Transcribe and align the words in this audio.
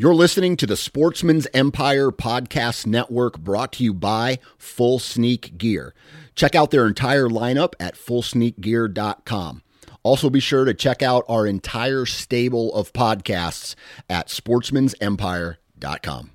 You're 0.00 0.14
listening 0.14 0.56
to 0.58 0.66
the 0.66 0.76
Sportsman's 0.76 1.48
Empire 1.52 2.12
Podcast 2.12 2.86
Network 2.86 3.36
brought 3.36 3.72
to 3.72 3.82
you 3.82 3.92
by 3.92 4.38
Full 4.56 5.00
Sneak 5.00 5.58
Gear. 5.58 5.92
Check 6.36 6.54
out 6.54 6.70
their 6.70 6.86
entire 6.86 7.28
lineup 7.28 7.72
at 7.80 7.96
fullsneakgear.com. 7.96 9.62
Also, 10.04 10.30
be 10.30 10.38
sure 10.38 10.64
to 10.64 10.72
check 10.72 11.02
out 11.02 11.24
our 11.28 11.48
entire 11.48 12.06
stable 12.06 12.72
of 12.74 12.92
podcasts 12.92 13.74
at 14.08 14.28
sportsmansempire.com. 14.28 16.30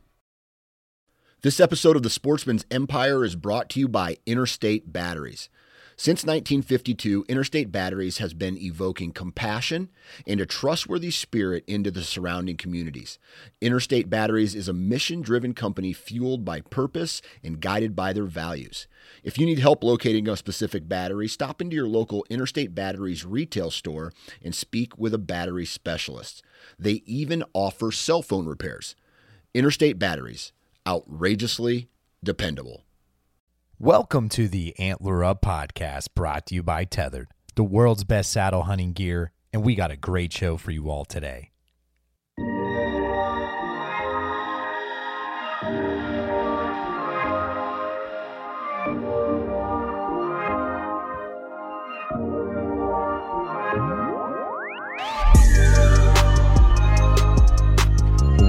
This 1.42 1.62
episode 1.62 1.96
of 1.96 2.04
the 2.04 2.10
Sportsman's 2.10 2.66
Empire 2.70 3.24
is 3.24 3.38
brought 3.38 3.70
to 3.70 3.80
you 3.80 3.88
by 3.88 4.18
Interstate 4.26 4.92
Batteries. 4.92 5.48
Since 6.04 6.26
1952, 6.26 7.28
Interstate 7.30 7.72
Batteries 7.72 8.18
has 8.18 8.34
been 8.34 8.58
evoking 8.58 9.14
compassion 9.14 9.88
and 10.28 10.42
a 10.42 10.46
trustworthy 10.46 11.12
spirit 11.12 11.64
into 11.66 11.92
the 11.92 12.04
surrounding 12.04 12.58
communities. 12.58 13.20
Interstate 13.62 14.10
Batteries 14.10 14.54
is 14.54 14.68
a 14.68 14.74
mission 14.74 15.22
driven 15.22 15.54
company 15.54 15.94
fueled 15.94 16.44
by 16.44 16.60
purpose 16.60 17.22
and 17.42 17.62
guided 17.62 17.96
by 17.96 18.12
their 18.12 18.26
values. 18.26 18.86
If 19.24 19.38
you 19.38 19.46
need 19.46 19.60
help 19.60 19.82
locating 19.82 20.28
a 20.28 20.36
specific 20.36 20.90
battery, 20.90 21.30
stop 21.30 21.62
into 21.62 21.78
your 21.78 21.88
local 21.88 22.26
Interstate 22.30 22.76
Batteries 22.76 23.24
retail 23.24 23.72
store 23.72 24.12
and 24.44 24.54
speak 24.54 24.98
with 24.98 25.14
a 25.14 25.18
battery 25.18 25.66
specialist. 25.66 26.44
They 26.78 27.02
even 27.06 27.46
offer 27.54 27.94
cell 27.94 28.22
phone 28.22 28.46
repairs. 28.46 28.98
Interstate 29.54 30.00
Batteries, 30.00 30.52
outrageously 30.86 31.88
dependable. 32.22 32.84
Welcome 33.84 34.30
to 34.30 34.48
the 34.48 34.74
Antler 34.80 35.26
Up 35.26 35.42
podcast 35.42 36.16
brought 36.16 36.46
to 36.46 36.56
you 36.56 36.64
by 36.64 36.86
Tethered, 36.86 37.28
the 37.56 37.66
world's 37.66 38.06
best 38.06 38.32
saddle 38.32 38.64
hunting 38.64 38.94
gear, 38.94 39.34
and 39.52 39.62
we 39.62 39.76
got 39.76 39.92
a 39.92 39.98
great 39.98 40.32
show 40.32 40.56
for 40.56 40.72
you 40.72 40.90
all 40.90 41.04
today. 41.04 41.50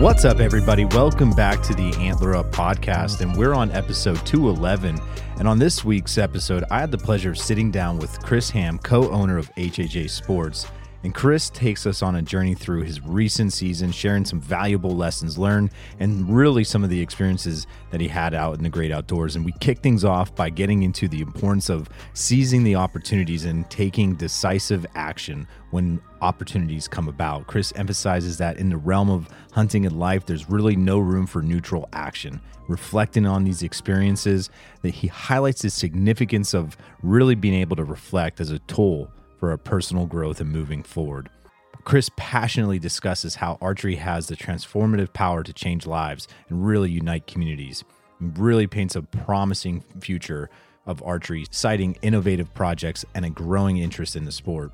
What's 0.04 0.26
up, 0.26 0.38
everybody? 0.38 0.84
Welcome 0.84 1.30
back 1.30 1.62
to 1.62 1.72
the 1.72 1.90
Antler 1.98 2.36
Up 2.36 2.52
podcast, 2.52 3.22
and 3.22 3.34
we're 3.34 3.54
on 3.54 3.70
episode 3.70 4.18
211. 4.26 5.00
And 5.38 5.48
on 5.48 5.58
this 5.58 5.82
week's 5.82 6.18
episode, 6.18 6.62
I 6.70 6.80
had 6.80 6.90
the 6.90 6.98
pleasure 6.98 7.30
of 7.30 7.38
sitting 7.38 7.70
down 7.70 7.98
with 7.98 8.22
Chris 8.22 8.50
Hamm, 8.50 8.78
co 8.80 9.10
owner 9.10 9.38
of 9.38 9.50
HHA 9.54 10.10
Sports. 10.10 10.66
And 11.04 11.14
Chris 11.14 11.48
takes 11.48 11.86
us 11.86 12.02
on 12.02 12.16
a 12.16 12.22
journey 12.22 12.54
through 12.54 12.82
his 12.82 13.00
recent 13.00 13.54
season, 13.54 13.92
sharing 13.92 14.26
some 14.26 14.42
valuable 14.42 14.94
lessons 14.94 15.38
learned 15.38 15.70
and 16.00 16.34
really 16.34 16.64
some 16.64 16.84
of 16.84 16.90
the 16.90 17.00
experiences 17.00 17.66
that 17.90 18.00
he 18.00 18.08
had 18.08 18.34
out 18.34 18.58
in 18.58 18.62
the 18.62 18.68
great 18.68 18.92
outdoors. 18.92 19.36
And 19.36 19.44
we 19.44 19.52
kick 19.60 19.78
things 19.78 20.04
off 20.04 20.34
by 20.34 20.50
getting 20.50 20.82
into 20.82 21.08
the 21.08 21.22
importance 21.22 21.70
of 21.70 21.88
seizing 22.12 22.62
the 22.62 22.74
opportunities 22.74 23.46
and 23.46 23.68
taking 23.70 24.16
decisive 24.16 24.84
action 24.94 25.46
when 25.70 25.98
opportunities 26.24 26.88
come 26.88 27.06
about. 27.06 27.46
Chris 27.46 27.72
emphasizes 27.76 28.38
that 28.38 28.56
in 28.56 28.70
the 28.70 28.76
realm 28.76 29.10
of 29.10 29.28
hunting 29.52 29.84
and 29.84 29.98
life, 29.98 30.24
there's 30.24 30.48
really 30.48 30.74
no 30.74 30.98
room 30.98 31.26
for 31.26 31.42
neutral 31.42 31.88
action. 31.92 32.40
Reflecting 32.66 33.26
on 33.26 33.44
these 33.44 33.62
experiences, 33.62 34.48
that 34.80 34.94
he 34.94 35.06
highlights 35.06 35.60
the 35.60 35.68
significance 35.68 36.54
of 36.54 36.76
really 37.02 37.34
being 37.34 37.54
able 37.54 37.76
to 37.76 37.84
reflect 37.84 38.40
as 38.40 38.50
a 38.50 38.58
tool 38.60 39.10
for 39.38 39.50
our 39.50 39.58
personal 39.58 40.06
growth 40.06 40.40
and 40.40 40.50
moving 40.50 40.82
forward. 40.82 41.28
Chris 41.84 42.10
passionately 42.16 42.78
discusses 42.78 43.34
how 43.34 43.58
archery 43.60 43.96
has 43.96 44.28
the 44.28 44.36
transformative 44.36 45.12
power 45.12 45.42
to 45.42 45.52
change 45.52 45.86
lives 45.86 46.26
and 46.48 46.66
really 46.66 46.90
unite 46.90 47.26
communities. 47.26 47.84
really 48.20 48.66
paints 48.66 48.96
a 48.96 49.02
promising 49.02 49.84
future 50.00 50.48
of 50.86 51.02
archery, 51.02 51.44
citing 51.50 51.96
innovative 52.02 52.52
projects 52.54 53.04
and 53.14 53.24
a 53.24 53.30
growing 53.30 53.78
interest 53.78 54.16
in 54.16 54.24
the 54.24 54.32
sport. 54.32 54.72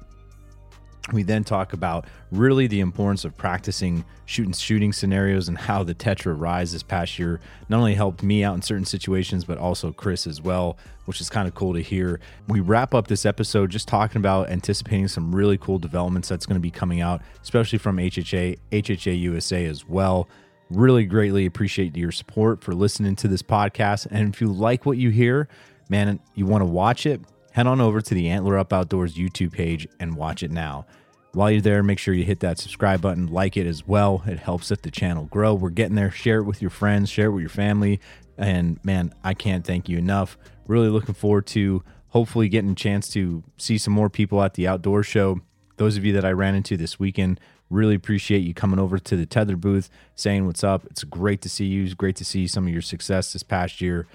We 1.13 1.23
then 1.23 1.45
talk 1.45 1.73
about 1.73 2.07
really 2.31 2.67
the 2.67 2.81
importance 2.81 3.25
of 3.25 3.37
practicing 3.37 4.05
shooting 4.27 4.53
shooting 4.53 4.93
scenarios 4.93 5.49
and 5.49 5.59
how 5.59 5.83
the 5.83 5.95
Tetra 5.95 6.37
RYZ 6.37 6.73
this 6.73 6.83
past 6.83 7.19
year 7.19 7.41
not 7.69 7.79
only 7.79 7.95
helped 7.95 8.23
me 8.23 8.45
out 8.45 8.55
in 8.55 8.63
certain 8.63 8.85
situations, 8.85 9.45
but 9.45 9.59
also 9.59 9.93
Chris 9.93 10.27
as 10.27 10.41
well, 10.41 10.77
which 11.07 11.21
is 11.21 11.29
kind 11.29 11.49
of 11.49 11.55
cool 11.55 11.73
to 11.75 11.81
hear. 11.81 12.21
We 12.47 12.61
wrap 12.61 12.95
up 12.95 13.09
this 13.09 13.27
episode 13.27 13.71
just 13.71 13.89
talking 13.89 14.19
about 14.19 14.51
anticipating 14.51 15.09
some 15.09 15.35
really 15.35 15.59
cool 15.59 15.79
developments 15.79 16.29
that's 16.29 16.47
going 16.47 16.57
to 16.57 16.61
be 16.61 16.71
coming 16.71 17.01
out, 17.01 17.23
especially 17.43 17.79
from 17.79 17.97
HHA, 17.97 18.59
HHA 18.71 19.21
USA 19.21 19.65
as 19.65 19.89
well. 19.89 20.29
Really 20.69 21.05
greatly 21.05 21.47
appreciate 21.47 21.97
your 21.97 22.13
support 22.13 22.63
for 22.63 22.73
listening 22.73 23.17
to 23.17 23.27
this 23.27 23.43
podcast. 23.43 24.07
And 24.11 24.33
if 24.33 24.41
you 24.41 24.47
like 24.53 24.87
what 24.87 24.99
you 24.99 25.11
hear, 25.11 25.49
man, 25.89 26.21
you 26.37 26.47
want 26.47 26.63
to 26.63 26.67
watch 26.67 27.07
it, 27.07 27.21
head 27.53 27.67
on 27.67 27.81
over 27.81 28.01
to 28.01 28.15
the 28.15 28.29
Antler 28.29 28.59
Up 28.59 28.73
Outdoors 28.73 29.15
YouTube 29.15 29.53
page 29.53 29.87
and 29.99 30.17
watch 30.17 30.43
it 30.43 30.51
now. 30.51 30.87
While 31.33 31.51
you're 31.53 31.61
there, 31.61 31.83
make 31.83 31.99
sure 31.99 32.13
you 32.13 32.25
hit 32.25 32.41
that 32.41 32.59
subscribe 32.59 33.01
button, 33.01 33.29
like 33.29 33.57
it 33.57 33.67
as 33.67 33.87
well. 33.87 34.23
It 34.27 34.41
helps 34.41 34.71
let 34.71 34.83
the 34.83 34.91
channel 34.91 35.27
grow. 35.27 35.55
We're 35.55 35.71
getting 35.71 35.95
there. 35.95 36.11
Share 36.11 36.39
it 36.39 36.45
with 36.45 36.61
your 36.61 36.71
friends, 36.71 37.09
share 37.09 37.27
it 37.27 37.31
with 37.31 37.43
your 37.43 37.51
family. 37.51 38.01
And 38.37 38.85
man, 38.85 39.15
I 39.23 39.35
can't 39.35 39.65
thank 39.65 39.89
you 39.89 39.97
enough. 39.97 40.37
Really 40.67 40.89
looking 40.89 41.15
forward 41.15 41.47
to 41.49 41.85
hopefully 42.09 42.49
getting 42.49 42.71
a 42.71 42.75
chance 42.75 43.09
to 43.11 43.45
see 43.57 43.79
some 43.79 43.93
more 43.93 44.11
people 44.11 44.43
at 44.43 44.55
the 44.55 44.67
outdoor 44.67 45.03
show. 45.03 45.41
Those 45.77 45.97
of 45.97 46.05
you 46.05 46.13
that 46.15 46.25
I 46.25 46.33
ran 46.33 46.55
into 46.55 46.77
this 46.77 46.99
weekend, 46.99 47.39
really 47.71 47.95
appreciate 47.95 48.41
you 48.41 48.53
coming 48.53 48.81
over 48.81 48.99
to 48.99 49.17
the 49.17 49.27
Tether 49.27 49.57
booth, 49.57 49.89
saying 50.17 50.47
what's 50.47 50.65
up. 50.65 50.85
It's 50.87 51.05
great 51.05 51.41
to 51.43 51.49
see 51.49 51.67
you. 51.67 51.85
It's 51.85 51.95
great 51.95 52.17
to 52.17 52.25
see 52.25 52.47
some 52.49 52.67
of 52.67 52.73
your 52.73 52.83
success 52.83 53.33
this 53.33 53.43
past 53.43 53.81
year. 53.81 54.07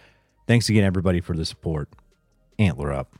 Thanks 0.47 0.69
again, 0.69 0.83
everybody, 0.83 1.21
for 1.21 1.35
the 1.35 1.45
support. 1.45 1.89
Antler 2.59 2.91
up. 2.91 3.13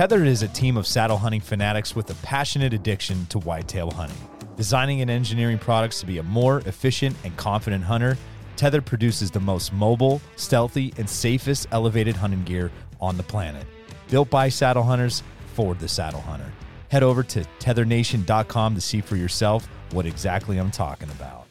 Tethered 0.00 0.28
is 0.28 0.42
a 0.42 0.48
team 0.48 0.78
of 0.78 0.86
saddle 0.86 1.18
hunting 1.18 1.42
fanatics 1.42 1.94
with 1.94 2.08
a 2.08 2.14
passionate 2.24 2.72
addiction 2.72 3.26
to 3.26 3.38
whitetail 3.38 3.90
hunting. 3.90 4.16
Designing 4.56 5.02
and 5.02 5.10
engineering 5.10 5.58
products 5.58 6.00
to 6.00 6.06
be 6.06 6.16
a 6.16 6.22
more 6.22 6.60
efficient 6.60 7.14
and 7.22 7.36
confident 7.36 7.84
hunter, 7.84 8.16
Tethered 8.56 8.86
produces 8.86 9.30
the 9.30 9.40
most 9.40 9.74
mobile, 9.74 10.22
stealthy, 10.36 10.94
and 10.96 11.06
safest 11.06 11.66
elevated 11.70 12.16
hunting 12.16 12.42
gear 12.44 12.72
on 12.98 13.18
the 13.18 13.22
planet. 13.22 13.66
Built 14.08 14.30
by 14.30 14.48
saddle 14.48 14.84
hunters 14.84 15.22
for 15.52 15.74
the 15.74 15.86
saddle 15.86 16.22
hunter. 16.22 16.50
Head 16.88 17.02
over 17.02 17.22
to 17.24 17.44
tethernation.com 17.58 18.74
to 18.74 18.80
see 18.80 19.02
for 19.02 19.16
yourself 19.16 19.68
what 19.90 20.06
exactly 20.06 20.56
I'm 20.56 20.70
talking 20.70 21.10
about. 21.10 21.44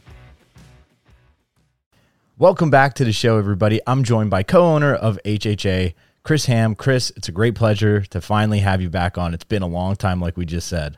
Welcome 2.40 2.72
back 2.72 2.96
to 2.96 3.06
the 3.06 3.14
show, 3.14 3.38
everybody. 3.38 3.80
I'm 3.86 4.04
joined 4.04 4.31
by 4.31 4.42
co 4.42 4.64
owner 4.64 4.96
of 4.96 5.20
HHA. 5.24 5.94
Chris 6.30 6.46
Hamm. 6.46 6.76
Chris, 6.76 7.12
it's 7.16 7.28
a 7.28 7.32
great 7.32 7.56
pleasure 7.56 8.02
to 8.02 8.22
finally 8.22 8.60
have 8.60 8.84
you 8.84 8.90
back 8.92 9.18
on. 9.18 9.34
It's 9.34 9.44
been 9.44 9.64
a 9.64 9.68
long 9.68 9.96
time, 9.96 10.22
like 10.22 10.38
we 10.38 10.46
just 10.46 10.68
said. 10.68 10.96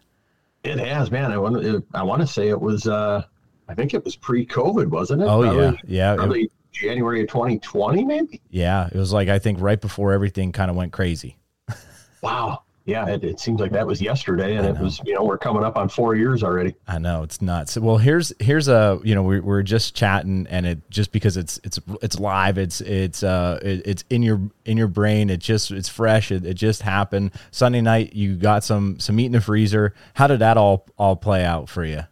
It 0.66 0.78
has, 0.78 1.10
man. 1.10 1.32
I 1.32 1.38
want 1.38 1.62
to. 1.62 1.82
I 1.94 2.04
want 2.04 2.20
to 2.20 2.28
say 2.28 2.50
it 2.50 2.60
was. 2.60 2.86
Uh, 2.86 3.24
I 3.70 3.74
think 3.74 3.94
it 3.94 4.04
was 4.04 4.18
pre-COVID, 4.18 4.88
wasn't 4.88 5.22
it? 5.22 5.30
Oh 5.30 5.42
probably, 5.42 5.64
yeah, 5.64 5.72
yeah. 5.88 6.16
Probably 6.18 6.42
it, 6.42 6.52
January 6.74 7.22
of 7.22 7.30
2020, 7.30 8.04
maybe. 8.04 8.42
Yeah, 8.50 8.88
it 8.88 8.98
was 8.98 9.14
like 9.14 9.30
I 9.30 9.40
think 9.40 9.62
right 9.62 9.80
before 9.80 10.12
everything 10.12 10.52
kind 10.52 10.70
of 10.70 10.76
went 10.76 10.92
crazy. 10.92 11.38
wow 12.22 12.64
yeah, 12.86 13.08
it, 13.08 13.24
it, 13.24 13.40
seems 13.40 13.62
like 13.62 13.72
that 13.72 13.86
was 13.86 14.02
yesterday, 14.02 14.56
and 14.56 14.66
it 14.66 14.78
was 14.80 15.00
you 15.06 15.14
know 15.14 15.24
we're 15.24 15.38
coming 15.38 15.64
up 15.64 15.78
on 15.78 15.88
four 15.88 16.16
years 16.16 16.44
already. 16.44 16.76
I 16.88 16.98
know 16.98 17.22
it's 17.22 17.42
nuts. 17.42 17.78
Well, 17.78 17.98
here's 17.98 18.34
here's 18.40 18.68
a 18.68 19.00
you 19.04 19.14
know 19.14 19.22
we're, 19.22 19.42
we're 19.42 19.62
just 19.62 19.96
chatting, 19.96 20.48
and 20.50 20.66
it 20.66 20.90
just 20.90 21.12
because 21.12 21.38
it's 21.38 21.60
it's 21.64 21.80
it's 22.02 22.20
live, 22.20 22.58
it's 22.58 22.82
it's 22.82 23.22
uh 23.22 23.60
it, 23.62 23.84
it's 23.86 24.04
in 24.10 24.24
your 24.24 24.42
in 24.66 24.78
your 24.78 24.88
brain. 24.88 25.30
It 25.30 25.38
just 25.38 25.70
it's 25.70 25.90
fresh. 25.90 26.32
It, 26.32 26.46
it 26.46 26.56
just 26.56 26.82
happened 26.82 27.32
Sunday 27.52 27.82
night. 27.82 28.14
You 28.14 28.36
got 28.36 28.64
some 28.64 29.00
some 29.00 29.16
meat 29.16 29.28
in 29.28 29.34
the 29.34 29.42
freezer. 29.42 29.94
How 30.16 30.28
did 30.28 30.40
that 30.40 30.58
all 30.58 30.88
all 30.98 31.16
play 31.16 31.46
out 31.46 31.70
for 31.70 31.86
you? 31.86 32.04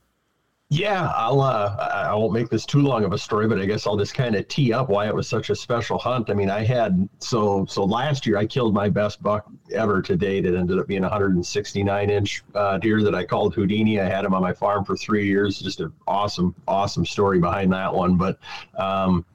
Yeah, 0.72 1.12
I'll. 1.16 1.42
Uh, 1.42 1.75
I 2.06 2.13
won't 2.13 2.31
make 2.31 2.50
this 2.50 2.63
too 2.63 2.81
long 2.81 3.04
of 3.04 3.12
a 3.12 3.18
story, 3.18 3.48
but 3.48 3.60
I 3.60 3.66
guess 3.66 3.88
I'll 3.88 3.98
just 3.98 4.13
kind 4.13 4.36
of 4.36 4.48
tee 4.50 4.71
up 4.71 4.88
why 4.88 5.07
it 5.07 5.16
was 5.16 5.27
such 5.27 5.50
a 5.50 5.56
special 5.56 5.98
hunt. 5.98 6.30
I 6.30 6.36
mean, 6.36 6.51
I 6.51 6.63
had 6.63 7.10
so 7.18 7.66
so 7.66 7.83
last 7.83 8.27
year 8.27 8.38
I 8.38 8.45
killed 8.45 8.75
my 8.75 8.88
best 8.88 9.24
buck 9.24 9.50
ever 9.74 10.00
to 10.04 10.16
date. 10.16 10.45
It 10.45 10.54
ended 10.54 10.77
up 10.77 10.86
being 10.86 11.04
a 11.04 11.10
169 11.10 12.10
inch 12.12 12.44
uh, 12.54 12.77
deer 12.77 13.01
that 13.01 13.16
I 13.16 13.25
called 13.25 13.56
Houdini. 13.56 14.00
I 14.00 14.07
had 14.07 14.24
him 14.24 14.36
on 14.36 14.44
my 14.44 14.54
farm 14.54 14.86
for 14.86 14.95
three 14.95 15.25
years. 15.25 15.60
Just 15.60 15.80
an 15.80 15.92
awesome, 16.06 16.54
awesome 16.68 17.06
story 17.06 17.39
behind 17.39 17.74
that 17.74 17.92
one. 17.92 18.15
But 18.15 18.38
um, 18.77 19.25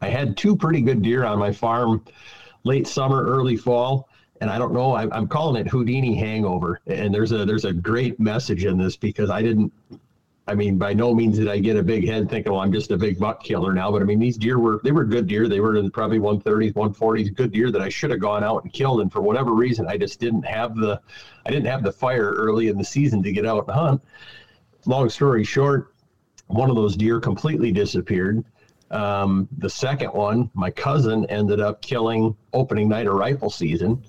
I 0.00 0.06
had 0.08 0.36
two 0.36 0.54
pretty 0.54 0.80
good 0.80 1.02
deer 1.02 1.24
on 1.24 1.40
my 1.40 1.50
farm 1.50 2.04
late 2.62 2.86
summer, 2.86 3.26
early 3.26 3.56
fall 3.56 4.08
and 4.40 4.50
I 4.50 4.58
don't 4.58 4.72
know. 4.72 4.94
I'm, 4.94 5.12
I'm, 5.12 5.28
calling 5.28 5.64
it 5.64 5.68
Houdini 5.70 6.16
hangover, 6.16 6.80
and 6.88 7.14
there's 7.14 7.30
a 7.30 7.44
there's 7.44 7.64
a 7.64 7.72
great 7.72 8.18
message 8.18 8.64
in 8.64 8.76
this 8.76 8.96
because 8.96 9.30
I 9.30 9.40
didn't 9.40 9.72
I 10.46 10.54
mean, 10.54 10.76
by 10.76 10.92
no 10.92 11.14
means 11.14 11.38
did 11.38 11.48
I 11.48 11.58
get 11.58 11.76
a 11.76 11.82
big 11.82 12.06
head 12.06 12.28
thinking, 12.28 12.52
well, 12.52 12.60
I'm 12.60 12.72
just 12.72 12.90
a 12.90 12.98
big 12.98 13.18
buck 13.18 13.42
killer 13.42 13.72
now. 13.72 13.90
But 13.90 14.02
I 14.02 14.04
mean, 14.04 14.18
these 14.18 14.36
deer 14.36 14.58
were, 14.58 14.80
they 14.84 14.92
were 14.92 15.04
good 15.04 15.26
deer. 15.26 15.48
They 15.48 15.60
were 15.60 15.76
in 15.76 15.90
probably 15.90 16.18
130s, 16.18 16.74
140s, 16.74 17.34
good 17.34 17.50
deer 17.50 17.70
that 17.70 17.80
I 17.80 17.88
should 17.88 18.10
have 18.10 18.20
gone 18.20 18.44
out 18.44 18.62
and 18.62 18.72
killed. 18.72 19.00
And 19.00 19.10
for 19.10 19.22
whatever 19.22 19.52
reason, 19.52 19.86
I 19.86 19.96
just 19.96 20.20
didn't 20.20 20.42
have 20.42 20.76
the, 20.76 21.00
I 21.46 21.50
didn't 21.50 21.66
have 21.66 21.82
the 21.82 21.92
fire 21.92 22.32
early 22.32 22.68
in 22.68 22.76
the 22.76 22.84
season 22.84 23.22
to 23.22 23.32
get 23.32 23.46
out 23.46 23.66
and 23.66 23.74
hunt. 23.74 24.02
Long 24.84 25.08
story 25.08 25.44
short, 25.44 25.94
one 26.48 26.68
of 26.68 26.76
those 26.76 26.94
deer 26.94 27.20
completely 27.20 27.72
disappeared. 27.72 28.44
Um, 28.90 29.48
the 29.58 29.70
second 29.70 30.12
one, 30.12 30.50
my 30.52 30.70
cousin 30.70 31.24
ended 31.26 31.58
up 31.58 31.80
killing 31.80 32.36
opening 32.52 32.88
night 32.88 33.06
of 33.06 33.14
rifle 33.14 33.48
season, 33.48 34.02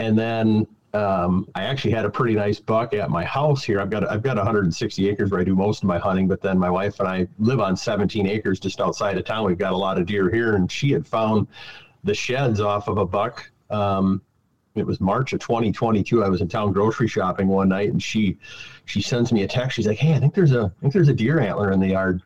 and 0.00 0.18
then 0.18 0.66
um, 0.98 1.48
I 1.54 1.62
actually 1.62 1.92
had 1.92 2.04
a 2.04 2.10
pretty 2.10 2.34
nice 2.34 2.58
buck 2.58 2.92
at 2.92 3.08
my 3.08 3.24
house 3.24 3.62
here. 3.62 3.80
I've 3.80 3.90
got 3.90 4.08
I've 4.10 4.22
got 4.22 4.36
160 4.36 5.08
acres 5.08 5.30
where 5.30 5.40
I 5.40 5.44
do 5.44 5.54
most 5.54 5.82
of 5.82 5.86
my 5.86 5.98
hunting, 5.98 6.26
but 6.26 6.40
then 6.42 6.58
my 6.58 6.70
wife 6.70 6.98
and 6.98 7.08
I 7.08 7.28
live 7.38 7.60
on 7.60 7.76
17 7.76 8.26
acres 8.26 8.58
just 8.58 8.80
outside 8.80 9.16
of 9.16 9.24
town. 9.24 9.44
We've 9.44 9.58
got 9.58 9.72
a 9.72 9.76
lot 9.76 9.98
of 9.98 10.06
deer 10.06 10.28
here, 10.28 10.56
and 10.56 10.70
she 10.70 10.90
had 10.90 11.06
found 11.06 11.46
the 12.04 12.14
sheds 12.14 12.60
off 12.60 12.88
of 12.88 12.98
a 12.98 13.06
buck. 13.06 13.48
Um, 13.70 14.20
it 14.74 14.86
was 14.86 15.00
March 15.00 15.32
of 15.32 15.40
2022. 15.40 16.24
I 16.24 16.28
was 16.28 16.40
in 16.40 16.48
town 16.48 16.72
grocery 16.72 17.08
shopping 17.08 17.48
one 17.48 17.68
night, 17.68 17.90
and 17.90 18.02
she 18.02 18.36
she 18.84 19.00
sends 19.00 19.32
me 19.32 19.44
a 19.44 19.48
text. 19.48 19.76
She's 19.76 19.86
like, 19.86 19.98
"Hey, 19.98 20.14
I 20.14 20.18
think 20.18 20.34
there's 20.34 20.52
a 20.52 20.72
I 20.78 20.80
think 20.80 20.92
there's 20.92 21.08
a 21.08 21.14
deer 21.14 21.38
antler 21.38 21.70
in 21.70 21.78
the 21.78 21.88
yard." 21.88 22.22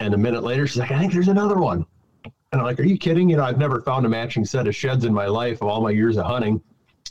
And 0.00 0.14
a 0.14 0.18
minute 0.18 0.44
later, 0.44 0.66
she's 0.66 0.78
like, 0.78 0.90
"I 0.90 0.98
think 0.98 1.12
there's 1.12 1.28
another 1.28 1.58
one." 1.58 1.84
And 2.24 2.60
I'm 2.60 2.64
like, 2.64 2.80
"Are 2.80 2.84
you 2.84 2.96
kidding? 2.96 3.28
You 3.28 3.36
know, 3.36 3.44
I've 3.44 3.58
never 3.58 3.82
found 3.82 4.06
a 4.06 4.08
matching 4.08 4.44
set 4.44 4.66
of 4.66 4.74
sheds 4.74 5.04
in 5.04 5.12
my 5.12 5.26
life 5.26 5.60
of 5.62 5.68
all 5.68 5.80
my 5.82 5.90
years 5.90 6.16
of 6.16 6.26
hunting." 6.26 6.62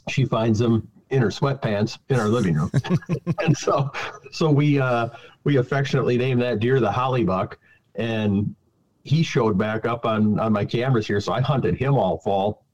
She 0.09 0.25
finds 0.25 0.59
them 0.59 0.87
in 1.09 1.21
her 1.21 1.27
sweatpants 1.27 1.97
in 2.09 2.19
our 2.19 2.29
living 2.29 2.55
room, 2.55 2.71
and 3.39 3.55
so 3.55 3.91
so 4.31 4.49
we 4.49 4.79
uh, 4.79 5.09
we 5.43 5.57
affectionately 5.57 6.17
named 6.17 6.41
that 6.41 6.59
deer 6.59 6.79
the 6.79 6.91
Holly 6.91 7.23
Buck, 7.23 7.59
and 7.95 8.55
he 9.03 9.23
showed 9.23 9.57
back 9.57 9.85
up 9.85 10.05
on 10.05 10.39
on 10.39 10.53
my 10.53 10.65
cameras 10.65 11.07
here. 11.07 11.19
So 11.19 11.33
I 11.33 11.41
hunted 11.41 11.75
him 11.75 11.95
all 11.95 12.17
fall 12.19 12.65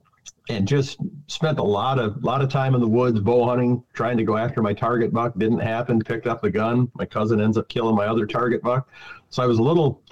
and 0.48 0.66
just 0.66 0.98
spent 1.26 1.58
a 1.58 1.62
lot 1.62 1.98
of 1.98 2.22
lot 2.22 2.42
of 2.42 2.48
time 2.48 2.74
in 2.74 2.80
the 2.80 2.88
woods 2.88 3.20
bow 3.20 3.46
hunting 3.46 3.82
trying 3.92 4.16
to 4.16 4.24
go 4.24 4.36
after 4.36 4.62
my 4.62 4.72
target 4.72 5.12
buck. 5.12 5.34
Didn't 5.36 5.60
happen. 5.60 6.00
Picked 6.00 6.26
up 6.26 6.40
the 6.40 6.50
gun. 6.50 6.90
My 6.94 7.04
cousin 7.04 7.40
ends 7.40 7.58
up 7.58 7.68
killing 7.68 7.94
my 7.94 8.06
other 8.06 8.26
target 8.26 8.62
buck. 8.62 8.88
So 9.30 9.42
i 9.42 9.46
was 9.46 9.58
a 9.58 9.62
little 9.62 10.02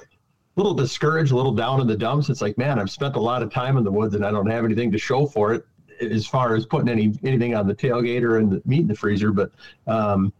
little 0.56 0.74
discouraged 0.74 1.32
a 1.32 1.36
little 1.36 1.52
down 1.52 1.80
in 1.80 1.86
the 1.86 1.96
dumps. 1.96 2.28
It's 2.30 2.42
like 2.42 2.56
man 2.58 2.78
i've 2.78 2.90
spent 2.90 3.16
a 3.16 3.20
lot 3.20 3.42
of 3.42 3.52
time 3.52 3.76
in 3.76 3.84
the 3.84 3.92
woods 3.92 4.14
and 4.14 4.24
i 4.24 4.30
don't 4.30 4.46
have 4.46 4.64
anything 4.64 4.90
to 4.92 4.98
show 4.98 5.26
for 5.26 5.52
it 5.52 5.66
as 6.00 6.26
far 6.26 6.54
as 6.54 6.66
putting 6.66 6.88
any 6.88 7.18
anything 7.24 7.54
on 7.54 7.66
the 7.66 7.74
tailgate 7.74 8.22
or 8.22 8.38
in 8.38 8.50
the 8.50 8.62
meat 8.64 8.80
in 8.80 8.88
the 8.88 8.94
freezer 8.94 9.32
but 9.32 9.50
um, 9.86 10.32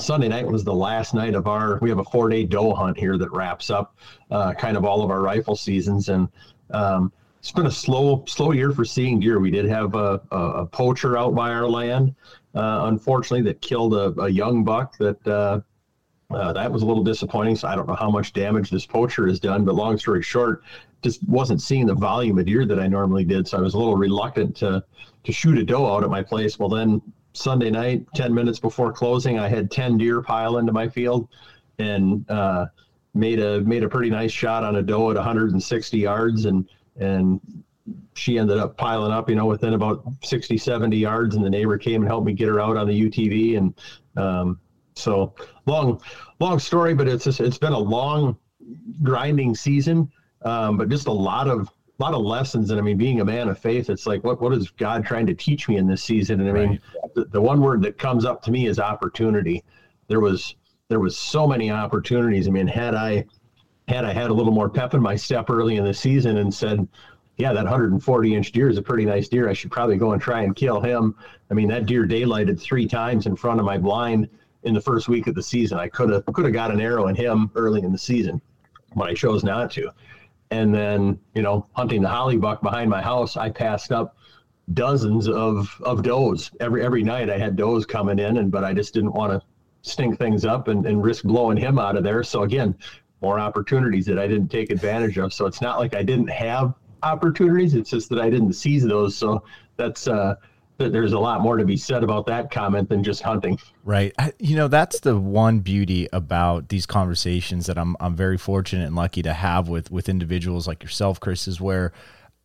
Sunday 0.00 0.28
night 0.28 0.46
was 0.46 0.64
the 0.64 0.74
last 0.74 1.14
night 1.14 1.34
of 1.34 1.46
our. 1.46 1.78
We 1.80 1.90
have 1.90 1.98
a 1.98 2.04
four 2.04 2.28
day 2.28 2.44
doe 2.44 2.74
hunt 2.74 2.98
here 2.98 3.18
that 3.18 3.30
wraps 3.32 3.70
up 3.70 3.96
uh, 4.30 4.54
kind 4.54 4.76
of 4.76 4.84
all 4.84 5.02
of 5.02 5.10
our 5.10 5.20
rifle 5.20 5.54
seasons, 5.54 6.08
and 6.08 6.28
um, 6.70 7.12
it's 7.38 7.52
been 7.52 7.66
a 7.66 7.70
slow 7.70 8.24
slow 8.26 8.52
year 8.52 8.72
for 8.72 8.84
seeing 8.84 9.20
deer. 9.20 9.38
We 9.38 9.50
did 9.50 9.66
have 9.66 9.94
a, 9.94 10.20
a, 10.30 10.36
a 10.36 10.66
poacher 10.66 11.16
out 11.16 11.34
by 11.34 11.50
our 11.50 11.68
land, 11.68 12.14
uh, 12.54 12.82
unfortunately, 12.84 13.42
that 13.42 13.60
killed 13.60 13.94
a, 13.94 14.18
a 14.22 14.28
young 14.28 14.64
buck. 14.64 14.96
That 14.98 15.26
uh, 15.26 15.60
uh, 16.34 16.52
that 16.52 16.70
was 16.70 16.82
a 16.82 16.86
little 16.86 17.04
disappointing. 17.04 17.56
So 17.56 17.68
I 17.68 17.76
don't 17.76 17.88
know 17.88 17.94
how 17.94 18.10
much 18.10 18.32
damage 18.32 18.70
this 18.70 18.86
poacher 18.86 19.26
has 19.26 19.40
done. 19.40 19.64
But 19.64 19.74
long 19.74 19.98
story 19.98 20.22
short, 20.22 20.62
just 21.02 21.26
wasn't 21.28 21.62
seeing 21.62 21.86
the 21.86 21.94
volume 21.94 22.38
of 22.38 22.46
deer 22.46 22.66
that 22.66 22.78
I 22.78 22.88
normally 22.88 23.24
did. 23.24 23.48
So 23.48 23.58
I 23.58 23.60
was 23.60 23.74
a 23.74 23.78
little 23.78 23.96
reluctant 23.96 24.56
to 24.58 24.84
to 25.24 25.32
shoot 25.32 25.58
a 25.58 25.64
doe 25.64 25.86
out 25.86 26.04
at 26.04 26.10
my 26.10 26.22
place. 26.22 26.58
Well, 26.58 26.68
then 26.68 27.00
Sunday 27.32 27.70
night, 27.70 28.06
ten 28.14 28.34
minutes 28.34 28.58
before 28.58 28.92
closing, 28.92 29.38
I 29.38 29.48
had 29.48 29.70
ten 29.70 29.98
deer 29.98 30.22
pile 30.22 30.58
into 30.58 30.72
my 30.72 30.88
field, 30.88 31.28
and 31.78 32.28
uh, 32.30 32.66
made 33.14 33.40
a 33.40 33.60
made 33.62 33.82
a 33.82 33.88
pretty 33.88 34.10
nice 34.10 34.32
shot 34.32 34.64
on 34.64 34.76
a 34.76 34.82
doe 34.82 35.10
at 35.10 35.16
160 35.16 35.98
yards 35.98 36.44
and 36.44 36.68
and 36.96 37.40
she 38.14 38.38
ended 38.38 38.58
up 38.58 38.76
piling 38.76 39.12
up, 39.12 39.28
you 39.28 39.36
know, 39.36 39.46
within 39.46 39.74
about 39.74 40.04
60, 40.22 40.58
70 40.58 40.96
yards, 40.96 41.36
and 41.36 41.44
the 41.44 41.50
neighbor 41.50 41.78
came 41.78 42.02
and 42.02 42.08
helped 42.08 42.26
me 42.26 42.32
get 42.32 42.48
her 42.48 42.60
out 42.60 42.76
on 42.76 42.86
the 42.86 43.08
UTV. 43.08 43.56
And 43.56 43.74
um, 44.16 44.60
so 44.94 45.34
long, 45.66 46.00
long 46.38 46.58
story, 46.58 46.94
but 46.94 47.08
it's 47.08 47.24
just, 47.24 47.40
it's 47.40 47.58
been 47.58 47.72
a 47.72 47.78
long, 47.78 48.36
grinding 49.02 49.54
season, 49.54 50.10
um, 50.42 50.76
but 50.76 50.88
just 50.88 51.06
a 51.06 51.12
lot 51.12 51.48
of 51.48 51.70
lot 51.98 52.14
of 52.14 52.22
lessons. 52.22 52.70
And 52.70 52.80
I 52.80 52.82
mean, 52.82 52.96
being 52.96 53.20
a 53.20 53.24
man 53.24 53.48
of 53.48 53.58
faith, 53.58 53.90
it's 53.90 54.06
like 54.06 54.24
what 54.24 54.40
what 54.40 54.52
is 54.52 54.70
God 54.70 55.04
trying 55.04 55.26
to 55.26 55.34
teach 55.34 55.68
me 55.68 55.76
in 55.76 55.86
this 55.86 56.02
season? 56.02 56.40
And 56.40 56.48
I 56.48 56.52
mean, 56.52 56.68
right. 56.70 57.14
the, 57.14 57.24
the 57.26 57.40
one 57.40 57.60
word 57.60 57.82
that 57.82 57.98
comes 57.98 58.24
up 58.24 58.42
to 58.42 58.50
me 58.50 58.66
is 58.66 58.78
opportunity. 58.78 59.62
There 60.08 60.20
was 60.20 60.56
there 60.88 61.00
was 61.00 61.16
so 61.16 61.46
many 61.46 61.70
opportunities. 61.70 62.48
I 62.48 62.50
mean, 62.50 62.66
had 62.66 62.94
I 62.94 63.26
had 63.86 64.04
I 64.04 64.12
had 64.12 64.30
a 64.30 64.34
little 64.34 64.52
more 64.52 64.68
pep 64.68 64.94
in 64.94 65.02
my 65.02 65.16
step 65.16 65.50
early 65.50 65.76
in 65.76 65.84
the 65.84 65.94
season 65.94 66.38
and 66.38 66.52
said, 66.52 66.86
yeah, 67.36 67.52
that 67.52 67.64
140 67.64 68.34
inch 68.34 68.52
deer 68.52 68.68
is 68.68 68.78
a 68.78 68.82
pretty 68.82 69.04
nice 69.04 69.28
deer. 69.28 69.48
I 69.48 69.52
should 69.52 69.70
probably 69.70 69.96
go 69.96 70.12
and 70.12 70.20
try 70.20 70.42
and 70.42 70.54
kill 70.54 70.80
him. 70.80 71.14
I 71.50 71.54
mean, 71.54 71.68
that 71.68 71.86
deer 71.86 72.06
daylighted 72.06 72.60
three 72.60 72.86
times 72.86 73.26
in 73.26 73.36
front 73.36 73.60
of 73.60 73.66
my 73.66 73.78
blind 73.78 74.28
in 74.62 74.74
the 74.74 74.80
first 74.80 75.08
week 75.08 75.26
of 75.26 75.34
the 75.34 75.42
season. 75.42 75.78
I 75.78 75.88
could 75.88 76.10
have 76.10 76.24
could 76.26 76.44
have 76.44 76.54
got 76.54 76.70
an 76.70 76.80
arrow 76.80 77.08
in 77.08 77.14
him 77.14 77.50
early 77.54 77.82
in 77.82 77.92
the 77.92 77.98
season, 77.98 78.40
but 78.94 79.08
I 79.08 79.14
chose 79.14 79.42
not 79.44 79.70
to. 79.72 79.90
And 80.50 80.74
then, 80.74 81.18
you 81.34 81.42
know, 81.42 81.66
hunting 81.72 82.02
the 82.02 82.08
holly 82.08 82.36
buck 82.36 82.60
behind 82.60 82.90
my 82.90 83.00
house, 83.00 83.36
I 83.36 83.50
passed 83.50 83.92
up 83.92 84.16
dozens 84.74 85.28
of 85.28 85.80
of 85.82 86.02
does 86.02 86.50
every 86.60 86.84
every 86.84 87.02
night. 87.02 87.30
I 87.30 87.38
had 87.38 87.56
does 87.56 87.86
coming 87.86 88.18
in, 88.18 88.36
and 88.38 88.50
but 88.50 88.64
I 88.64 88.72
just 88.72 88.94
didn't 88.94 89.12
want 89.12 89.32
to 89.32 89.42
stink 89.82 90.18
things 90.18 90.44
up 90.44 90.68
and, 90.68 90.86
and 90.86 91.02
risk 91.02 91.24
blowing 91.24 91.56
him 91.56 91.78
out 91.78 91.96
of 91.96 92.04
there. 92.04 92.22
So 92.22 92.42
again, 92.42 92.74
more 93.22 93.38
opportunities 93.38 94.06
that 94.06 94.18
I 94.18 94.26
didn't 94.26 94.48
take 94.48 94.70
advantage 94.70 95.18
of. 95.18 95.32
So 95.32 95.46
it's 95.46 95.60
not 95.60 95.78
like 95.78 95.94
I 95.94 96.02
didn't 96.02 96.28
have 96.28 96.74
opportunities. 97.02 97.74
It's 97.74 97.90
just 97.90 98.08
that 98.10 98.20
I 98.20 98.30
didn't 98.30 98.52
seize 98.54 98.84
those. 98.84 99.16
So 99.16 99.44
that's 99.76 100.08
uh, 100.08 100.34
there's 100.88 101.12
a 101.12 101.18
lot 101.18 101.40
more 101.40 101.56
to 101.56 101.64
be 101.64 101.76
said 101.76 102.02
about 102.02 102.26
that 102.26 102.50
comment 102.50 102.88
than 102.88 103.04
just 103.04 103.22
hunting. 103.22 103.58
Right. 103.84 104.14
You 104.38 104.56
know, 104.56 104.68
that's 104.68 105.00
the 105.00 105.18
one 105.18 105.60
beauty 105.60 106.08
about 106.12 106.68
these 106.68 106.86
conversations 106.86 107.66
that 107.66 107.78
I'm 107.78 107.96
I'm 108.00 108.16
very 108.16 108.38
fortunate 108.38 108.86
and 108.86 108.96
lucky 108.96 109.22
to 109.22 109.32
have 109.32 109.68
with 109.68 109.90
with 109.90 110.08
individuals 110.08 110.66
like 110.66 110.82
yourself, 110.82 111.20
Chris, 111.20 111.46
is 111.46 111.60
where 111.60 111.92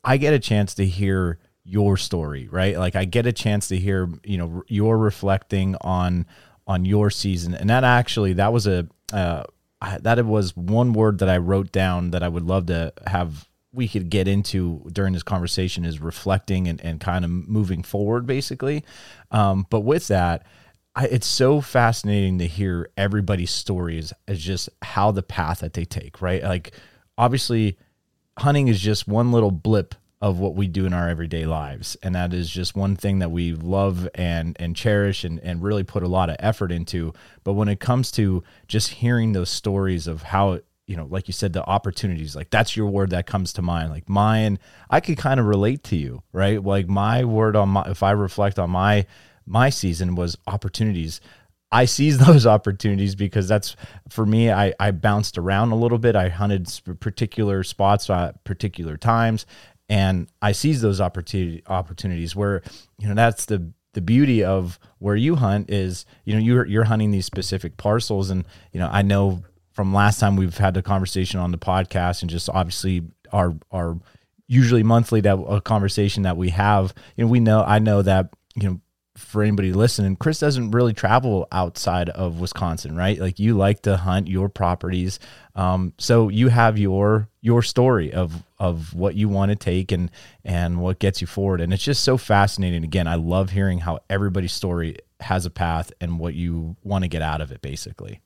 I 0.04 0.18
get 0.18 0.34
a 0.34 0.40
chance 0.40 0.74
to 0.76 0.86
hear 0.86 1.40
your 1.64 1.98
story, 1.98 2.48
right? 2.52 2.78
Like 2.78 2.96
I 2.96 3.06
get 3.06 3.26
a 3.26 3.34
chance 3.34 3.68
to 3.70 3.78
hear, 3.78 4.10
you 4.24 4.38
know, 4.38 4.64
you're 4.68 4.98
reflecting 4.98 5.76
on 5.82 6.26
on 6.68 6.86
your 6.86 7.10
season. 7.10 7.54
And 7.54 7.70
that 7.70 7.84
actually 7.84 8.34
that 8.34 8.54
was 8.54 8.68
a 8.68 8.88
uh, 9.14 9.44
that 10.02 10.24
was 10.26 10.56
one 10.56 10.94
word 10.94 11.20
that 11.20 11.30
I 11.30 11.38
wrote 11.38 11.72
down 11.72 12.12
that 12.12 12.24
I 12.24 12.28
would 12.28 12.44
love 12.44 12.68
to 12.68 12.94
have 13.08 13.48
we 13.76 13.88
could 13.88 14.10
get 14.10 14.28
into 14.28 14.82
during 14.92 15.14
this 15.14 15.24
conversation 15.24 15.86
is 15.86 16.00
reflecting 16.00 16.68
and, 16.68 16.82
and 16.82 17.00
kind 17.00 17.26
of 17.26 17.32
moving 17.32 17.84
forward 17.84 18.26
basically. 18.26 18.84
Um, 19.32 19.68
but 19.70 19.82
with 19.82 20.08
that 20.08 20.46
I, 20.96 21.06
it's 21.06 21.28
so 21.28 21.62
fascinating 21.62 22.40
to 22.40 22.48
hear 22.48 22.90
everybody's 22.96 23.52
stories 23.52 24.14
as 24.28 24.42
just 24.42 24.70
how 24.82 25.12
the 25.12 25.24
path 25.24 25.60
that 25.60 25.74
they 25.74 25.86
take 25.86 26.22
right? 26.22 26.42
Like 26.42 26.74
obviously 27.18 27.78
hunting 28.38 28.68
is 28.68 28.80
just 28.80 29.08
one 29.08 29.32
little 29.32 29.52
blip 29.52 29.96
of 30.22 30.40
what 30.40 30.56
we 30.56 30.68
do 30.68 30.86
in 30.86 30.94
our 30.94 31.10
everyday 31.10 31.46
lives. 31.46 31.98
And 32.02 32.16
that 32.16 32.34
is 32.34 32.50
just 32.50 32.76
one 32.76 32.96
thing 32.96 33.20
that 33.20 33.30
we 33.30 33.54
love 33.54 34.08
and 34.16 34.56
and 34.60 34.76
cherish 34.76 35.24
and, 35.24 35.40
and 35.42 35.62
really 35.62 35.84
put 35.84 36.04
a 36.04 36.08
lot 36.08 36.30
of 36.30 36.38
effort 36.40 36.72
into. 36.72 37.14
But 37.44 37.54
when 37.54 37.68
it 37.68 37.80
comes 37.80 38.12
to 38.14 38.44
just 38.68 38.90
hearing 38.90 39.34
those 39.34 39.50
stories 39.50 40.08
of 40.08 40.24
how 40.24 40.62
you 40.88 40.96
know 40.96 41.06
like 41.06 41.28
you 41.28 41.34
said 41.34 41.54
the 41.54 41.64
opportunities 41.66 42.36
like 42.36 42.50
that's 42.50 42.76
your 42.76 42.88
word 42.88 43.10
that 43.10 43.26
comes 43.26 43.54
to 43.54 43.62
mind 43.62 43.90
like 43.90 44.08
mine 44.08 44.60
i 44.90 45.00
could 45.00 45.18
kind 45.18 45.40
of 45.40 45.46
relate 45.46 45.84
to 45.84 45.96
you 45.96 46.22
right 46.32 46.64
like 46.64 46.88
my 46.88 47.24
word 47.24 47.56
on 47.56 47.70
my 47.70 47.84
if 47.84 48.04
i 48.04 48.12
reflect 48.12 48.60
on 48.60 48.70
my 48.70 49.06
my 49.46 49.70
season 49.70 50.16
was 50.16 50.38
opportunities 50.48 51.22
I 51.72 51.86
seized 51.86 52.20
those 52.26 52.46
opportunities 52.46 53.16
because 53.16 53.48
that's 53.48 53.76
for 54.10 54.26
me. 54.26 54.52
I, 54.52 54.74
I 54.80 54.92
bounced 54.92 55.38
around 55.38 55.72
a 55.72 55.76
little 55.76 55.98
bit. 55.98 56.16
I 56.16 56.30
hunted 56.30 56.68
particular 57.00 57.64
spots 57.64 58.10
at 58.10 58.44
particular 58.44 58.98
times, 58.98 59.46
and 59.90 60.28
I 60.42 60.54
seize 60.54 60.82
those 60.82 61.02
opportunity 61.02 61.64
opportunities 61.68 62.36
where 62.36 62.62
you 62.98 63.08
know 63.08 63.14
that's 63.14 63.46
the 63.46 63.72
the 63.94 64.02
beauty 64.02 64.44
of 64.44 64.80
where 65.00 65.16
you 65.16 65.36
hunt 65.36 65.70
is 65.70 66.06
you 66.24 66.34
know 66.34 66.40
you're 66.40 66.66
you're 66.66 66.84
hunting 66.86 67.12
these 67.12 67.26
specific 67.26 67.78
parcels 67.78 68.30
and 68.30 68.46
you 68.72 68.80
know 68.80 68.90
I 68.92 69.02
know 69.02 69.44
from 69.76 69.94
last 69.94 70.20
time 70.20 70.36
we've 70.36 70.58
had 70.58 70.74
the 70.74 70.82
conversation 70.82 71.40
on 71.40 71.52
the 71.52 71.58
podcast 71.58 72.22
and 72.22 72.30
just 72.30 72.50
obviously 72.50 73.04
our 73.32 73.56
our 73.72 74.00
usually 74.48 74.84
monthly 74.84 75.22
that 75.22 75.36
a 75.36 75.62
conversation 75.62 76.24
that 76.24 76.38
we 76.38 76.50
have 76.50 76.94
you 77.16 77.24
know 77.24 77.30
we 77.30 77.40
know 77.40 77.64
I 77.64 77.80
know 77.80 78.02
that 78.02 78.30
you 78.56 78.70
know 78.70 78.82
for 79.18 79.42
anybody 79.42 79.72
listening, 79.72 80.18
Chris 80.18 80.40
doesn't 80.40 80.72
really 80.72 80.94
travel 80.94 81.48
outside 81.52 82.10
of 82.10 82.42
Wisconsin, 82.42 82.96
right? 82.96 83.18
Like 83.18 83.40
you 83.40 83.56
like 83.56 83.82
to 83.84 83.96
hunt 83.96 84.28
your 84.28 84.50
properties, 84.50 85.20
um, 85.56 85.94
so 85.98 86.28
you 86.30 86.50
have 86.50 86.78
your 86.78 87.30
your 87.42 87.62
story 87.62 88.14
of 88.14 88.44
of 88.60 88.94
what 88.94 89.16
you 89.16 89.30
want 89.30 89.52
to 89.52 89.56
take 89.56 89.92
and 89.92 90.12
and 90.44 90.82
what 90.82 91.00
gets 91.00 91.22
you 91.22 91.28
forward, 91.28 91.62
and 91.62 91.74
it's 91.74 91.84
just 91.84 92.04
so 92.04 92.18
fascinating. 92.18 92.84
Again, 92.84 93.08
I 93.08 93.16
love 93.16 93.52
hearing 93.52 93.80
how 93.80 94.00
everybody's 94.10 94.54
story 94.54 94.98
has 95.22 95.46
a 95.46 95.50
path 95.50 95.94
and 96.02 96.20
what 96.20 96.34
you 96.34 96.76
want 96.84 97.04
to 97.04 97.08
get 97.08 97.22
out 97.22 97.40
of 97.40 97.52
it, 97.52 97.62
basically. 97.62 98.20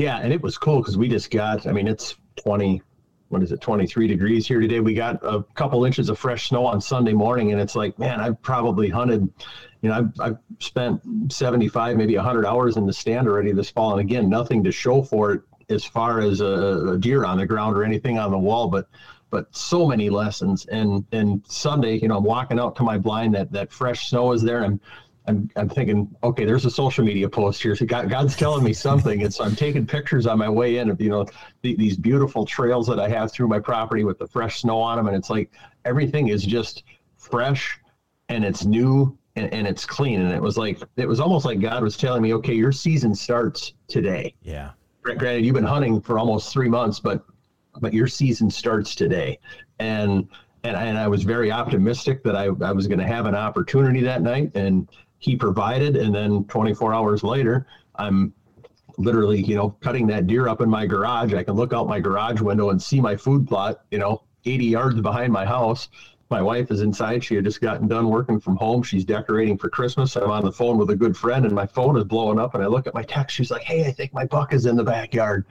Yeah, 0.00 0.18
and 0.18 0.32
it 0.32 0.40
was 0.40 0.56
cool 0.56 0.78
because 0.78 0.96
we 0.96 1.08
just 1.08 1.30
got. 1.30 1.66
I 1.66 1.72
mean, 1.72 1.86
it's 1.86 2.16
twenty 2.36 2.82
what 3.28 3.44
is 3.44 3.52
it 3.52 3.60
23 3.60 4.08
degrees 4.08 4.44
here 4.44 4.58
today 4.58 4.80
we 4.80 4.92
got 4.92 5.22
a 5.22 5.44
couple 5.54 5.84
inches 5.84 6.08
of 6.08 6.18
fresh 6.18 6.48
snow 6.48 6.66
on 6.66 6.80
sunday 6.80 7.12
morning 7.12 7.52
and 7.52 7.60
it's 7.60 7.76
like 7.76 7.96
man 7.96 8.18
i've 8.20 8.42
probably 8.42 8.88
hunted 8.88 9.20
you 9.82 9.88
know 9.88 9.94
i've, 9.94 10.20
I've 10.20 10.38
spent 10.58 11.00
75 11.32 11.96
maybe 11.96 12.16
100 12.16 12.44
hours 12.44 12.76
in 12.76 12.86
the 12.86 12.92
stand 12.92 13.28
already 13.28 13.52
this 13.52 13.70
fall 13.70 13.92
and 13.92 14.00
again 14.00 14.28
nothing 14.28 14.64
to 14.64 14.72
show 14.72 15.00
for 15.00 15.34
it 15.34 15.42
as 15.70 15.84
far 15.84 16.20
as 16.20 16.40
a, 16.40 16.92
a 16.92 16.98
deer 16.98 17.24
on 17.24 17.38
the 17.38 17.46
ground 17.46 17.76
or 17.76 17.84
anything 17.84 18.18
on 18.18 18.30
the 18.30 18.38
wall, 18.38 18.68
but 18.68 18.88
but 19.30 19.54
so 19.54 19.86
many 19.86 20.10
lessons. 20.10 20.66
And 20.66 21.04
and 21.12 21.42
Sunday, 21.46 21.98
you 21.98 22.08
know, 22.08 22.18
I'm 22.18 22.24
walking 22.24 22.58
out 22.58 22.76
to 22.76 22.82
my 22.82 22.98
blind 22.98 23.34
that 23.34 23.52
that 23.52 23.72
fresh 23.72 24.10
snow 24.10 24.32
is 24.32 24.42
there. 24.42 24.64
I'm 24.64 24.80
I'm, 25.30 25.50
I'm 25.56 25.68
thinking, 25.68 26.14
okay, 26.22 26.44
there's 26.44 26.64
a 26.66 26.70
social 26.70 27.04
media 27.04 27.28
post 27.28 27.62
here. 27.62 27.74
So 27.76 27.86
God, 27.86 28.10
God's 28.10 28.36
telling 28.36 28.64
me 28.64 28.72
something. 28.72 29.22
And 29.22 29.32
so 29.32 29.44
I'm 29.44 29.56
taking 29.56 29.86
pictures 29.86 30.26
on 30.26 30.38
my 30.38 30.48
way 30.48 30.78
in 30.78 30.90
of, 30.90 31.00
you 31.00 31.08
know, 31.08 31.26
the, 31.62 31.74
these 31.76 31.96
beautiful 31.96 32.44
trails 32.44 32.86
that 32.88 32.98
I 32.98 33.08
have 33.08 33.32
through 33.32 33.48
my 33.48 33.60
property 33.60 34.04
with 34.04 34.18
the 34.18 34.26
fresh 34.26 34.60
snow 34.60 34.80
on 34.80 34.96
them. 34.96 35.06
And 35.06 35.16
it's 35.16 35.30
like 35.30 35.52
everything 35.84 36.28
is 36.28 36.44
just 36.44 36.82
fresh 37.16 37.78
and 38.28 38.44
it's 38.44 38.64
new 38.64 39.16
and, 39.36 39.52
and 39.54 39.66
it's 39.66 39.86
clean. 39.86 40.20
And 40.20 40.32
it 40.32 40.42
was 40.42 40.58
like, 40.58 40.82
it 40.96 41.06
was 41.08 41.20
almost 41.20 41.46
like 41.46 41.60
God 41.60 41.82
was 41.82 41.96
telling 41.96 42.22
me, 42.22 42.34
okay, 42.34 42.54
your 42.54 42.72
season 42.72 43.14
starts 43.14 43.72
today. 43.88 44.34
Yeah. 44.42 44.72
Granted, 45.02 45.46
you've 45.46 45.54
been 45.54 45.64
hunting 45.64 46.00
for 46.00 46.18
almost 46.18 46.52
three 46.52 46.68
months, 46.68 47.00
but 47.00 47.24
but 47.80 47.94
your 47.94 48.06
season 48.06 48.50
starts 48.50 48.94
today. 48.94 49.38
And 49.78 50.28
and, 50.64 50.76
and 50.76 50.98
I 50.98 51.08
was 51.08 51.22
very 51.22 51.50
optimistic 51.50 52.22
that 52.24 52.36
I, 52.36 52.46
I 52.60 52.72
was 52.72 52.86
going 52.86 52.98
to 52.98 53.06
have 53.06 53.24
an 53.24 53.34
opportunity 53.34 54.02
that 54.02 54.20
night. 54.20 54.50
And 54.54 54.88
he 55.20 55.36
provided. 55.36 55.96
And 55.96 56.14
then 56.14 56.44
24 56.44 56.92
hours 56.92 57.22
later, 57.22 57.66
I'm 57.94 58.34
literally, 58.98 59.42
you 59.42 59.54
know, 59.54 59.70
cutting 59.80 60.06
that 60.08 60.26
deer 60.26 60.48
up 60.48 60.60
in 60.60 60.68
my 60.68 60.86
garage. 60.86 61.32
I 61.32 61.42
can 61.42 61.54
look 61.54 61.72
out 61.72 61.86
my 61.86 62.00
garage 62.00 62.40
window 62.40 62.70
and 62.70 62.82
see 62.82 63.00
my 63.00 63.16
food 63.16 63.46
plot, 63.46 63.84
you 63.90 63.98
know, 63.98 64.22
80 64.44 64.64
yards 64.66 65.00
behind 65.00 65.32
my 65.32 65.44
house. 65.44 65.88
My 66.30 66.40
wife 66.40 66.70
is 66.70 66.80
inside. 66.80 67.24
She 67.24 67.34
had 67.34 67.44
just 67.44 67.60
gotten 67.60 67.88
done 67.88 68.08
working 68.08 68.38
from 68.38 68.56
home. 68.56 68.82
She's 68.82 69.04
decorating 69.04 69.58
for 69.58 69.68
Christmas. 69.68 70.16
I'm 70.16 70.30
on 70.30 70.44
the 70.44 70.52
phone 70.52 70.78
with 70.78 70.90
a 70.90 70.96
good 70.96 71.16
friend, 71.16 71.44
and 71.44 71.52
my 71.52 71.66
phone 71.66 71.96
is 71.96 72.04
blowing 72.04 72.38
up. 72.38 72.54
And 72.54 72.62
I 72.62 72.66
look 72.66 72.86
at 72.86 72.94
my 72.94 73.02
text. 73.02 73.34
She's 73.34 73.50
like, 73.50 73.62
"Hey, 73.62 73.84
I 73.86 73.90
think 73.90 74.14
my 74.14 74.26
buck 74.26 74.52
is 74.52 74.66
in 74.66 74.76
the 74.76 74.84
backyard." 74.84 75.44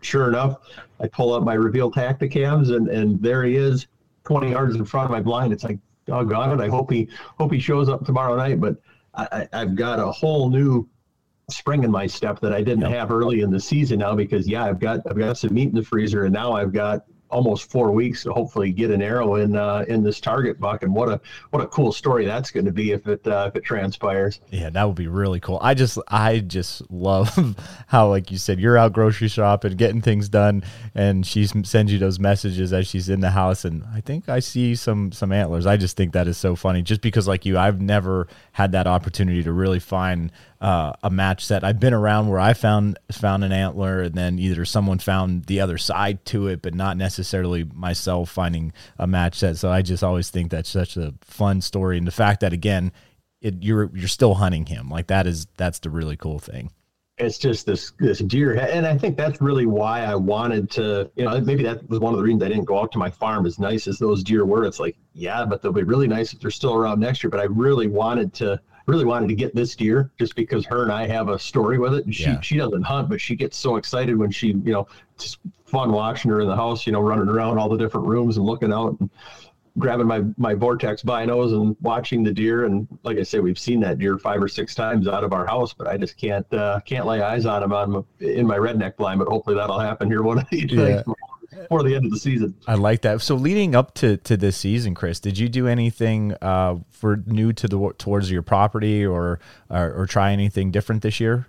Sure 0.00 0.28
enough, 0.28 0.56
I 0.98 1.08
pull 1.08 1.34
up 1.34 1.42
my 1.42 1.52
reveal 1.52 1.92
Tactacams, 1.92 2.74
and 2.74 2.88
and 2.88 3.20
there 3.22 3.44
he 3.44 3.56
is, 3.56 3.86
20 4.24 4.50
yards 4.50 4.76
in 4.76 4.84
front 4.86 5.04
of 5.04 5.10
my 5.10 5.20
blind. 5.20 5.52
It's 5.52 5.64
like, 5.64 5.78
doggone 6.06 6.58
it! 6.58 6.64
I 6.64 6.68
hope 6.68 6.90
he 6.90 7.06
hope 7.38 7.52
he 7.52 7.60
shows 7.60 7.90
up 7.90 8.06
tomorrow 8.06 8.34
night. 8.34 8.60
But 8.60 8.76
I, 9.16 9.48
have 9.52 9.74
got 9.74 9.98
a 9.98 10.06
whole 10.06 10.50
new 10.50 10.88
spring 11.50 11.84
in 11.84 11.90
my 11.90 12.06
step 12.06 12.40
that 12.40 12.52
I 12.52 12.62
didn't 12.62 12.90
have 12.90 13.10
early 13.10 13.40
in 13.40 13.50
the 13.50 13.60
season 13.60 13.98
now 13.98 14.14
because 14.14 14.48
yeah, 14.48 14.64
I've 14.64 14.80
got 14.80 15.00
I've 15.08 15.18
got 15.18 15.36
some 15.36 15.54
meat 15.54 15.68
in 15.68 15.74
the 15.74 15.82
freezer 15.82 16.24
and 16.24 16.32
now 16.32 16.52
I've 16.52 16.72
got 16.72 17.04
almost 17.34 17.68
four 17.70 17.90
weeks 17.90 18.22
to 18.22 18.32
hopefully 18.32 18.72
get 18.72 18.90
an 18.90 19.02
arrow 19.02 19.34
in 19.34 19.56
uh, 19.56 19.84
in 19.88 20.04
this 20.04 20.20
target 20.20 20.60
buck. 20.60 20.82
And 20.82 20.94
what 20.94 21.08
a 21.08 21.20
what 21.50 21.62
a 21.62 21.66
cool 21.66 21.92
story 21.92 22.24
that's 22.24 22.50
going 22.50 22.64
to 22.64 22.72
be 22.72 22.92
if 22.92 23.06
it 23.08 23.26
uh, 23.26 23.46
if 23.48 23.56
it 23.56 23.64
transpires. 23.64 24.40
Yeah, 24.50 24.70
that 24.70 24.84
would 24.84 24.96
be 24.96 25.08
really 25.08 25.40
cool. 25.40 25.58
I 25.60 25.74
just 25.74 25.98
I 26.08 26.38
just 26.38 26.82
love 26.90 27.56
how 27.88 28.08
like 28.08 28.30
you 28.30 28.38
said 28.38 28.60
you're 28.60 28.78
out 28.78 28.92
grocery 28.92 29.28
shopping, 29.28 29.76
getting 29.76 30.00
things 30.00 30.28
done, 30.28 30.62
and 30.94 31.26
she 31.26 31.46
sends 31.46 31.92
you 31.92 31.98
those 31.98 32.20
messages 32.20 32.72
as 32.72 32.86
she's 32.86 33.08
in 33.08 33.20
the 33.20 33.30
house. 33.30 33.64
And 33.64 33.84
I 33.92 34.00
think 34.00 34.28
I 34.28 34.38
see 34.38 34.76
some 34.76 35.10
some 35.10 35.32
antlers. 35.32 35.66
I 35.66 35.76
just 35.76 35.96
think 35.96 36.12
that 36.12 36.28
is 36.28 36.38
so 36.38 36.54
funny. 36.54 36.82
Just 36.82 37.00
because 37.00 37.26
like 37.26 37.44
you, 37.44 37.58
I've 37.58 37.80
never 37.80 38.28
had 38.52 38.72
that 38.72 38.86
opportunity 38.86 39.42
to 39.42 39.52
really 39.52 39.80
find 39.80 40.30
uh, 40.64 40.94
a 41.02 41.10
match 41.10 41.44
set. 41.44 41.62
I've 41.62 41.78
been 41.78 41.92
around 41.92 42.28
where 42.28 42.40
I 42.40 42.54
found 42.54 42.98
found 43.12 43.44
an 43.44 43.52
antler, 43.52 44.00
and 44.00 44.14
then 44.14 44.38
either 44.38 44.64
someone 44.64 44.98
found 44.98 45.44
the 45.44 45.60
other 45.60 45.76
side 45.76 46.24
to 46.26 46.46
it, 46.46 46.62
but 46.62 46.72
not 46.72 46.96
necessarily 46.96 47.64
myself 47.74 48.30
finding 48.30 48.72
a 48.98 49.06
match 49.06 49.34
set. 49.34 49.58
So 49.58 49.70
I 49.70 49.82
just 49.82 50.02
always 50.02 50.30
think 50.30 50.50
that's 50.50 50.70
such 50.70 50.96
a 50.96 51.12
fun 51.20 51.60
story, 51.60 51.98
and 51.98 52.06
the 52.06 52.12
fact 52.12 52.40
that 52.40 52.54
again, 52.54 52.92
it, 53.42 53.56
you're 53.60 53.90
you're 53.94 54.08
still 54.08 54.32
hunting 54.32 54.64
him 54.64 54.88
like 54.88 55.08
that 55.08 55.26
is 55.26 55.46
that's 55.58 55.80
the 55.80 55.90
really 55.90 56.16
cool 56.16 56.38
thing. 56.38 56.70
It's 57.18 57.36
just 57.36 57.66
this 57.66 57.92
this 57.98 58.20
deer. 58.20 58.54
And 58.54 58.86
i 58.86 58.96
think 58.96 59.18
that's 59.18 59.40
really 59.42 59.66
why 59.66 60.00
i 60.00 60.16
wanted 60.16 60.70
to 60.72 61.10
you 61.14 61.26
know 61.26 61.40
maybe 61.42 61.62
that 61.62 61.88
was 61.88 62.00
one 62.00 62.12
of 62.12 62.18
the 62.18 62.24
reasons 62.24 62.42
i 62.42 62.48
didn't 62.48 62.64
go 62.64 62.80
out 62.80 62.90
to 62.92 62.98
my 62.98 63.10
farm 63.10 63.46
as 63.46 63.58
nice 63.58 63.86
as 63.86 63.98
those 63.98 64.24
deer 64.24 64.46
were. 64.46 64.64
It's 64.64 64.80
like 64.80 64.96
yeah 65.12 65.44
but 65.44 65.60
they'll 65.60 65.72
be 65.72 65.84
really 65.84 66.08
nice 66.08 66.32
if 66.32 66.40
they're 66.40 66.50
still 66.50 66.74
around 66.74 67.00
next 67.00 67.22
year. 67.22 67.30
But 67.30 67.40
i 67.40 67.44
really 67.44 67.86
wanted 67.86 68.32
to 68.34 68.58
really 68.86 69.04
wanted 69.04 69.28
to 69.28 69.34
get 69.34 69.54
this 69.54 69.74
deer 69.74 70.10
just 70.18 70.34
because 70.34 70.66
her 70.66 70.82
and 70.82 70.92
I 70.92 71.06
have 71.06 71.28
a 71.28 71.38
story 71.38 71.78
with 71.78 71.94
it. 71.94 72.12
She 72.12 72.24
yeah. 72.24 72.40
she 72.40 72.56
doesn't 72.56 72.82
hunt, 72.82 73.08
but 73.08 73.20
she 73.20 73.34
gets 73.34 73.56
so 73.56 73.76
excited 73.76 74.16
when 74.16 74.30
she 74.30 74.48
you 74.48 74.72
know 74.72 74.86
it's 75.14 75.38
fun 75.66 75.92
watching 75.92 76.30
her 76.30 76.40
in 76.40 76.48
the 76.48 76.56
house, 76.56 76.86
you 76.86 76.92
know, 76.92 77.00
running 77.00 77.28
around 77.28 77.58
all 77.58 77.68
the 77.68 77.78
different 77.78 78.06
rooms 78.06 78.36
and 78.36 78.46
looking 78.46 78.72
out 78.72 78.98
and 79.00 79.10
grabbing 79.78 80.06
my 80.06 80.22
my 80.36 80.54
vortex 80.54 81.02
binos 81.02 81.52
and 81.52 81.76
watching 81.80 82.22
the 82.22 82.32
deer. 82.32 82.64
And 82.64 82.86
like 83.02 83.18
I 83.18 83.22
say, 83.22 83.40
we've 83.40 83.58
seen 83.58 83.80
that 83.80 83.98
deer 83.98 84.18
five 84.18 84.42
or 84.42 84.48
six 84.48 84.74
times 84.74 85.08
out 85.08 85.24
of 85.24 85.32
our 85.32 85.46
house, 85.46 85.72
but 85.72 85.86
I 85.86 85.96
just 85.96 86.16
can't 86.16 86.50
uh, 86.52 86.80
can't 86.84 87.06
lay 87.06 87.22
eyes 87.22 87.46
on 87.46 87.62
him 87.62 87.72
on 87.72 88.04
in 88.20 88.46
my 88.46 88.58
redneck 88.58 88.96
blind. 88.96 89.18
But 89.18 89.28
hopefully 89.28 89.56
that'll 89.56 89.78
happen 89.78 90.08
here 90.08 90.22
one 90.22 90.38
of 90.38 90.48
these 90.50 90.70
yeah. 90.70 90.84
days 90.84 91.04
before 91.62 91.82
the 91.82 91.94
end 91.94 92.04
of 92.04 92.10
the 92.10 92.18
season. 92.18 92.54
I 92.66 92.74
like 92.74 93.02
that. 93.02 93.20
So 93.20 93.34
leading 93.34 93.74
up 93.74 93.94
to 93.94 94.16
to 94.18 94.36
this 94.36 94.56
season, 94.56 94.94
Chris, 94.94 95.20
did 95.20 95.38
you 95.38 95.48
do 95.48 95.66
anything 95.66 96.34
uh, 96.40 96.76
for 96.90 97.22
new 97.26 97.52
to 97.52 97.68
the 97.68 97.94
towards 97.98 98.30
your 98.30 98.42
property 98.42 99.04
or, 99.04 99.40
or, 99.70 99.92
or 99.92 100.06
try 100.06 100.32
anything 100.32 100.70
different 100.70 101.02
this 101.02 101.20
year? 101.20 101.46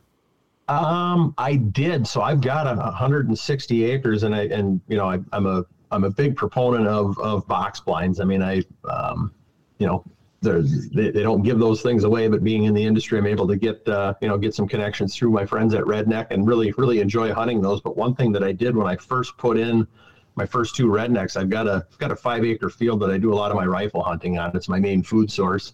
Um, 0.68 1.34
I 1.38 1.56
did. 1.58 2.08
So 2.08 2.22
I've 2.22 2.42
got 2.42 2.68
a 2.68 2.76
160 2.76 3.84
acres, 3.86 4.24
and 4.24 4.36
I 4.36 4.46
and 4.46 4.82
you 4.88 4.98
know 4.98 5.10
I, 5.10 5.20
am 5.34 5.46
a 5.46 5.64
I'm 5.92 6.04
a 6.04 6.10
big 6.10 6.36
proponent 6.36 6.88
of 6.88 7.18
of 7.20 7.48
box 7.48 7.80
blinds. 7.80 8.20
I 8.20 8.24
mean, 8.24 8.42
I 8.42 8.64
um, 8.90 9.32
you 9.78 9.86
know 9.86 10.04
they, 10.46 11.12
they 11.12 11.24
don't 11.24 11.44
give 11.44 11.60
those 11.60 11.82
things 11.82 12.04
away, 12.04 12.28
but 12.28 12.44
being 12.44 12.64
in 12.64 12.74
the 12.74 12.84
industry, 12.84 13.18
I'm 13.18 13.28
able 13.28 13.48
to 13.48 13.56
get 13.56 13.88
uh, 13.88 14.14
you 14.22 14.28
know 14.28 14.38
get 14.38 14.54
some 14.54 14.68
connections 14.68 15.16
through 15.16 15.32
my 15.32 15.46
friends 15.46 15.74
at 15.74 15.84
Redneck 15.84 16.28
and 16.32 16.48
really 16.48 16.72
really 16.78 17.00
enjoy 17.00 17.34
hunting 17.34 17.62
those. 17.62 17.82
But 17.82 17.98
one 17.98 18.16
thing 18.16 18.32
that 18.34 18.44
I 18.44 18.52
did 18.52 18.76
when 18.76 18.88
I 18.88 18.96
first 18.96 19.38
put 19.38 19.58
in 19.58 19.88
my 20.36 20.46
first 20.46 20.76
two 20.76 20.88
rednecks, 20.88 21.38
I've 21.38 21.50
got 21.50 21.68
a 21.68 21.86
got 21.98 22.12
a 22.12 22.16
five 22.16 22.44
acre 22.46 22.70
field 22.70 23.02
that 23.02 23.10
I 23.10 23.18
do 23.18 23.34
a 23.34 23.36
lot 23.36 23.52
of 23.52 23.58
my 23.58 23.66
rifle 23.66 24.04
hunting 24.04 24.38
on. 24.38 24.56
It's 24.56 24.70
my 24.70 24.80
main 24.80 25.04
food 25.04 25.32
source, 25.32 25.74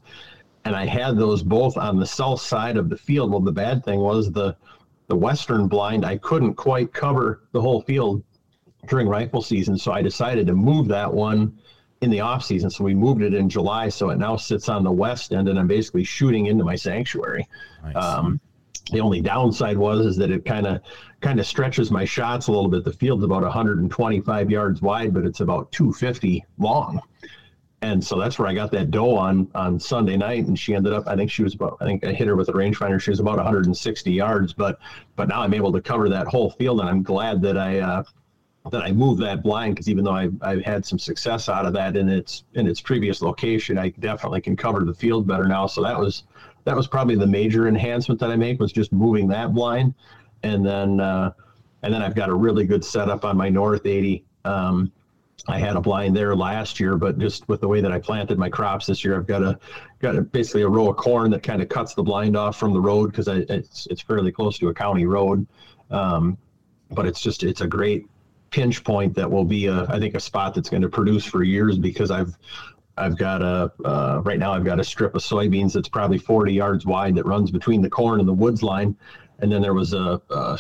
and 0.66 0.76
I 0.76 0.86
had 0.86 1.18
those 1.18 1.44
both 1.44 1.78
on 1.78 2.00
the 2.00 2.06
south 2.06 2.42
side 2.42 2.78
of 2.78 2.90
the 2.90 2.98
field. 2.98 3.32
Well, 3.32 3.42
the 3.42 3.52
bad 3.52 3.84
thing 3.84 4.00
was 4.00 4.32
the 4.32 4.56
the 5.08 5.16
western 5.16 5.68
blind 5.68 6.06
I 6.06 6.18
couldn't 6.18 6.56
quite 6.56 6.94
cover 6.94 7.42
the 7.52 7.62
whole 7.62 7.82
field 7.82 8.24
during 8.88 9.08
rifle 9.08 9.42
season, 9.42 9.78
so 9.78 9.92
I 9.92 10.02
decided 10.02 10.48
to 10.48 10.54
move 10.54 10.88
that 10.88 11.12
one 11.14 11.58
in 12.02 12.10
the 12.10 12.20
off 12.20 12.44
season. 12.44 12.70
So 12.70 12.84
we 12.84 12.96
moved 12.96 13.22
it 13.22 13.34
in 13.34 13.48
July, 13.48 13.90
so 13.90 14.10
it 14.10 14.18
now 14.18 14.36
sits 14.36 14.70
on 14.70 14.84
the 14.84 14.92
west 14.92 15.34
end, 15.34 15.48
and 15.48 15.58
I'm 15.58 15.68
basically 15.68 16.04
shooting 16.04 16.48
into 16.48 16.64
my 16.64 16.76
sanctuary. 16.76 17.48
Nice. 17.84 17.96
Um, 17.96 18.42
the 18.92 19.00
only 19.00 19.22
downside 19.22 19.78
was 19.78 20.06
is 20.06 20.18
that 20.18 20.32
it 20.32 20.44
kind 20.44 20.66
of 20.66 20.82
kind 21.22 21.40
of 21.40 21.46
stretches 21.46 21.92
my 21.92 22.04
shots 22.04 22.48
a 22.48 22.52
little 22.52 22.70
bit. 22.70 22.84
The 22.84 22.92
field's 22.92 23.24
about 23.24 23.44
125 23.44 24.52
yards 24.52 24.82
wide, 24.82 25.14
but 25.14 25.26
it's 25.26 25.40
about 25.40 25.72
250 25.72 26.44
long. 26.58 27.00
And 27.84 28.04
so 28.04 28.20
that's 28.20 28.38
where 28.38 28.48
I 28.48 28.54
got 28.54 28.72
that 28.72 28.92
doe 28.92 29.16
on 29.16 29.48
on 29.56 29.80
Sunday 29.80 30.18
night, 30.18 30.46
and 30.46 30.58
she 30.58 30.76
ended 30.76 30.94
up. 30.94 31.08
I 31.08 31.16
think 31.16 31.32
she 31.32 31.44
was 31.44 31.54
about. 31.54 31.78
I 31.82 31.86
think 31.86 32.06
I 32.06 32.12
hit 32.12 32.28
her 32.28 32.36
with 32.36 32.50
a 32.50 32.54
rangefinder. 32.54 33.00
She 33.00 33.12
was 33.12 33.20
about 33.20 33.38
160 33.38 34.12
yards, 34.12 34.54
but 34.54 34.80
but 35.16 35.28
now 35.28 35.42
I'm 35.42 35.54
able 35.54 35.72
to 35.72 35.82
cover 35.82 36.10
that 36.10 36.28
whole 36.28 36.52
field, 36.52 36.80
and 36.80 36.90
I'm 36.90 37.02
glad 37.02 37.42
that 37.44 37.58
I 37.58 37.80
uh, 37.80 38.04
that 38.70 38.84
I 38.84 38.92
moved 38.92 39.22
that 39.24 39.42
blind 39.42 39.76
because 39.76 39.90
even 39.90 40.04
though 40.04 40.12
I, 40.12 40.30
I've 40.42 40.64
had 40.64 40.86
some 40.86 41.00
success 41.00 41.50
out 41.50 41.66
of 41.66 41.74
that 41.74 41.98
in 41.98 42.08
its 42.08 42.44
in 42.54 42.68
its 42.68 42.80
previous 42.80 43.22
location, 43.22 43.78
I 43.78 43.90
definitely 43.90 44.42
can 44.42 44.56
cover 44.56 44.84
the 44.84 44.94
field 44.94 45.28
better 45.28 45.48
now. 45.48 45.66
So 45.66 45.82
that 45.82 45.98
was 45.98 46.24
that 46.66 46.76
was 46.76 46.88
probably 46.88 47.16
the 47.16 47.28
major 47.28 47.68
enhancement 47.68 48.20
that 48.20 48.30
I 48.30 48.36
make 48.36 48.60
was 48.60 48.72
just 48.72 48.92
moving 48.92 49.28
that 49.30 49.54
blind, 49.54 49.96
and 50.44 50.64
then 50.64 51.00
uh, 51.00 51.32
and 51.82 51.92
then 51.94 52.04
I've 52.04 52.16
got 52.16 52.30
a 52.30 52.36
really 52.36 52.66
good 52.66 52.86
setup 52.86 53.26
on 53.26 53.36
my 53.36 53.50
north 53.50 53.86
80. 53.86 54.24
Um, 54.46 54.92
I 55.48 55.58
had 55.58 55.76
a 55.76 55.82
blind 55.82 56.16
there 56.16 56.36
last 56.36 56.80
year, 56.80 56.98
but 56.98 57.18
just 57.18 57.48
with 57.50 57.62
the 57.62 57.68
way 57.68 57.82
that 57.82 57.92
I 57.92 57.98
planted 57.98 58.38
my 58.38 58.48
crops 58.48 58.86
this 58.86 59.04
year, 59.04 59.18
I've 59.18 59.26
got 59.26 59.42
a 59.42 59.58
got 60.00 60.16
a, 60.16 60.22
basically 60.22 60.62
a 60.62 60.68
row 60.68 60.90
of 60.90 60.98
corn 60.98 61.32
that 61.32 61.42
kind 61.42 61.64
of 61.64 61.70
cuts 61.70 61.96
the 61.96 62.04
blind 62.04 62.38
off 62.38 62.60
from 62.60 62.74
the 62.74 62.82
road 62.82 63.12
because 63.12 63.28
it's 63.28 63.88
it's 63.90 64.02
fairly 64.02 64.32
close 64.32 64.60
to 64.60 64.68
a 64.68 64.74
county 64.74 65.08
road. 65.08 65.48
Um, 65.90 66.38
but 66.92 67.08
it's 67.08 67.22
just 67.22 67.44
it's 67.44 67.62
a 67.62 67.68
great 67.68 68.06
pinch 68.52 68.84
point 68.84 69.16
that 69.16 69.30
will 69.30 69.46
be 69.46 69.66
a 69.66 69.86
I 69.86 69.98
think 69.98 70.14
a 70.14 70.20
spot 70.20 70.54
that's 70.54 70.70
going 70.70 70.84
to 70.84 70.90
produce 70.90 71.26
for 71.26 71.42
years 71.44 71.78
because 71.78 72.12
I've 72.12 72.38
I've 72.98 73.18
got 73.18 73.42
a 73.42 73.72
uh, 73.84 74.22
right 74.24 74.38
now 74.38 74.52
I've 74.54 74.66
got 74.66 74.80
a 74.80 74.84
strip 74.84 75.16
of 75.16 75.22
soybeans 75.22 75.74
that's 75.74 75.90
probably 75.90 76.18
40 76.18 76.54
yards 76.54 76.86
wide 76.86 77.16
that 77.16 77.26
runs 77.26 77.50
between 77.50 77.82
the 77.82 77.90
corn 77.90 78.20
and 78.20 78.28
the 78.28 78.34
woods 78.34 78.62
line, 78.62 78.96
and 79.40 79.52
then 79.52 79.62
there 79.62 79.74
was 79.74 79.94
a, 79.94 80.22
a 80.30 80.60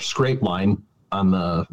scrape 0.00 0.42
line 0.42 0.82
on 1.12 1.30
the 1.30 1.66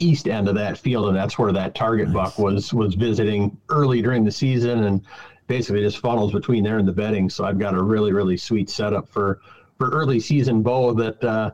east 0.00 0.26
end 0.26 0.48
of 0.48 0.54
that 0.54 0.78
field, 0.78 1.08
and 1.08 1.16
that's 1.16 1.38
where 1.38 1.52
that 1.52 1.74
target 1.74 2.08
nice. 2.08 2.14
buck 2.14 2.38
was 2.38 2.72
was 2.72 2.94
visiting 2.94 3.56
early 3.68 4.00
during 4.00 4.24
the 4.24 4.32
season, 4.32 4.84
and 4.84 5.02
basically 5.46 5.82
just 5.82 5.98
funnels 5.98 6.32
between 6.32 6.64
there 6.64 6.78
and 6.78 6.88
the 6.88 6.92
bedding. 6.92 7.28
So 7.28 7.44
I've 7.44 7.58
got 7.58 7.74
a 7.74 7.82
really 7.82 8.12
really 8.12 8.38
sweet 8.38 8.70
setup 8.70 9.08
for 9.08 9.40
for 9.76 9.90
early 9.90 10.18
season 10.18 10.62
bow 10.62 10.94
that. 10.94 11.22
Uh, 11.22 11.50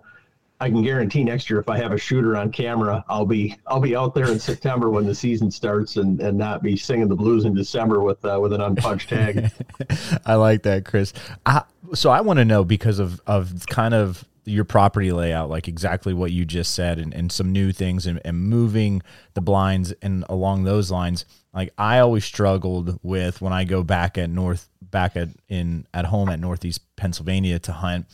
I 0.65 0.71
can 0.71 0.83
guarantee 0.83 1.25
next 1.25 1.51
year 1.51 1.61
if 1.61 1.69
I 1.69 1.77
have 1.77 1.93
a 1.93 1.99
shooter 1.99 2.39
on 2.39 2.51
camera, 2.51 3.05
I'll 3.07 3.27
be 3.27 3.55
I'll 3.67 3.81
be 3.81 3.95
out 3.95 4.15
there 4.15 4.31
in 4.31 4.41
September 4.41 4.89
when 4.89 5.05
the 5.05 5.15
season 5.15 5.51
starts 5.51 5.99
and, 5.99 6.19
and 6.23 6.39
not 6.39 6.63
be 6.63 6.75
singing 6.75 7.07
the 7.07 7.15
blues 7.15 7.45
in 7.45 7.55
December 7.55 8.01
with 8.01 8.25
uh, 8.25 8.39
with 8.41 8.55
an 8.55 8.63
unpunched 8.63 9.11
tag. 9.11 9.51
I 10.25 10.37
like 10.37 10.63
that, 10.63 10.87
Chris. 10.87 11.13
I, 11.45 11.65
so 11.93 12.09
I 12.09 12.23
want 12.23 12.39
to 12.39 12.47
know 12.47 12.65
because 12.65 12.99
of 12.99 13.21
of 13.27 13.67
kind 13.67 13.93
of 13.93 14.25
your 14.47 14.65
property 14.65 15.13
layout, 15.13 15.51
like 15.51 15.69
exactly 15.69 16.15
what 16.15 16.33
you 16.33 16.47
just 16.47 16.75
said, 16.75 16.99
and, 16.99 17.13
and 17.13 17.31
some 17.31 17.53
new 17.53 17.71
things 17.71 18.07
and, 18.07 18.19
and 18.25 18.39
moving 18.39 19.03
the 19.35 19.43
blinds 19.43 19.93
and 20.01 20.25
along 20.31 20.65
those 20.65 20.91
lines. 20.91 21.27
Like 21.53 21.75
I 21.77 21.99
always 21.99 22.25
struggled 22.25 22.99
with 23.03 23.43
when 23.43 23.53
I 23.53 23.65
go 23.65 23.83
back 23.83 24.17
at 24.17 24.31
North, 24.31 24.71
back 24.81 25.15
at 25.15 25.29
in 25.47 25.87
at 25.93 26.07
home 26.07 26.31
at 26.31 26.41
Northeast 26.41 26.81
Pennsylvania 26.97 27.59
to 27.59 27.73
hunt. 27.73 28.07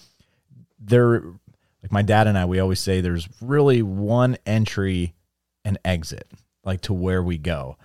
There, 0.81 1.23
like 1.83 1.93
my 1.93 2.03
dad 2.03 2.27
and 2.27 2.37
I, 2.37 2.45
we 2.45 2.61
always 2.61 2.81
say 2.81 3.01
there's 3.01 3.29
really 3.41 3.83
one 3.83 4.37
entry 4.47 5.15
and 5.65 5.79
exit, 5.85 6.31
like 6.65 6.81
to 6.83 6.93
where 6.93 7.23
we 7.23 7.39
go, 7.39 7.77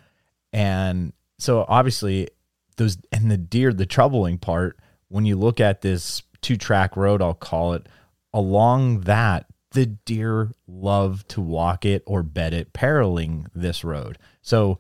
and 0.54 1.14
so 1.38 1.66
obviously 1.68 2.30
those 2.78 2.98
and 3.12 3.30
the 3.30 3.38
deer. 3.38 3.74
The 3.74 3.86
troubling 3.86 4.38
part 4.38 4.80
when 5.08 5.26
you 5.26 5.38
look 5.38 5.60
at 5.60 5.82
this 5.82 6.24
two 6.42 6.58
track 6.58 6.96
road, 6.96 7.22
I'll 7.22 7.34
call 7.34 7.74
it 7.74 7.88
along 8.34 9.02
that, 9.02 9.46
the 9.72 9.86
deer 9.86 10.52
love 10.68 11.28
to 11.30 11.42
walk 11.42 11.86
it 11.86 12.04
or 12.06 12.24
bed 12.24 12.54
it 12.54 12.74
paralleling 12.74 13.48
this 13.54 13.84
road. 13.84 14.18
So 14.42 14.80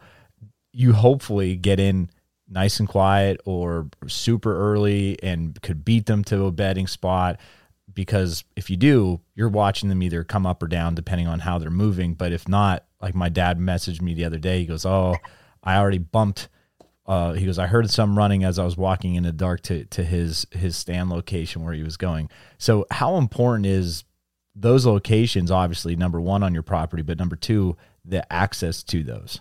you 0.71 0.93
hopefully 0.93 1.55
get 1.55 1.79
in 1.79 2.09
nice 2.49 2.79
and 2.79 2.87
quiet 2.87 3.39
or 3.45 3.87
super 4.07 4.55
early 4.73 5.17
and 5.23 5.59
could 5.61 5.83
beat 5.83 6.05
them 6.05 6.23
to 6.25 6.45
a 6.45 6.51
bedding 6.51 6.87
spot 6.87 7.39
because 7.95 8.43
if 8.55 8.69
you 8.69 8.77
do, 8.77 9.21
you're 9.33 9.49
watching 9.49 9.89
them 9.89 10.03
either 10.03 10.23
come 10.23 10.45
up 10.45 10.61
or 10.61 10.67
down 10.67 10.93
depending 10.93 11.27
on 11.27 11.39
how 11.39 11.57
they're 11.57 11.71
moving. 11.71 12.13
But 12.13 12.31
if 12.31 12.47
not, 12.47 12.85
like 13.01 13.15
my 13.15 13.29
dad 13.29 13.57
messaged 13.57 14.01
me 14.01 14.13
the 14.13 14.25
other 14.25 14.37
day, 14.37 14.59
he 14.59 14.65
goes, 14.65 14.85
"Oh, 14.85 15.15
I 15.63 15.77
already 15.77 15.97
bumped 15.97 16.49
uh, 17.07 17.33
he 17.33 17.45
goes, 17.45 17.59
I 17.59 17.67
heard 17.67 17.89
some 17.89 18.17
running 18.17 18.43
as 18.43 18.57
I 18.57 18.65
was 18.65 18.77
walking 18.77 19.15
in 19.15 19.23
the 19.23 19.31
dark 19.31 19.61
to 19.63 19.85
to 19.85 20.03
his 20.03 20.47
his 20.51 20.75
stand 20.75 21.09
location 21.09 21.63
where 21.63 21.73
he 21.73 21.83
was 21.83 21.97
going. 21.97 22.29
So 22.57 22.85
how 22.89 23.17
important 23.17 23.67
is 23.67 24.03
those 24.55 24.85
locations? 24.85 25.51
Obviously, 25.51 25.95
number 25.95 26.19
one 26.19 26.41
on 26.41 26.53
your 26.53 26.63
property, 26.63 27.03
but 27.03 27.19
number 27.19 27.35
two, 27.35 27.77
the 28.03 28.31
access 28.33 28.81
to 28.83 29.03
those. 29.03 29.39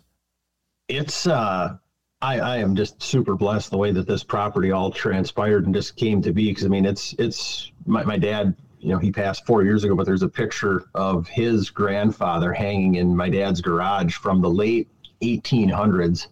It's 0.89 1.27
uh, 1.27 1.79
I 2.21 2.39
I 2.41 2.57
am 2.59 2.77
just 2.77 3.03
super 3.03 3.35
blessed 3.35 3.71
the 3.71 3.79
way 3.79 3.93
that 3.93 4.07
this 4.07 4.25
property 4.25 4.71
all 4.71 4.91
transpired 4.91 5.65
and 5.65 5.75
just 5.75 5.97
came 5.97 6.21
to 6.21 6.33
be 6.33 6.51
because 6.51 6.67
I 6.67 6.69
mean 6.69 6.85
it's 6.85 7.15
it's 7.19 7.73
my 7.87 8.05
my 8.05 8.19
dad 8.19 8.55
you 8.81 8.91
know 8.91 8.99
he 8.99 9.11
passed 9.11 9.47
four 9.47 9.63
years 9.63 9.85
ago 9.85 9.95
but 9.95 10.05
there's 10.05 10.23
a 10.23 10.29
picture 10.29 10.85
of 10.95 11.27
his 11.29 11.71
grandfather 11.71 12.53
hanging 12.53 12.97
in 12.97 13.15
my 13.17 13.29
dad's 13.29 13.61
garage 13.61 14.17
from 14.17 14.41
the 14.41 14.51
late 14.51 14.89
1800s 15.23 16.27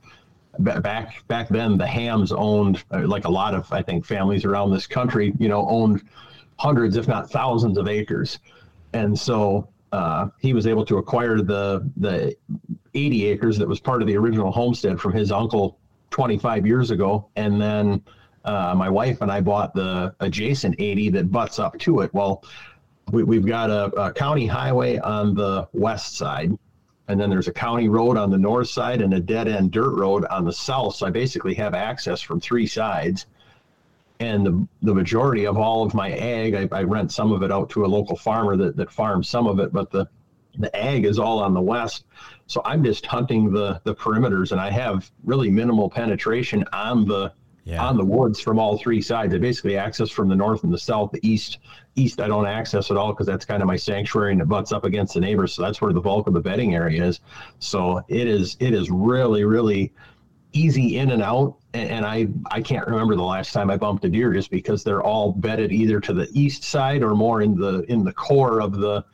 back 0.59 1.27
back 1.29 1.49
then 1.49 1.79
the 1.79 1.87
Hamms 1.87 2.33
owned 2.33 2.85
uh, 2.93 3.07
like 3.07 3.25
a 3.25 3.31
lot 3.31 3.55
of 3.55 3.73
i 3.73 3.81
think 3.81 4.05
families 4.05 4.45
around 4.45 4.71
this 4.71 4.87
country 4.87 5.33
you 5.39 5.49
know 5.49 5.67
owned 5.69 6.03
hundreds 6.63 6.97
if 6.97 7.09
not 7.09 7.29
thousands 7.29 7.77
of 7.77 7.89
acres. 7.89 8.39
And 8.93 9.19
so 9.19 9.69
uh, 9.91 10.29
he 10.39 10.53
was 10.53 10.67
able 10.69 10.85
to 10.87 10.99
acquire 10.99 11.43
the 11.43 11.91
the 11.97 12.37
80 12.95 13.27
acres 13.27 13.59
that 13.59 13.67
was 13.67 13.81
part 13.81 14.01
of 14.01 14.07
the 14.07 14.17
original 14.17 14.53
homestead 14.53 15.01
from 15.01 15.13
his 15.13 15.33
uncle 15.33 15.79
25 16.11 16.65
years 16.65 16.91
ago. 16.93 17.29
And 17.35 17.61
then 17.61 18.03
uh, 18.45 18.75
my 18.77 18.89
wife 18.89 19.21
and 19.21 19.31
i 19.31 19.41
bought 19.41 19.75
the 19.75 20.15
adjacent 20.21 20.75
80 20.79 21.11
that 21.11 21.31
butts 21.31 21.59
up 21.59 21.79
to 21.79 22.01
it 22.01 22.13
well 22.15 22.45
we, 23.11 23.37
have 23.37 23.47
got 23.47 23.69
a, 23.69 23.85
a 24.01 24.13
county 24.13 24.47
highway 24.47 24.99
on 24.99 25.35
the 25.35 25.69
west 25.73 26.17
side 26.17 26.57
and 27.09 27.21
then 27.21 27.29
there's 27.29 27.49
a 27.49 27.53
county 27.53 27.89
road 27.89 28.17
on 28.17 28.31
the 28.31 28.39
north 28.39 28.69
side 28.69 29.03
and 29.03 29.13
a 29.13 29.21
dead 29.21 29.49
end 29.49 29.71
dirt 29.73 29.95
road 29.95 30.25
on 30.27 30.45
the 30.45 30.53
south. 30.53 30.97
So 30.97 31.07
I 31.07 31.11
basically 31.11 31.55
have 31.55 31.75
access 31.75 32.21
from 32.21 32.41
three 32.41 32.67
sides. 32.67 33.27
And 34.21 34.47
the, 34.47 34.69
the 34.83 34.95
majority 34.95 35.47
of 35.47 35.59
all 35.59 35.83
of 35.83 35.95
my 35.95 36.13
ag, 36.13 36.55
I, 36.55 36.69
I 36.71 36.85
rent 36.85 37.11
some 37.11 37.33
of 37.33 37.43
it 37.43 37.51
out 37.51 37.71
to 37.71 37.85
a 37.85 37.87
local 37.87 38.17
farmer 38.17 38.57
that, 38.57 38.77
that 38.77 38.91
farms 38.91 39.29
some 39.29 39.49
of 39.49 39.59
it, 39.59 39.73
but 39.73 39.91
the, 39.91 40.09
the 40.59 40.75
ag 40.77 41.05
is 41.05 41.19
all 41.19 41.41
on 41.41 41.55
the 41.55 41.61
west. 41.61 42.05
So 42.47 42.63
I'm 42.65 42.85
just 42.85 43.05
hunting 43.05 43.53
the, 43.53 43.81
the 43.83 43.95
perimeters 43.95 44.53
and 44.53 44.61
I 44.61 44.71
have 44.71 45.11
really 45.25 45.51
minimal 45.51 45.91
penetration 45.91 46.65
on 46.73 47.05
the 47.05 47.33
yeah. 47.65 47.85
on 47.85 47.97
the 47.97 48.05
woods 48.05 48.41
from 48.41 48.59
all 48.59 48.79
three 48.79 49.01
sides. 49.01 49.35
I 49.35 49.39
basically 49.39 49.77
access 49.77 50.11
from 50.11 50.29
the 50.29 50.37
north 50.37 50.65
and 50.65 50.73
the 50.73 50.79
south, 50.79 51.13
the 51.13 51.27
east. 51.27 51.59
East, 51.95 52.23
I 52.23 52.27
don't 52.27 52.47
access 52.47 52.91
at 52.91 52.97
all 52.97 53.13
because 53.13 53.27
that's 53.27 53.45
kind 53.45 53.61
of 53.61 53.69
my 53.69 53.77
sanctuary 53.77 54.33
and 54.33 54.41
it 54.41 54.49
butts 54.49 54.73
up 54.73 54.85
against 54.85 55.13
the 55.13 55.21
neighbors. 55.21 55.53
So 55.53 55.61
that's 55.61 55.83
where 55.83 55.93
the 55.93 56.01
bulk 56.01 56.27
of 56.27 56.33
the 56.33 56.41
bedding 56.41 56.75
area 56.75 57.05
is. 57.05 57.21
So 57.59 58.03
it 58.09 58.27
is 58.27 58.57
it 58.61 58.73
is 58.73 58.91
really 58.91 59.45
really 59.45 59.93
easy 60.55 60.99
in 60.99 61.11
and 61.11 61.23
out. 61.23 61.57
And, 61.75 61.91
and 61.91 62.07
I 62.07 62.29
I 62.51 62.63
can't 62.63 62.87
remember 62.87 63.15
the 63.15 63.23
last 63.23 63.53
time 63.53 63.71
I 63.71 63.77
bumped 63.77 64.07
a 64.07 64.09
deer 64.09 64.33
just 64.33 64.51
because 64.51 64.83
they're 64.83 65.03
all 65.03 65.33
bedded 65.33 65.71
either 65.71 66.01
to 66.01 66.15
the 66.15 66.29
east 66.33 66.65
side 66.65 67.03
or 67.03 67.15
more 67.15 67.43
in 67.43 67.55
the 67.57 67.81
in 67.93 68.05
the 68.05 68.13
core 68.13 68.63
of 68.63 68.79
the 68.79 69.05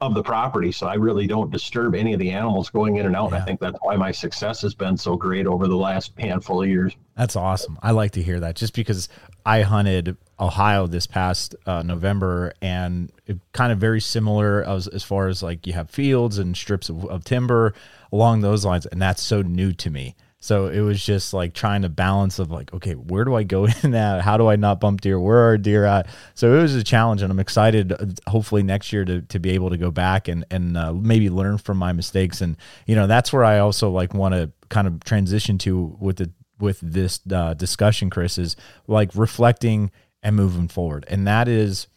of 0.00 0.14
the 0.14 0.22
property. 0.22 0.72
So 0.72 0.86
I 0.86 0.94
really 0.94 1.26
don't 1.26 1.50
disturb 1.50 1.94
any 1.94 2.12
of 2.12 2.18
the 2.18 2.30
animals 2.30 2.68
going 2.70 2.96
in 2.96 3.06
and 3.06 3.16
out. 3.16 3.32
Yeah. 3.32 3.38
I 3.38 3.40
think 3.40 3.60
that's 3.60 3.78
why 3.80 3.96
my 3.96 4.12
success 4.12 4.60
has 4.62 4.74
been 4.74 4.96
so 4.96 5.16
great 5.16 5.46
over 5.46 5.66
the 5.66 5.76
last 5.76 6.12
handful 6.18 6.62
of 6.62 6.68
years. 6.68 6.94
That's 7.16 7.36
awesome. 7.36 7.78
I 7.82 7.92
like 7.92 8.12
to 8.12 8.22
hear 8.22 8.40
that 8.40 8.56
just 8.56 8.74
because 8.74 9.08
I 9.46 9.62
hunted 9.62 10.16
Ohio 10.38 10.86
this 10.86 11.06
past 11.06 11.54
uh, 11.64 11.82
November 11.82 12.52
and 12.60 13.10
it 13.26 13.38
kind 13.52 13.72
of 13.72 13.78
very 13.78 14.00
similar 14.00 14.62
as, 14.64 14.86
as 14.88 15.02
far 15.02 15.28
as 15.28 15.42
like 15.42 15.66
you 15.66 15.72
have 15.72 15.88
fields 15.88 16.38
and 16.38 16.56
strips 16.56 16.90
of, 16.90 17.04
of 17.06 17.24
timber 17.24 17.72
along 18.12 18.42
those 18.42 18.64
lines. 18.64 18.86
And 18.86 19.00
that's 19.00 19.22
so 19.22 19.40
new 19.40 19.72
to 19.72 19.90
me. 19.90 20.14
So 20.46 20.68
it 20.68 20.80
was 20.80 21.04
just 21.04 21.34
like 21.34 21.54
trying 21.54 21.82
to 21.82 21.88
balance 21.88 22.38
of 22.38 22.52
like, 22.52 22.72
okay, 22.72 22.92
where 22.92 23.24
do 23.24 23.34
I 23.34 23.42
go 23.42 23.66
in 23.82 23.90
that? 23.90 24.22
How 24.22 24.36
do 24.36 24.46
I 24.46 24.54
not 24.54 24.78
bump 24.78 25.00
deer? 25.00 25.18
Where 25.18 25.48
are 25.48 25.58
deer 25.58 25.84
at? 25.84 26.06
So 26.34 26.56
it 26.56 26.62
was 26.62 26.76
a 26.76 26.84
challenge, 26.84 27.20
and 27.22 27.32
I'm 27.32 27.40
excited. 27.40 27.92
Uh, 27.92 28.06
hopefully 28.28 28.62
next 28.62 28.92
year 28.92 29.04
to, 29.04 29.22
to 29.22 29.38
be 29.40 29.50
able 29.50 29.70
to 29.70 29.76
go 29.76 29.90
back 29.90 30.28
and 30.28 30.44
and 30.50 30.76
uh, 30.76 30.92
maybe 30.92 31.30
learn 31.30 31.58
from 31.58 31.78
my 31.78 31.92
mistakes. 31.92 32.40
And 32.40 32.56
you 32.86 32.94
know 32.94 33.08
that's 33.08 33.32
where 33.32 33.42
I 33.42 33.58
also 33.58 33.90
like 33.90 34.14
want 34.14 34.34
to 34.34 34.52
kind 34.68 34.86
of 34.86 35.02
transition 35.02 35.58
to 35.58 35.96
with 35.98 36.18
the 36.18 36.30
with 36.60 36.78
this 36.80 37.18
uh, 37.32 37.54
discussion, 37.54 38.08
Chris, 38.08 38.38
is 38.38 38.54
like 38.86 39.10
reflecting 39.16 39.90
and 40.22 40.36
moving 40.36 40.68
forward, 40.68 41.04
and 41.08 41.26
that 41.26 41.48
is 41.48 41.88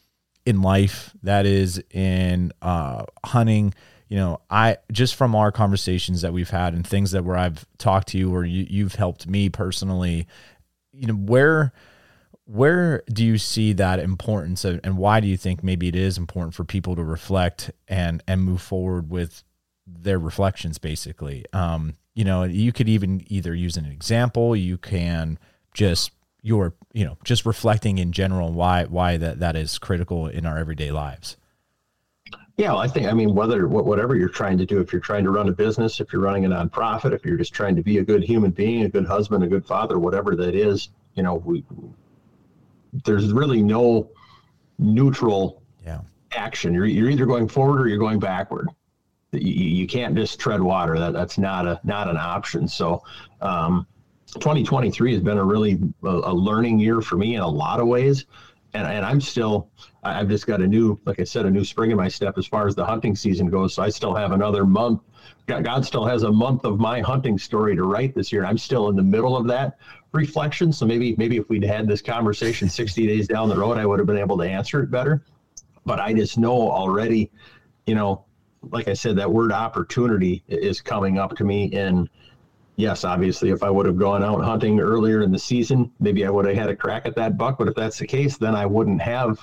in 0.45 0.63
life, 0.63 1.13
that 1.21 1.45
is 1.45 1.83
in 1.91 2.51
uh, 2.63 3.05
hunting 3.23 3.75
you 4.09 4.17
know, 4.17 4.41
I 4.49 4.77
just 4.91 5.15
from 5.15 5.35
our 5.35 5.51
conversations 5.51 6.21
that 6.21 6.33
we've 6.33 6.49
had 6.49 6.73
and 6.73 6.85
things 6.85 7.11
that 7.11 7.23
where 7.23 7.37
I've 7.37 7.65
talked 7.77 8.09
to 8.09 8.17
you 8.17 8.33
or 8.33 8.43
you, 8.43 8.65
you've 8.67 8.95
helped 8.95 9.27
me 9.27 9.49
personally, 9.49 10.27
you 10.91 11.07
know, 11.07 11.13
where 11.13 11.71
where 12.45 13.03
do 13.13 13.23
you 13.23 13.37
see 13.37 13.73
that 13.73 13.99
importance 13.99 14.65
of, 14.65 14.79
and 14.83 14.97
why 14.97 15.19
do 15.19 15.27
you 15.27 15.37
think 15.37 15.63
maybe 15.63 15.87
it 15.87 15.95
is 15.95 16.17
important 16.17 16.55
for 16.55 16.63
people 16.63 16.95
to 16.95 17.03
reflect 17.03 17.69
and 17.87 18.23
and 18.27 18.41
move 18.41 18.61
forward 18.61 19.11
with 19.11 19.43
their 19.85 20.19
reflections 20.19 20.79
basically? 20.79 21.45
Um 21.53 21.93
you 22.15 22.25
know 22.25 22.43
you 22.43 22.73
could 22.73 22.89
even 22.89 23.23
either 23.27 23.53
use 23.53 23.77
an 23.77 23.85
example 23.85 24.55
you 24.55 24.77
can 24.77 25.39
just 25.73 26.11
your 26.41 26.73
you 26.91 27.05
know 27.05 27.17
just 27.23 27.45
reflecting 27.45 27.97
in 27.97 28.11
general 28.11 28.51
why 28.51 28.83
why 28.85 29.15
that 29.15 29.39
that 29.39 29.55
is 29.55 29.77
critical 29.77 30.27
in 30.27 30.45
our 30.45 30.57
everyday 30.57 30.91
lives 30.91 31.37
yeah, 32.59 32.73
well, 32.73 32.79
I 32.79 32.89
think 32.89 33.07
I 33.07 33.13
mean 33.13 33.33
whether 33.33 33.69
whatever 33.69 34.17
you're 34.17 34.27
trying 34.27 34.57
to 34.57 34.65
do, 34.65 34.81
if 34.81 34.91
you're 34.91 34.99
trying 34.99 35.23
to 35.23 35.31
run 35.31 35.47
a 35.47 35.51
business, 35.53 36.01
if 36.01 36.11
you're 36.11 36.21
running 36.21 36.43
a 36.43 36.49
nonprofit, 36.49 37.13
if 37.13 37.23
you're 37.23 37.37
just 37.37 37.53
trying 37.53 37.73
to 37.77 37.81
be 37.81 37.99
a 37.99 38.03
good 38.03 38.21
human 38.21 38.51
being, 38.51 38.83
a 38.83 38.89
good 38.89 39.07
husband, 39.07 39.45
a 39.45 39.47
good 39.47 39.65
father, 39.65 39.97
whatever 39.97 40.35
that 40.35 40.53
is, 40.53 40.89
you 41.13 41.23
know, 41.23 41.35
we 41.35 41.63
there's 43.05 43.31
really 43.31 43.63
no 43.63 44.09
neutral 44.77 45.63
yeah. 45.85 46.01
action. 46.33 46.73
You're 46.73 46.85
you're 46.85 47.09
either 47.09 47.25
going 47.25 47.47
forward 47.47 47.79
or 47.79 47.87
you're 47.87 47.97
going 47.97 48.19
backward. 48.19 48.67
You, 49.31 49.39
you 49.39 49.87
can't 49.87 50.13
just 50.13 50.37
tread 50.37 50.61
water. 50.61 50.99
That 50.99 51.13
that's 51.13 51.37
not 51.37 51.65
a 51.65 51.79
not 51.85 52.09
an 52.09 52.17
option. 52.17 52.67
So, 52.67 53.01
um, 53.39 53.87
2023 54.33 55.13
has 55.13 55.23
been 55.23 55.37
a 55.37 55.45
really 55.45 55.79
a, 56.03 56.09
a 56.09 56.33
learning 56.33 56.77
year 56.77 56.99
for 56.99 57.15
me 57.15 57.35
in 57.35 57.41
a 57.41 57.47
lot 57.47 57.79
of 57.79 57.87
ways 57.87 58.25
and, 58.73 58.85
and 58.85 59.05
I'm 59.05 59.19
still, 59.19 59.69
I've 60.03 60.27
just 60.27 60.45
got 60.45 60.61
a 60.61 60.67
new, 60.67 60.99
like 61.05 61.19
I 61.19 61.23
said, 61.23 61.45
a 61.45 61.51
new 61.51 61.65
spring 61.65 61.91
in 61.91 61.97
my 61.97 62.07
step 62.07 62.37
as 62.37 62.45
far 62.45 62.67
as 62.67 62.75
the 62.75 62.85
hunting 62.85 63.15
season 63.15 63.49
goes. 63.49 63.73
So 63.73 63.83
I 63.83 63.89
still 63.89 64.13
have 64.13 64.31
another 64.31 64.65
month. 64.65 65.01
God 65.47 65.85
still 65.85 66.05
has 66.05 66.23
a 66.23 66.31
month 66.31 66.63
of 66.65 66.79
my 66.79 67.01
hunting 67.01 67.37
story 67.37 67.75
to 67.75 67.83
write 67.83 68.13
this 68.13 68.31
year. 68.31 68.45
I'm 68.45 68.57
still 68.57 68.89
in 68.89 68.95
the 68.95 69.03
middle 69.03 69.35
of 69.35 69.47
that 69.47 69.77
reflection. 70.11 70.71
So 70.71 70.85
maybe, 70.85 71.15
maybe 71.17 71.37
if 71.37 71.49
we'd 71.49 71.63
had 71.63 71.87
this 71.87 72.01
conversation 72.01 72.69
60 72.69 73.07
days 73.07 73.27
down 73.27 73.49
the 73.49 73.57
road, 73.57 73.77
I 73.77 73.85
would 73.85 73.99
have 73.99 74.07
been 74.07 74.17
able 74.17 74.37
to 74.37 74.43
answer 74.43 74.81
it 74.81 74.91
better. 74.91 75.23
But 75.85 75.99
I 75.99 76.13
just 76.13 76.37
know 76.37 76.69
already, 76.69 77.31
you 77.87 77.95
know, 77.95 78.25
like 78.71 78.87
I 78.87 78.93
said, 78.93 79.15
that 79.15 79.31
word 79.31 79.51
opportunity 79.51 80.43
is 80.47 80.81
coming 80.81 81.17
up 81.17 81.35
to 81.37 81.43
me 81.43 81.65
in 81.65 82.09
yes, 82.79 83.03
obviously, 83.03 83.49
if 83.49 83.61
I 83.61 83.69
would 83.69 83.85
have 83.85 83.97
gone 83.97 84.23
out 84.23 84.43
hunting 84.43 84.79
earlier 84.79 85.21
in 85.21 85.31
the 85.31 85.37
season, 85.37 85.91
maybe 85.99 86.25
I 86.25 86.29
would 86.29 86.45
have 86.45 86.55
had 86.55 86.69
a 86.69 86.75
crack 86.75 87.05
at 87.05 87.15
that 87.15 87.37
buck. 87.37 87.57
But 87.57 87.67
if 87.67 87.75
that's 87.75 87.99
the 87.99 88.07
case, 88.07 88.37
then 88.37 88.55
I 88.55 88.65
wouldn't 88.65 89.01
have, 89.01 89.37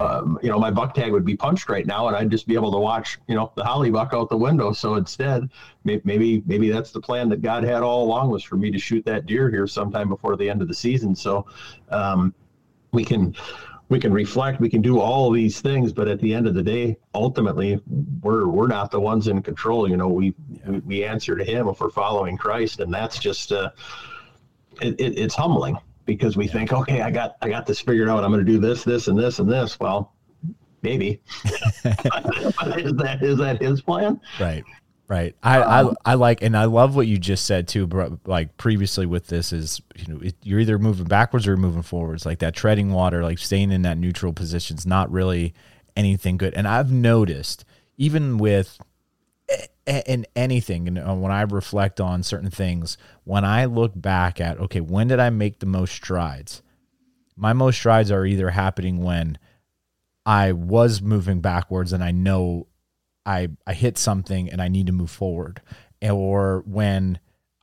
right. 0.00 0.10
um, 0.10 0.38
you 0.42 0.48
know, 0.48 0.58
my 0.58 0.70
buck 0.70 0.94
tag 0.94 1.12
would 1.12 1.24
be 1.24 1.36
punched 1.36 1.68
right 1.68 1.86
now, 1.86 2.08
and 2.08 2.16
I'd 2.16 2.30
just 2.30 2.46
be 2.46 2.54
able 2.54 2.72
to 2.72 2.78
watch, 2.78 3.18
you 3.28 3.34
know, 3.34 3.52
the 3.56 3.64
holly 3.64 3.90
buck 3.90 4.14
out 4.14 4.30
the 4.30 4.38
window. 4.38 4.72
So 4.72 4.94
instead, 4.94 5.50
maybe 5.84 6.42
maybe 6.46 6.70
that's 6.70 6.90
the 6.90 7.00
plan 7.00 7.28
that 7.28 7.42
God 7.42 7.62
had 7.62 7.82
all 7.82 8.04
along 8.04 8.30
was 8.30 8.42
for 8.42 8.56
me 8.56 8.70
to 8.70 8.78
shoot 8.78 9.04
that 9.04 9.26
deer 9.26 9.50
here 9.50 9.66
sometime 9.66 10.08
before 10.08 10.36
the 10.36 10.48
end 10.48 10.62
of 10.62 10.68
the 10.68 10.74
season. 10.74 11.14
So 11.14 11.46
um, 11.90 12.34
we 12.92 13.04
can 13.04 13.36
we 13.88 13.98
can 13.98 14.12
reflect, 14.12 14.60
we 14.60 14.68
can 14.68 14.82
do 14.82 15.00
all 15.00 15.30
these 15.30 15.60
things, 15.60 15.92
but 15.92 16.08
at 16.08 16.20
the 16.20 16.34
end 16.34 16.46
of 16.46 16.54
the 16.54 16.62
day, 16.62 16.98
ultimately, 17.14 17.80
we're 18.22 18.46
we're 18.46 18.66
not 18.66 18.90
the 18.90 19.00
ones 19.00 19.28
in 19.28 19.42
control. 19.42 19.88
You 19.88 19.96
know, 19.96 20.08
we 20.08 20.34
yeah. 20.50 20.70
we, 20.70 20.78
we, 20.80 21.04
answer 21.04 21.36
to 21.36 21.44
Him 21.44 21.68
if 21.68 21.80
we're 21.80 21.90
following 21.90 22.36
Christ, 22.36 22.80
and 22.80 22.92
that's 22.92 23.18
just 23.18 23.50
uh, 23.50 23.70
it, 24.82 25.00
it, 25.00 25.18
it's 25.18 25.34
humbling 25.34 25.78
because 26.04 26.36
we 26.36 26.46
yeah. 26.46 26.52
think, 26.52 26.72
okay, 26.72 27.00
I 27.00 27.10
got 27.10 27.36
I 27.40 27.48
got 27.48 27.66
this 27.66 27.80
figured 27.80 28.08
out. 28.08 28.24
I'm 28.24 28.30
going 28.30 28.44
to 28.44 28.52
do 28.52 28.58
this, 28.58 28.84
this, 28.84 29.08
and 29.08 29.18
this, 29.18 29.38
and 29.38 29.50
this. 29.50 29.80
Well, 29.80 30.14
maybe. 30.82 31.22
is 31.44 31.54
that 31.84 33.18
is 33.22 33.38
that 33.38 33.62
His 33.62 33.80
plan? 33.80 34.20
Right. 34.38 34.64
Right. 35.08 35.34
I, 35.42 35.60
um, 35.60 35.96
I, 36.04 36.12
I 36.12 36.14
like, 36.14 36.42
and 36.42 36.54
I 36.54 36.66
love 36.66 36.94
what 36.94 37.06
you 37.06 37.16
just 37.16 37.46
said 37.46 37.66
too, 37.66 37.86
bro, 37.86 38.20
like 38.26 38.58
previously 38.58 39.06
with 39.06 39.28
this 39.28 39.54
is, 39.54 39.80
you 39.96 40.12
know, 40.12 40.20
it, 40.20 40.36
you're 40.42 40.60
either 40.60 40.78
moving 40.78 41.06
backwards 41.06 41.48
or 41.48 41.56
moving 41.56 41.82
forwards. 41.82 42.26
Like 42.26 42.40
that 42.40 42.54
treading 42.54 42.92
water, 42.92 43.22
like 43.22 43.38
staying 43.38 43.72
in 43.72 43.82
that 43.82 43.96
neutral 43.96 44.34
position 44.34 44.76
is 44.76 44.86
not 44.86 45.10
really 45.10 45.54
anything 45.96 46.36
good. 46.36 46.52
And 46.52 46.68
I've 46.68 46.92
noticed 46.92 47.64
even 47.96 48.36
with 48.36 48.78
in 49.86 50.26
anything, 50.36 50.86
and 50.86 51.22
when 51.22 51.32
I 51.32 51.42
reflect 51.42 52.00
on 52.00 52.22
certain 52.22 52.50
things, 52.50 52.98
when 53.24 53.44
I 53.44 53.64
look 53.64 53.92
back 53.96 54.40
at, 54.40 54.58
okay, 54.58 54.80
when 54.80 55.08
did 55.08 55.18
I 55.18 55.30
make 55.30 55.60
the 55.60 55.66
most 55.66 55.94
strides? 55.94 56.62
My 57.34 57.54
most 57.54 57.78
strides 57.78 58.10
are 58.10 58.26
either 58.26 58.50
happening 58.50 59.02
when 59.02 59.38
I 60.26 60.52
was 60.52 61.00
moving 61.00 61.40
backwards 61.40 61.94
and 61.94 62.04
I 62.04 62.10
know 62.10 62.66
I 63.28 63.48
I 63.66 63.74
hit 63.74 63.98
something 63.98 64.48
and 64.48 64.62
I 64.62 64.68
need 64.68 64.86
to 64.86 64.92
move 64.92 65.10
forward, 65.10 65.60
or 66.02 66.64
when 66.66 67.18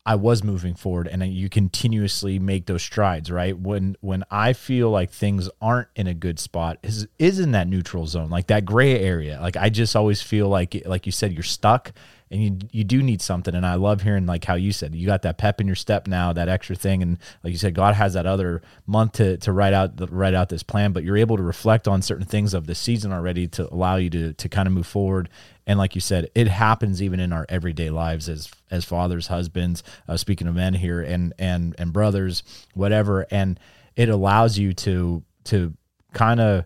I 0.06 0.16
was 0.16 0.44
moving 0.44 0.76
forward 0.76 1.08
and 1.08 1.26
you 1.34 1.50
continuously 1.50 2.38
make 2.38 2.68
those 2.68 2.84
strides, 2.84 3.32
right? 3.32 3.58
When 3.58 3.96
when 4.02 4.24
I 4.30 4.54
feel 4.54 4.92
like 4.92 5.10
things 5.10 5.50
aren't 5.60 5.88
in 5.96 6.06
a 6.06 6.14
good 6.14 6.40
spot 6.40 6.78
is 6.84 7.08
is 7.18 7.40
in 7.40 7.54
that 7.54 7.68
neutral 7.68 8.06
zone, 8.06 8.30
like 8.30 8.48
that 8.48 8.66
gray 8.66 9.00
area. 9.00 9.42
Like 9.42 9.58
I 9.58 9.70
just 9.70 9.96
always 9.96 10.22
feel 10.22 10.48
like 10.48 10.84
like 10.86 11.08
you 11.08 11.12
said 11.12 11.34
you're 11.34 11.42
stuck 11.42 11.92
and 12.32 12.42
you 12.42 12.58
you 12.72 12.84
do 12.84 13.04
need 13.04 13.22
something. 13.22 13.54
And 13.54 13.66
I 13.66 13.76
love 13.76 14.02
hearing 14.02 14.26
like 14.26 14.46
how 14.46 14.56
you 14.56 14.72
said 14.72 14.96
you 14.96 15.06
got 15.06 15.22
that 15.24 15.38
pep 15.38 15.62
in 15.62 15.68
your 15.68 15.76
step 15.76 16.08
now, 16.08 16.34
that 16.34 16.50
extra 16.50 16.76
thing, 16.76 17.02
and 17.02 17.18
like 17.44 17.52
you 17.52 17.58
said, 17.58 17.76
God 17.76 17.96
has 17.96 18.14
that 18.14 18.26
other 18.26 18.62
month 18.86 19.14
to 19.14 19.38
to 19.38 19.52
write 19.52 19.74
out 19.74 19.98
the, 19.98 20.08
write 20.08 20.34
out 20.34 20.50
this 20.50 20.64
plan. 20.64 20.92
But 20.92 21.04
you're 21.04 21.18
able 21.18 21.38
to 21.38 21.44
reflect 21.44 21.88
on 21.88 22.02
certain 22.02 22.26
things 22.26 22.54
of 22.54 22.68
the 22.68 22.76
season 22.76 23.12
already 23.12 23.48
to 23.50 23.72
allow 23.72 23.98
you 23.98 24.10
to 24.12 24.34
to 24.34 24.50
kind 24.50 24.68
of 24.68 24.74
move 24.74 24.88
forward. 24.88 25.30
And 25.68 25.80
like 25.80 25.96
you 25.96 26.02
said, 26.02 26.30
it 26.36 26.48
happens 26.48 27.02
even 27.02 27.20
in 27.20 27.34
our 27.34 27.46
everyday 27.50 27.90
lives 27.90 28.28
as 28.30 28.52
as 28.72 28.86
fathers, 28.86 29.28
husbands. 29.28 29.84
Uh, 30.08 30.18
speaking 30.18 30.48
of 30.48 30.56
men 30.56 30.74
here, 30.74 31.02
and 31.02 31.34
and 31.38 31.76
and 31.78 31.94
brothers, 31.94 32.44
whatever, 32.74 33.26
and 33.32 33.60
it 33.96 34.10
allows 34.10 34.58
you 34.58 34.74
to 34.74 35.24
to 35.46 35.74
kind 36.14 36.40
of 36.40 36.66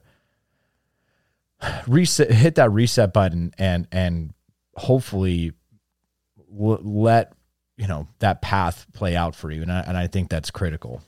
reset 1.88 2.32
hit 2.32 2.56
that 2.56 2.72
reset 2.72 3.14
button 3.14 3.54
and 3.58 3.88
and 3.92 4.34
hopefully 4.76 5.54
let 6.52 7.34
you 7.78 7.88
know 7.88 8.08
that 8.20 8.42
path 8.42 8.86
play 8.94 9.16
out 9.16 9.36
for 9.36 9.52
you. 9.52 9.62
And 9.62 9.72
I, 9.72 9.80
and 9.82 9.98
I 9.98 10.08
think 10.08 10.30
that's 10.30 10.52
critical. 10.52 11.02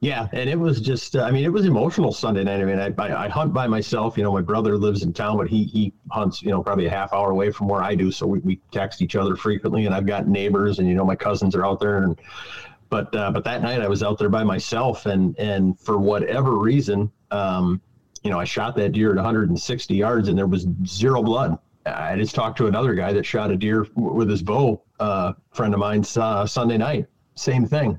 Yeah. 0.00 0.28
And 0.32 0.50
it 0.50 0.58
was 0.58 0.80
just 0.80 1.14
uh, 1.16 1.22
i 1.22 1.30
mean 1.30 1.44
it 1.44 1.52
was 1.52 1.64
emotional 1.64 2.12
sunday 2.12 2.44
night. 2.44 2.60
I 2.60 2.64
mean 2.64 2.78
I, 2.78 2.92
I, 2.98 3.26
I 3.26 3.28
hunt 3.28 3.52
by 3.54 3.66
myself. 3.66 4.18
You 4.18 4.24
know 4.24 4.32
my 4.32 4.42
brother 4.42 4.76
lives 4.76 5.02
in 5.02 5.12
town 5.12 5.36
but 5.36 5.48
he 5.48 5.64
he 5.64 5.92
hunts 6.10 6.42
you 6.42 6.50
know 6.50 6.62
probably 6.62 6.86
a 6.86 6.90
half 6.90 7.12
hour 7.12 7.30
away 7.30 7.50
from 7.50 7.68
where 7.68 7.82
i 7.82 7.94
do. 7.94 8.10
So 8.10 8.26
we, 8.26 8.40
we 8.40 8.56
text 8.72 9.00
each 9.00 9.16
other 9.16 9.36
frequently 9.36 9.86
and 9.86 9.94
i've 9.94 10.06
got 10.06 10.26
neighbors 10.26 10.78
and 10.78 10.88
you 10.88 10.94
know 10.94 11.04
my 11.04 11.16
cousins 11.16 11.54
are 11.54 11.64
out 11.64 11.80
there. 11.80 12.02
And 12.02 12.20
but 12.88 13.14
uh, 13.14 13.30
but 13.30 13.44
that 13.44 13.62
night 13.62 13.80
i 13.80 13.88
was 13.88 14.02
out 14.02 14.18
there 14.18 14.28
by 14.28 14.44
myself 14.44 15.06
and 15.06 15.38
and 15.38 15.78
for 15.80 15.98
whatever 15.98 16.58
reason 16.58 17.10
um 17.30 17.80
you 18.22 18.30
know 18.30 18.38
i 18.38 18.44
shot 18.44 18.76
that 18.76 18.92
deer 18.92 19.10
at 19.10 19.16
160 19.16 19.94
yards 19.94 20.28
and 20.28 20.36
there 20.36 20.46
was 20.46 20.66
zero 20.84 21.22
blood 21.22 21.58
I 21.86 22.16
just 22.16 22.34
talked 22.34 22.58
to 22.58 22.66
another 22.66 22.94
guy 22.94 23.12
that 23.12 23.24
shot 23.24 23.50
a 23.50 23.56
deer 23.56 23.86
with 23.94 24.28
his 24.28 24.42
bow. 24.42 24.82
Uh, 24.98 25.34
friend 25.52 25.72
of 25.72 25.80
mine 25.80 26.04
uh, 26.16 26.46
Sunday 26.46 26.78
night, 26.78 27.06
same 27.34 27.66
thing. 27.66 27.98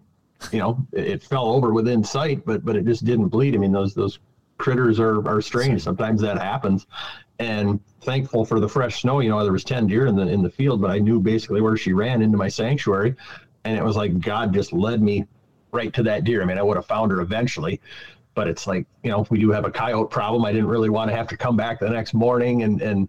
You 0.51 0.59
know, 0.59 0.87
it, 0.91 1.07
it, 1.07 1.23
fell 1.23 1.47
over 1.47 1.73
within 1.73 2.03
sight, 2.03 2.45
but 2.45 2.65
but 2.65 2.75
it 2.75 2.85
just 2.85 3.05
didn't 3.05 3.29
bleed. 3.29 3.55
I 3.55 3.57
mean, 3.57 3.71
those 3.71 3.93
those 3.93 4.19
critters 4.57 4.99
are 4.99 5.27
are 5.27 5.41
strange. 5.41 5.81
Sometimes 5.81 6.21
that 6.21 6.37
happens. 6.37 6.85
And 7.39 7.79
thankful 8.01 8.45
for 8.45 8.59
the 8.59 8.67
fresh 8.67 9.01
snow. 9.01 9.19
You 9.19 9.29
know, 9.29 9.41
there 9.43 9.51
was 9.51 9.63
ten 9.63 9.87
deer 9.87 10.07
in 10.07 10.15
the 10.15 10.27
in 10.27 10.41
the 10.41 10.49
field, 10.49 10.81
but 10.81 10.91
I 10.91 10.99
knew 10.99 11.19
basically 11.19 11.61
where 11.61 11.77
she 11.77 11.93
ran 11.93 12.21
into 12.21 12.37
my 12.37 12.47
sanctuary, 12.47 13.15
and 13.63 13.77
it 13.77 13.83
was 13.83 13.95
like 13.95 14.19
God 14.19 14.53
just 14.53 14.73
led 14.73 15.01
me 15.01 15.25
right 15.71 15.93
to 15.93 16.03
that 16.03 16.23
deer. 16.23 16.41
I 16.41 16.45
mean, 16.45 16.57
I 16.57 16.63
would 16.63 16.77
have 16.77 16.85
found 16.85 17.11
her 17.11 17.21
eventually, 17.21 17.79
but 18.33 18.47
it's 18.47 18.67
like 18.67 18.85
you 19.03 19.11
know, 19.11 19.21
if 19.21 19.31
we 19.31 19.39
do 19.39 19.51
have 19.51 19.65
a 19.65 19.71
coyote 19.71 20.09
problem. 20.09 20.45
I 20.45 20.51
didn't 20.51 20.67
really 20.67 20.89
want 20.89 21.09
to 21.09 21.15
have 21.15 21.27
to 21.27 21.37
come 21.37 21.55
back 21.55 21.79
the 21.79 21.89
next 21.89 22.13
morning 22.13 22.63
and 22.63 22.81
and 22.81 23.07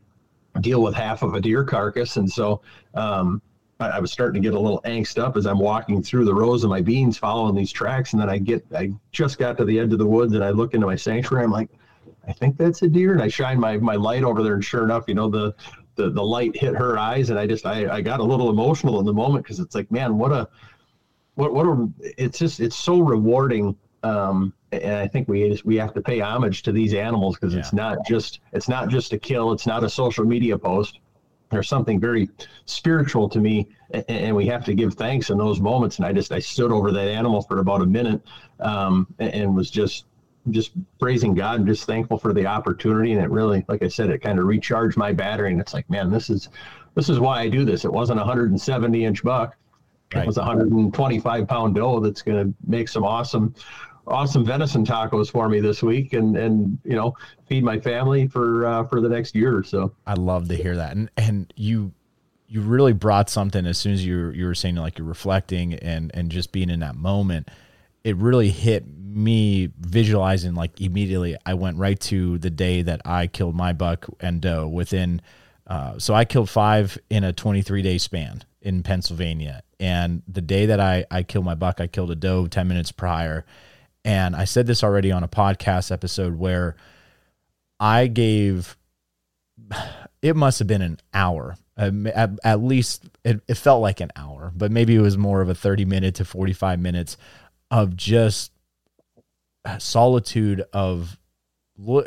deal 0.60 0.82
with 0.82 0.94
half 0.94 1.22
of 1.22 1.34
a 1.34 1.40
deer 1.40 1.64
carcass. 1.64 2.16
And 2.16 2.30
so 2.30 2.62
um, 2.94 3.42
I, 3.80 3.88
I, 3.88 3.98
was 3.98 4.12
starting 4.12 4.42
to 4.42 4.46
get 4.46 4.56
a 4.56 4.60
little 4.60 4.80
angst 4.82 5.18
up 5.18 5.36
as 5.36 5.46
I'm 5.46 5.58
walking 5.58 6.02
through 6.02 6.24
the 6.24 6.34
rows 6.34 6.64
of 6.64 6.70
my 6.70 6.80
beans 6.80 7.18
following 7.18 7.54
these 7.54 7.72
tracks. 7.72 8.12
And 8.12 8.20
then 8.20 8.28
I 8.28 8.38
get, 8.38 8.64
I 8.74 8.92
just 9.12 9.38
got 9.38 9.56
to 9.58 9.64
the 9.64 9.78
edge 9.78 9.92
of 9.92 9.98
the 9.98 10.06
woods 10.06 10.34
and 10.34 10.44
I 10.44 10.50
look 10.50 10.74
into 10.74 10.86
my 10.86 10.96
sanctuary. 10.96 11.44
I'm 11.44 11.50
like, 11.50 11.70
I 12.26 12.32
think 12.32 12.56
that's 12.56 12.82
a 12.82 12.88
deer. 12.88 13.12
And 13.12 13.22
I 13.22 13.28
shine 13.28 13.58
my, 13.58 13.76
my 13.78 13.94
light 13.94 14.24
over 14.24 14.42
there. 14.42 14.54
And 14.54 14.64
sure 14.64 14.84
enough, 14.84 15.04
you 15.08 15.14
know, 15.14 15.28
the, 15.28 15.54
the, 15.94 16.10
the 16.10 16.22
light 16.22 16.56
hit 16.56 16.74
her 16.74 16.98
eyes. 16.98 17.30
And 17.30 17.38
I 17.38 17.46
just, 17.46 17.66
I, 17.66 17.88
I 17.88 18.00
got 18.00 18.20
a 18.20 18.24
little 18.24 18.50
emotional 18.50 19.00
in 19.00 19.06
the 19.06 19.12
moment 19.12 19.44
because 19.44 19.60
it's 19.60 19.74
like, 19.74 19.90
man, 19.90 20.18
what 20.18 20.32
a, 20.32 20.48
what, 21.34 21.54
what 21.54 21.66
a, 21.66 21.88
it's 22.00 22.38
just, 22.38 22.60
it's 22.60 22.76
so 22.76 22.98
rewarding 23.00 23.76
um, 24.02 24.52
and 24.72 24.94
I 24.94 25.08
think 25.08 25.28
we 25.28 25.60
we 25.64 25.76
have 25.76 25.94
to 25.94 26.00
pay 26.00 26.20
homage 26.20 26.62
to 26.64 26.72
these 26.72 26.94
animals 26.94 27.36
because 27.36 27.54
yeah. 27.54 27.60
it's 27.60 27.72
not 27.72 28.06
just 28.06 28.40
it's 28.52 28.68
not 28.68 28.88
just 28.88 29.12
a 29.12 29.18
kill. 29.18 29.52
It's 29.52 29.66
not 29.66 29.84
a 29.84 29.90
social 29.90 30.24
media 30.24 30.58
post. 30.58 31.00
There's 31.50 31.68
something 31.68 31.98
very 31.98 32.28
spiritual 32.66 33.28
to 33.30 33.40
me, 33.40 33.68
and, 33.90 34.04
and 34.08 34.36
we 34.36 34.46
have 34.46 34.64
to 34.66 34.74
give 34.74 34.94
thanks 34.94 35.30
in 35.30 35.38
those 35.38 35.60
moments. 35.60 35.96
And 35.96 36.06
I 36.06 36.12
just 36.12 36.30
I 36.30 36.38
stood 36.38 36.70
over 36.70 36.92
that 36.92 37.08
animal 37.08 37.42
for 37.42 37.58
about 37.58 37.80
a 37.80 37.86
minute, 37.86 38.20
um, 38.60 39.06
and, 39.18 39.32
and 39.32 39.56
was 39.56 39.70
just 39.70 40.04
just 40.50 40.72
praising 40.98 41.34
God 41.34 41.60
and 41.60 41.66
just 41.66 41.84
thankful 41.84 42.18
for 42.18 42.32
the 42.32 42.46
opportunity. 42.46 43.12
And 43.12 43.22
it 43.22 43.30
really, 43.30 43.64
like 43.68 43.82
I 43.82 43.88
said, 43.88 44.10
it 44.10 44.20
kind 44.20 44.38
of 44.38 44.46
recharged 44.46 44.96
my 44.96 45.12
battery. 45.12 45.52
And 45.52 45.60
it's 45.60 45.74
like, 45.74 45.88
man, 45.90 46.10
this 46.10 46.30
is 46.30 46.48
this 46.94 47.08
is 47.08 47.20
why 47.20 47.40
I 47.40 47.48
do 47.48 47.64
this. 47.64 47.84
It 47.84 47.92
wasn't 47.92 48.18
a 48.18 48.22
170 48.22 49.04
inch 49.04 49.22
buck. 49.22 49.56
Right. 50.14 50.24
It 50.24 50.26
was 50.26 50.38
a 50.38 50.40
125 50.40 51.48
pound 51.48 51.74
doe 51.74 52.00
that's 52.00 52.22
going 52.22 52.46
to 52.46 52.54
make 52.66 52.88
some 52.88 53.04
awesome 53.04 53.54
awesome 54.06 54.44
venison 54.44 54.86
tacos 54.86 55.30
for 55.30 55.50
me 55.50 55.60
this 55.60 55.82
week 55.82 56.14
and 56.14 56.34
and 56.36 56.78
you 56.82 56.96
know 56.96 57.14
feed 57.46 57.62
my 57.62 57.78
family 57.78 58.26
for 58.26 58.66
uh, 58.66 58.84
for 58.84 59.00
the 59.00 59.08
next 59.08 59.34
year 59.34 59.56
or 59.56 59.62
so. 59.62 59.92
I 60.06 60.14
love 60.14 60.48
to 60.48 60.56
hear 60.56 60.76
that. 60.76 60.96
And 60.96 61.10
and 61.16 61.52
you 61.56 61.92
you 62.46 62.62
really 62.62 62.94
brought 62.94 63.28
something 63.28 63.66
as 63.66 63.76
soon 63.78 63.92
as 63.92 64.04
you 64.04 64.30
you 64.30 64.46
were 64.46 64.54
saying 64.54 64.76
like 64.76 64.98
you're 64.98 65.06
reflecting 65.06 65.74
and 65.74 66.10
and 66.14 66.30
just 66.30 66.52
being 66.52 66.70
in 66.70 66.80
that 66.80 66.96
moment. 66.96 67.48
It 68.04 68.16
really 68.16 68.50
hit 68.50 68.86
me 68.86 69.70
visualizing 69.80 70.54
like 70.54 70.80
immediately 70.80 71.36
i 71.46 71.54
went 71.54 71.76
right 71.76 71.98
to 71.98 72.38
the 72.38 72.50
day 72.50 72.82
that 72.82 73.00
i 73.04 73.26
killed 73.26 73.54
my 73.54 73.72
buck 73.72 74.06
and 74.20 74.40
doe 74.40 74.68
within 74.68 75.20
uh, 75.68 75.98
so 75.98 76.14
i 76.14 76.24
killed 76.24 76.50
five 76.50 76.98
in 77.10 77.24
a 77.24 77.32
23 77.32 77.82
day 77.82 77.98
span 77.98 78.42
in 78.60 78.82
pennsylvania 78.82 79.62
and 79.78 80.22
the 80.26 80.40
day 80.42 80.66
that 80.66 80.80
i 80.80 81.04
i 81.10 81.22
killed 81.22 81.44
my 81.44 81.54
buck 81.54 81.80
i 81.80 81.86
killed 81.86 82.10
a 82.10 82.16
doe 82.16 82.46
10 82.46 82.66
minutes 82.66 82.92
prior 82.92 83.44
and 84.08 84.34
I 84.34 84.44
said 84.44 84.66
this 84.66 84.82
already 84.82 85.12
on 85.12 85.22
a 85.22 85.28
podcast 85.28 85.90
episode 85.90 86.38
where 86.38 86.76
I 87.78 88.06
gave, 88.06 88.76
it 90.22 90.34
must 90.34 90.58
have 90.60 90.68
been 90.68 90.82
an 90.82 90.98
hour. 91.12 91.56
At, 91.76 92.30
at 92.42 92.62
least 92.62 93.04
it, 93.22 93.40
it 93.46 93.54
felt 93.54 93.82
like 93.82 94.00
an 94.00 94.10
hour, 94.16 94.50
but 94.56 94.72
maybe 94.72 94.96
it 94.96 95.00
was 95.00 95.16
more 95.16 95.42
of 95.42 95.48
a 95.48 95.54
30 95.54 95.84
minute 95.84 96.16
to 96.16 96.24
45 96.24 96.80
minutes 96.80 97.16
of 97.70 97.96
just 97.96 98.50
solitude 99.78 100.64
of 100.72 101.18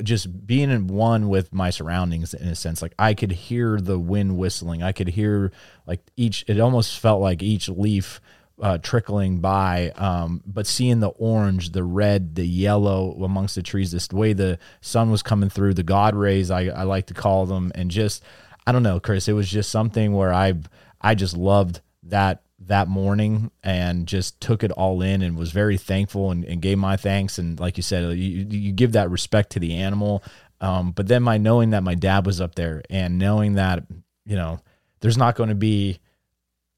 just 0.03 0.45
being 0.45 0.69
in 0.69 0.87
one 0.87 1.29
with 1.29 1.53
my 1.53 1.69
surroundings 1.69 2.33
in 2.33 2.49
a 2.49 2.55
sense 2.55 2.81
like 2.81 2.93
i 2.99 3.13
could 3.13 3.31
hear 3.31 3.79
the 3.79 3.97
wind 3.97 4.37
whistling. 4.37 4.83
I 4.83 4.91
could 4.91 5.07
hear 5.07 5.51
like 5.85 6.01
each 6.17 6.43
it 6.47 6.59
almost 6.59 6.99
felt 6.99 7.21
like 7.21 7.41
each 7.41 7.69
leaf 7.69 8.21
uh, 8.61 8.77
trickling 8.77 9.39
by, 9.39 9.89
um, 9.95 10.43
but 10.45 10.67
seeing 10.67 10.99
the 10.99 11.09
orange, 11.09 11.71
the 11.71 11.83
red, 11.83 12.35
the 12.35 12.45
yellow 12.45 13.23
amongst 13.23 13.55
the 13.55 13.63
trees, 13.63 13.91
this 13.91 14.09
way 14.09 14.33
the 14.33 14.59
sun 14.81 15.09
was 15.09 15.23
coming 15.23 15.49
through, 15.49 15.73
the 15.73 15.81
God 15.81 16.13
rays, 16.15 16.51
I, 16.51 16.65
I 16.65 16.83
like 16.83 17.07
to 17.07 17.15
call 17.15 17.47
them, 17.47 17.71
and 17.73 17.89
just 17.89 18.23
I 18.67 18.71
don't 18.71 18.83
know, 18.83 18.99
Chris, 18.99 19.27
it 19.27 19.33
was 19.33 19.49
just 19.49 19.71
something 19.71 20.13
where 20.13 20.33
I 20.33 20.53
I 20.99 21.15
just 21.15 21.35
loved 21.35 21.81
that 22.03 22.43
that 22.67 22.87
morning 22.87 23.51
and 23.63 24.07
just 24.07 24.39
took 24.39 24.63
it 24.63 24.71
all 24.71 25.01
in 25.01 25.21
and 25.21 25.37
was 25.37 25.51
very 25.51 25.77
thankful 25.77 26.31
and, 26.31 26.45
and 26.45 26.61
gave 26.61 26.77
my 26.77 26.95
thanks. 26.95 27.37
And 27.37 27.59
like 27.59 27.77
you 27.77 27.83
said, 27.83 28.17
you, 28.17 28.45
you 28.49 28.71
give 28.71 28.93
that 28.93 29.09
respect 29.09 29.51
to 29.51 29.59
the 29.59 29.75
animal, 29.75 30.23
um, 30.59 30.91
but 30.91 31.07
then 31.07 31.23
my 31.23 31.37
knowing 31.37 31.71
that 31.71 31.83
my 31.83 31.95
dad 31.95 32.25
was 32.25 32.39
up 32.39 32.55
there 32.55 32.83
and 32.89 33.17
knowing 33.17 33.53
that 33.53 33.83
you 34.25 34.35
know 34.35 34.59
there's 34.99 35.17
not 35.17 35.35
going 35.35 35.49
to 35.49 35.55
be 35.55 35.99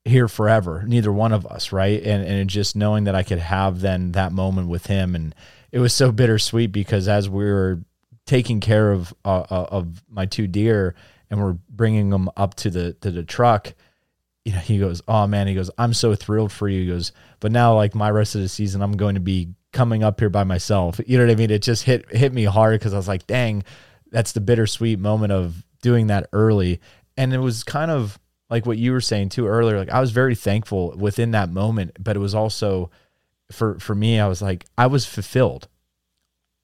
here 0.06 0.28
forever, 0.28 0.84
neither 0.86 1.12
one 1.12 1.32
of 1.32 1.46
us, 1.46 1.72
right? 1.72 2.02
And 2.02 2.26
and 2.26 2.50
just 2.50 2.76
knowing 2.76 3.06
that 3.06 3.16
I 3.16 3.24
could 3.24 3.40
have 3.40 3.82
then 3.82 4.14
that 4.14 4.32
moment 4.32 4.70
with 4.70 4.86
him. 4.88 5.16
And 5.16 5.36
it 5.72 5.80
was 5.80 5.94
so 5.94 6.12
bittersweet 6.12 6.72
because 6.72 7.08
as 7.08 7.30
we 7.30 7.44
were 7.44 7.82
taking 8.26 8.60
care 8.60 8.92
of 8.92 9.14
uh, 9.26 9.46
uh, 9.50 9.68
of 9.70 10.02
my 10.10 10.26
two 10.26 10.48
deer 10.48 10.96
and 11.30 11.42
we're 11.42 11.58
bringing 11.70 12.10
them 12.10 12.30
up 12.38 12.56
to 12.56 12.70
the 12.70 12.94
to 12.94 13.12
the 13.12 13.24
truck 13.24 13.74
you 14.46 14.52
know 14.52 14.60
he 14.60 14.78
goes 14.78 15.02
oh 15.08 15.26
man 15.26 15.48
he 15.48 15.54
goes 15.54 15.70
i'm 15.78 15.94
so 15.94 16.16
thrilled 16.16 16.52
for 16.52 16.68
you 16.68 16.82
he 16.82 16.88
goes 16.88 17.12
but 17.40 17.52
now 17.52 17.76
like 17.76 17.96
my 17.96 18.10
rest 18.10 18.36
of 18.36 18.42
the 18.42 18.50
season 18.50 18.82
i'm 18.82 18.94
going 18.94 19.16
to 19.16 19.22
be 19.22 19.54
coming 19.74 20.04
up 20.04 20.20
here 20.20 20.30
by 20.30 20.44
myself. 20.46 21.02
You 21.06 21.18
know 21.18 21.26
what 21.26 21.32
i 21.32 21.36
mean? 21.36 21.50
It 21.50 21.64
just 21.64 21.84
hit 21.84 22.10
hit 22.16 22.32
me 22.32 22.46
hard 22.46 22.80
because 22.80 22.94
i 22.94 22.98
was 22.98 23.08
like 23.08 23.28
dang 23.28 23.64
that's 24.12 24.32
the 24.32 24.42
bittersweet 24.42 25.00
moment 25.00 25.34
of 25.34 25.66
doing 25.82 26.08
that 26.08 26.30
early. 26.32 26.80
And 27.18 27.34
it 27.34 27.40
was 27.40 27.64
kind 27.64 27.90
of 27.90 28.20
like 28.50 28.66
what 28.68 28.78
you 28.78 28.92
were 28.92 29.02
saying 29.02 29.30
too 29.30 29.48
earlier 29.48 29.80
like 29.80 29.90
i 29.90 30.00
was 30.00 30.12
very 30.12 30.36
thankful 30.36 30.94
within 30.96 31.32
that 31.32 31.50
moment 31.50 31.98
but 32.00 32.16
it 32.16 32.20
was 32.20 32.36
also 32.36 32.92
for 33.52 33.80
for 33.80 33.96
me 33.96 34.20
i 34.20 34.28
was 34.28 34.42
like 34.42 34.66
i 34.78 34.88
was 34.88 35.06
fulfilled. 35.06 35.68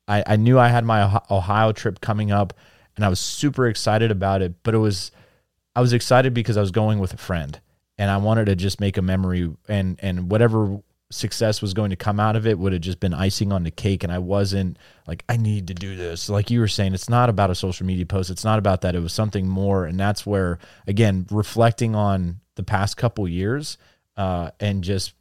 I, 0.07 0.23
I 0.25 0.35
knew 0.37 0.57
I 0.57 0.69
had 0.69 0.85
my 0.85 1.21
Ohio 1.29 1.71
trip 1.71 2.01
coming 2.01 2.31
up 2.31 2.53
and 2.95 3.05
I 3.05 3.09
was 3.09 3.19
super 3.19 3.67
excited 3.67 4.09
about 4.09 4.41
it, 4.41 4.55
but 4.63 4.73
it 4.73 4.79
was 4.79 5.11
I 5.75 5.81
was 5.81 5.93
excited 5.93 6.33
because 6.33 6.57
I 6.57 6.61
was 6.61 6.71
going 6.71 6.99
with 6.99 7.13
a 7.13 7.17
friend 7.17 7.59
and 7.99 8.09
I 8.09 8.17
wanted 8.17 8.45
to 8.45 8.55
just 8.55 8.79
make 8.79 8.97
a 8.97 9.03
memory 9.03 9.51
and 9.67 9.99
and 10.01 10.31
whatever 10.31 10.81
success 11.11 11.61
was 11.61 11.73
going 11.73 11.89
to 11.89 11.95
come 11.95 12.19
out 12.19 12.35
of 12.35 12.45
it 12.47 12.57
would 12.57 12.71
have 12.71 12.81
just 12.81 12.99
been 12.99 13.15
icing 13.15 13.51
on 13.51 13.63
the 13.63 13.71
cake 13.71 14.03
and 14.03 14.13
I 14.13 14.19
wasn't 14.19 14.77
like 15.07 15.23
I 15.27 15.37
need 15.37 15.67
to 15.67 15.73
do 15.73 15.95
this. 15.95 16.29
Like 16.29 16.49
you 16.49 16.59
were 16.59 16.67
saying 16.67 16.93
it's 16.93 17.09
not 17.09 17.29
about 17.29 17.49
a 17.49 17.55
social 17.55 17.85
media 17.85 18.05
post. 18.05 18.29
It's 18.29 18.45
not 18.45 18.59
about 18.59 18.81
that. 18.81 18.95
It 18.95 19.01
was 19.01 19.13
something 19.13 19.47
more 19.47 19.85
and 19.85 19.99
that's 19.99 20.25
where 20.25 20.59
again 20.87 21.27
reflecting 21.29 21.93
on 21.95 22.39
the 22.55 22.63
past 22.63 22.95
couple 22.95 23.27
years 23.27 23.77
uh, 24.17 24.51
and 24.59 24.83
just 24.83 25.13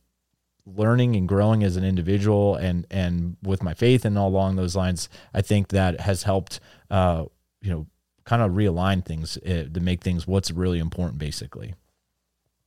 learning 0.66 1.16
and 1.16 1.26
growing 1.26 1.64
as 1.64 1.76
an 1.76 1.84
individual 1.84 2.56
and 2.56 2.86
and 2.90 3.36
with 3.42 3.62
my 3.62 3.72
faith 3.74 4.04
and 4.04 4.18
all 4.18 4.28
along 4.28 4.56
those 4.56 4.76
lines 4.76 5.08
i 5.32 5.40
think 5.40 5.68
that 5.68 5.98
has 5.98 6.24
helped 6.24 6.60
uh 6.90 7.24
you 7.62 7.70
know 7.70 7.86
kind 8.24 8.42
of 8.42 8.52
realign 8.52 9.02
things 9.02 9.38
uh, 9.38 9.64
to 9.72 9.80
make 9.80 10.02
things 10.02 10.26
what's 10.26 10.50
really 10.50 10.78
important 10.78 11.18
basically 11.18 11.72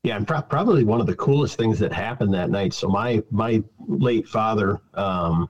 yeah 0.04 0.16
and 0.16 0.28
pro- 0.28 0.42
probably 0.42 0.84
one 0.84 1.00
of 1.00 1.08
the 1.08 1.16
coolest 1.16 1.58
things 1.58 1.80
that 1.80 1.92
happened 1.92 2.34
that 2.34 2.50
night 2.50 2.74
so 2.74 2.88
my 2.88 3.22
my 3.32 3.62
late 3.88 4.28
father 4.28 4.80
um 4.96 5.50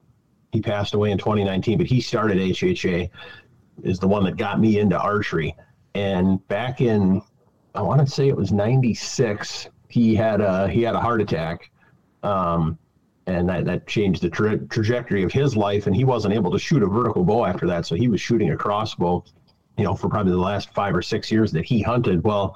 he 0.52 0.62
passed 0.62 0.94
away 0.94 1.12
in 1.12 1.18
2019 1.18 1.78
but 1.78 1.88
he 1.88 2.02
started 2.02 2.38
hha 2.38 3.10
is 3.84 4.00
the 4.00 4.08
one 4.08 4.24
that 4.24 4.38
got 4.38 4.60
me 4.60 4.80
into 4.80 5.00
archery 5.00 5.56
and 5.96 6.46
back 6.48 6.82
in 6.82 7.22
i 7.76 7.82
want 7.82 8.00
to 8.06 8.12
say 8.12 8.28
it 8.28 8.36
was 8.36 8.52
96 8.52 9.68
he 9.90 10.16
had 10.16 10.42
a 10.42 10.68
he 10.70 10.82
had 10.82 10.96
a 10.96 11.00
heart 11.00 11.22
attack 11.22 11.72
um, 12.24 12.78
and 13.28 13.48
that, 13.50 13.66
that 13.66 13.88
changed 13.88 14.22
the 14.22 14.30
tra- 14.30 14.60
trajectory 14.68 15.24
of 15.24 15.32
his 15.32 15.56
life. 15.56 15.88
And 15.88 15.96
he 15.96 16.04
wasn't 16.04 16.34
able 16.34 16.52
to 16.52 16.60
shoot 16.60 16.84
a 16.84 16.88
vertical 16.88 17.24
bow 17.24 17.46
after 17.46 17.68
that. 17.68 17.86
So 17.86 17.96
he 17.96 18.08
was 18.08 18.20
shooting 18.22 18.52
a 18.52 18.58
crossbow, 18.58 19.24
you 19.78 19.84
know, 19.84 19.96
for 19.96 20.10
probably 20.10 20.32
the 20.32 20.40
last 20.40 20.74
five 20.74 20.96
or 20.96 21.02
six 21.02 21.32
years 21.32 21.52
that 21.52 21.66
he 21.66 21.82
hunted. 21.82 22.24
Well, 22.24 22.56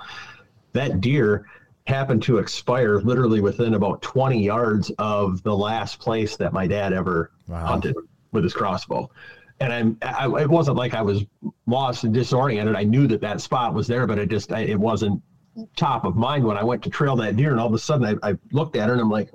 that 0.74 1.02
deer 1.02 1.46
happened 1.88 2.24
to 2.24 2.40
expire 2.40 3.00
literally 3.00 3.42
within 3.42 3.76
about 3.76 4.02
20 4.02 4.44
yards 4.44 4.92
of 4.98 5.42
the 5.44 5.56
last 5.56 6.00
place 6.00 6.36
that 6.38 6.52
my 6.52 6.66
dad 6.66 6.94
ever 6.94 7.32
wow. 7.48 7.66
hunted 7.66 7.96
with 8.32 8.44
his 8.44 8.54
crossbow. 8.54 9.10
And 9.60 9.72
I'm, 9.72 9.98
I, 10.02 10.26
it 10.42 10.50
wasn't 10.50 10.78
like 10.78 10.94
I 10.94 11.02
was 11.02 11.24
lost 11.68 12.04
and 12.04 12.14
disoriented. 12.14 12.76
I 12.76 12.84
knew 12.84 13.08
that 13.08 13.22
that 13.22 13.40
spot 13.40 13.74
was 13.74 13.88
there, 13.88 14.08
but 14.08 14.18
it 14.18 14.30
just, 14.30 14.52
I, 14.52 14.62
it 14.62 14.80
wasn't 14.80 15.22
top 15.78 16.04
of 16.04 16.16
mind 16.16 16.44
when 16.44 16.58
I 16.58 16.64
went 16.64 16.84
to 16.84 16.90
trail 16.90 17.16
that 17.18 17.38
deer. 17.38 17.52
And 17.52 17.60
all 17.60 17.68
of 17.68 17.74
a 17.74 17.80
sudden 17.80 18.20
I, 18.22 18.32
I 18.32 18.38
looked 18.52 18.76
at 18.76 18.88
her 18.88 18.94
and 18.94 19.02
I'm 19.02 19.10
like, 19.10 19.30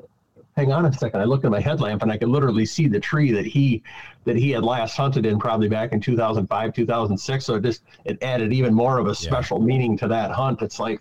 hang 0.57 0.73
on 0.73 0.85
a 0.85 0.93
second. 0.93 1.21
I 1.21 1.25
looked 1.25 1.45
at 1.45 1.51
my 1.51 1.61
headlamp 1.61 2.03
and 2.03 2.13
I 2.13 2.19
could 2.19 2.29
literally 2.29 2.67
see 2.67 2.89
the 2.89 3.01
tree 3.01 3.33
that 3.33 3.47
he 3.47 3.83
that 4.25 4.37
he 4.37 4.51
had 4.51 4.63
last 4.63 4.97
hunted 4.97 5.25
in 5.25 5.39
probably 5.39 5.69
back 5.69 5.93
in 5.93 6.01
2005, 6.01 6.75
2006. 6.75 7.45
So 7.45 7.55
it 7.55 7.63
just 7.63 7.83
it 8.05 8.23
added 8.23 8.53
even 8.53 8.75
more 8.75 8.99
of 8.99 9.07
a 9.07 9.15
special 9.15 9.59
yeah. 9.61 9.67
meaning 9.67 9.97
to 9.99 10.09
that 10.09 10.31
hunt. 10.33 10.61
It's 10.61 10.79
like 10.79 11.01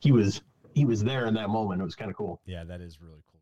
he 0.00 0.12
was 0.12 0.42
he 0.78 0.84
was 0.84 1.02
there 1.02 1.26
in 1.26 1.34
that 1.34 1.50
moment. 1.50 1.80
It 1.80 1.84
was 1.84 1.96
kind 1.96 2.10
of 2.10 2.16
cool. 2.16 2.40
Yeah, 2.46 2.64
that 2.64 2.80
is 2.80 3.00
really 3.00 3.22
cool. 3.30 3.40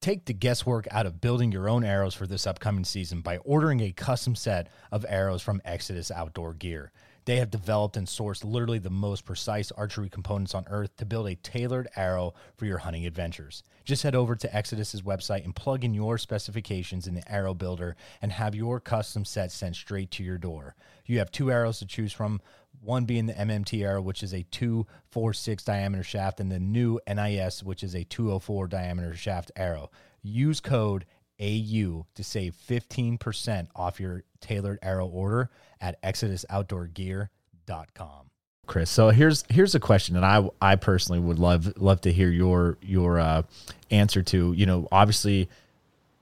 Take 0.00 0.26
the 0.26 0.34
guesswork 0.34 0.86
out 0.90 1.06
of 1.06 1.20
building 1.20 1.52
your 1.52 1.68
own 1.68 1.84
arrows 1.84 2.14
for 2.14 2.26
this 2.26 2.46
upcoming 2.46 2.84
season 2.84 3.20
by 3.20 3.38
ordering 3.38 3.80
a 3.80 3.92
custom 3.92 4.34
set 4.34 4.68
of 4.92 5.04
arrows 5.08 5.42
from 5.42 5.60
Exodus 5.64 6.10
Outdoor 6.10 6.54
Gear. 6.54 6.92
They 7.26 7.36
have 7.36 7.50
developed 7.50 7.96
and 7.96 8.06
sourced 8.06 8.44
literally 8.44 8.78
the 8.78 8.90
most 8.90 9.24
precise 9.24 9.70
archery 9.72 10.08
components 10.08 10.54
on 10.54 10.64
earth 10.68 10.96
to 10.96 11.04
build 11.04 11.28
a 11.28 11.34
tailored 11.34 11.88
arrow 11.96 12.34
for 12.56 12.64
your 12.64 12.78
hunting 12.78 13.06
adventures. 13.06 13.62
Just 13.84 14.02
head 14.02 14.14
over 14.14 14.34
to 14.36 14.56
Exodus's 14.56 15.02
website 15.02 15.44
and 15.44 15.54
plug 15.54 15.84
in 15.84 15.94
your 15.94 16.16
specifications 16.16 17.06
in 17.06 17.14
the 17.14 17.32
arrow 17.32 17.54
builder 17.54 17.94
and 18.22 18.32
have 18.32 18.54
your 18.54 18.80
custom 18.80 19.24
set 19.24 19.52
sent 19.52 19.76
straight 19.76 20.10
to 20.12 20.24
your 20.24 20.38
door. 20.38 20.74
You 21.04 21.18
have 21.18 21.30
two 21.30 21.50
arrows 21.50 21.78
to 21.80 21.86
choose 21.86 22.12
from, 22.12 22.40
one 22.82 23.04
being 23.04 23.26
the 23.26 23.34
MMT 23.34 23.84
arrow, 23.84 24.00
which 24.00 24.22
is 24.22 24.32
a 24.32 24.42
246 24.50 25.64
diameter 25.64 26.02
shaft, 26.02 26.40
and 26.40 26.50
the 26.50 26.58
new 26.58 26.98
NIS, 27.06 27.62
which 27.62 27.82
is 27.82 27.94
a 27.94 28.04
204 28.04 28.68
diameter 28.68 29.14
shaft 29.14 29.50
arrow. 29.56 29.90
Use 30.22 30.60
code 30.60 31.04
AU 31.40 32.06
to 32.14 32.24
save 32.24 32.54
15% 32.68 33.68
off 33.74 33.98
your 34.00 34.24
tailored 34.40 34.78
arrow 34.82 35.06
order 35.06 35.50
at 35.80 36.02
exodusoutdoorgear.com. 36.02 38.26
Chris. 38.66 38.90
So 38.90 39.10
here's 39.10 39.44
here's 39.48 39.74
a 39.74 39.80
question 39.80 40.14
that 40.14 40.22
I 40.22 40.48
I 40.60 40.76
personally 40.76 41.18
would 41.18 41.40
love 41.40 41.76
love 41.76 42.02
to 42.02 42.12
hear 42.12 42.30
your 42.30 42.78
your 42.80 43.18
uh, 43.18 43.42
answer 43.90 44.22
to. 44.22 44.52
You 44.52 44.64
know, 44.64 44.86
obviously 44.92 45.48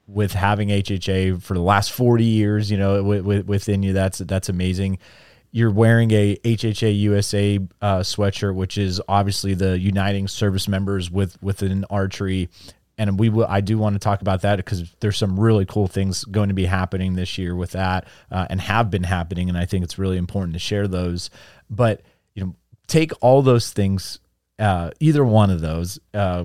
with 0.07 0.33
having 0.33 0.71
HHA 0.71 1.43
for 1.43 1.53
the 1.53 1.61
last 1.61 1.93
40 1.93 2.25
years, 2.25 2.71
you 2.71 2.79
know, 2.79 3.03
within 3.03 3.83
you, 3.83 3.93
that's 3.93 4.17
that's 4.19 4.49
amazing. 4.49 4.99
You're 5.51 5.71
wearing 5.71 6.11
a 6.11 6.37
HHA 6.37 6.99
USA 7.01 7.59
uh, 7.81 8.01
sweatshirt, 8.01 8.55
which 8.55 8.77
is 8.77 9.01
obviously 9.09 9.55
the 9.55 9.79
uniting 9.79 10.29
service 10.29 10.69
members 10.69 11.11
with 11.11 11.41
within 11.43 11.85
archery. 11.91 12.49
And 13.01 13.19
we 13.19 13.29
will 13.29 13.47
i 13.49 13.61
do 13.61 13.79
want 13.79 13.95
to 13.95 14.01
talk 14.01 14.23
about 14.23 14.43
that 14.43 14.57
because 14.57 14.91
there's 15.01 15.17
some 15.17 15.39
really 15.39 15.65
cool 15.65 15.87
things 15.87 16.25
going 16.25 16.49
to 16.49 16.55
be 16.55 16.65
happening 16.65 17.15
this 17.15 17.39
year 17.39 17.55
with 17.55 17.71
that 17.73 18.09
uh, 18.31 18.47
and 18.51 18.61
have 18.61 18.91
been 18.91 19.05
happening 19.05 19.49
and 19.49 19.57
i 19.57 19.65
think 19.65 19.85
it's 19.85 19.99
really 19.99 20.17
important 20.17 20.55
to 20.55 20.59
share 20.59 20.89
those. 20.89 21.31
But 21.71 22.03
you 22.35 22.45
know 22.45 22.57
take 22.89 23.13
all 23.21 23.43
those 23.43 23.71
things 23.73 24.19
uh, 24.59 24.91
either 24.99 25.25
one 25.25 25.51
of 25.51 25.61
those 25.61 26.01
uh, 26.13 26.45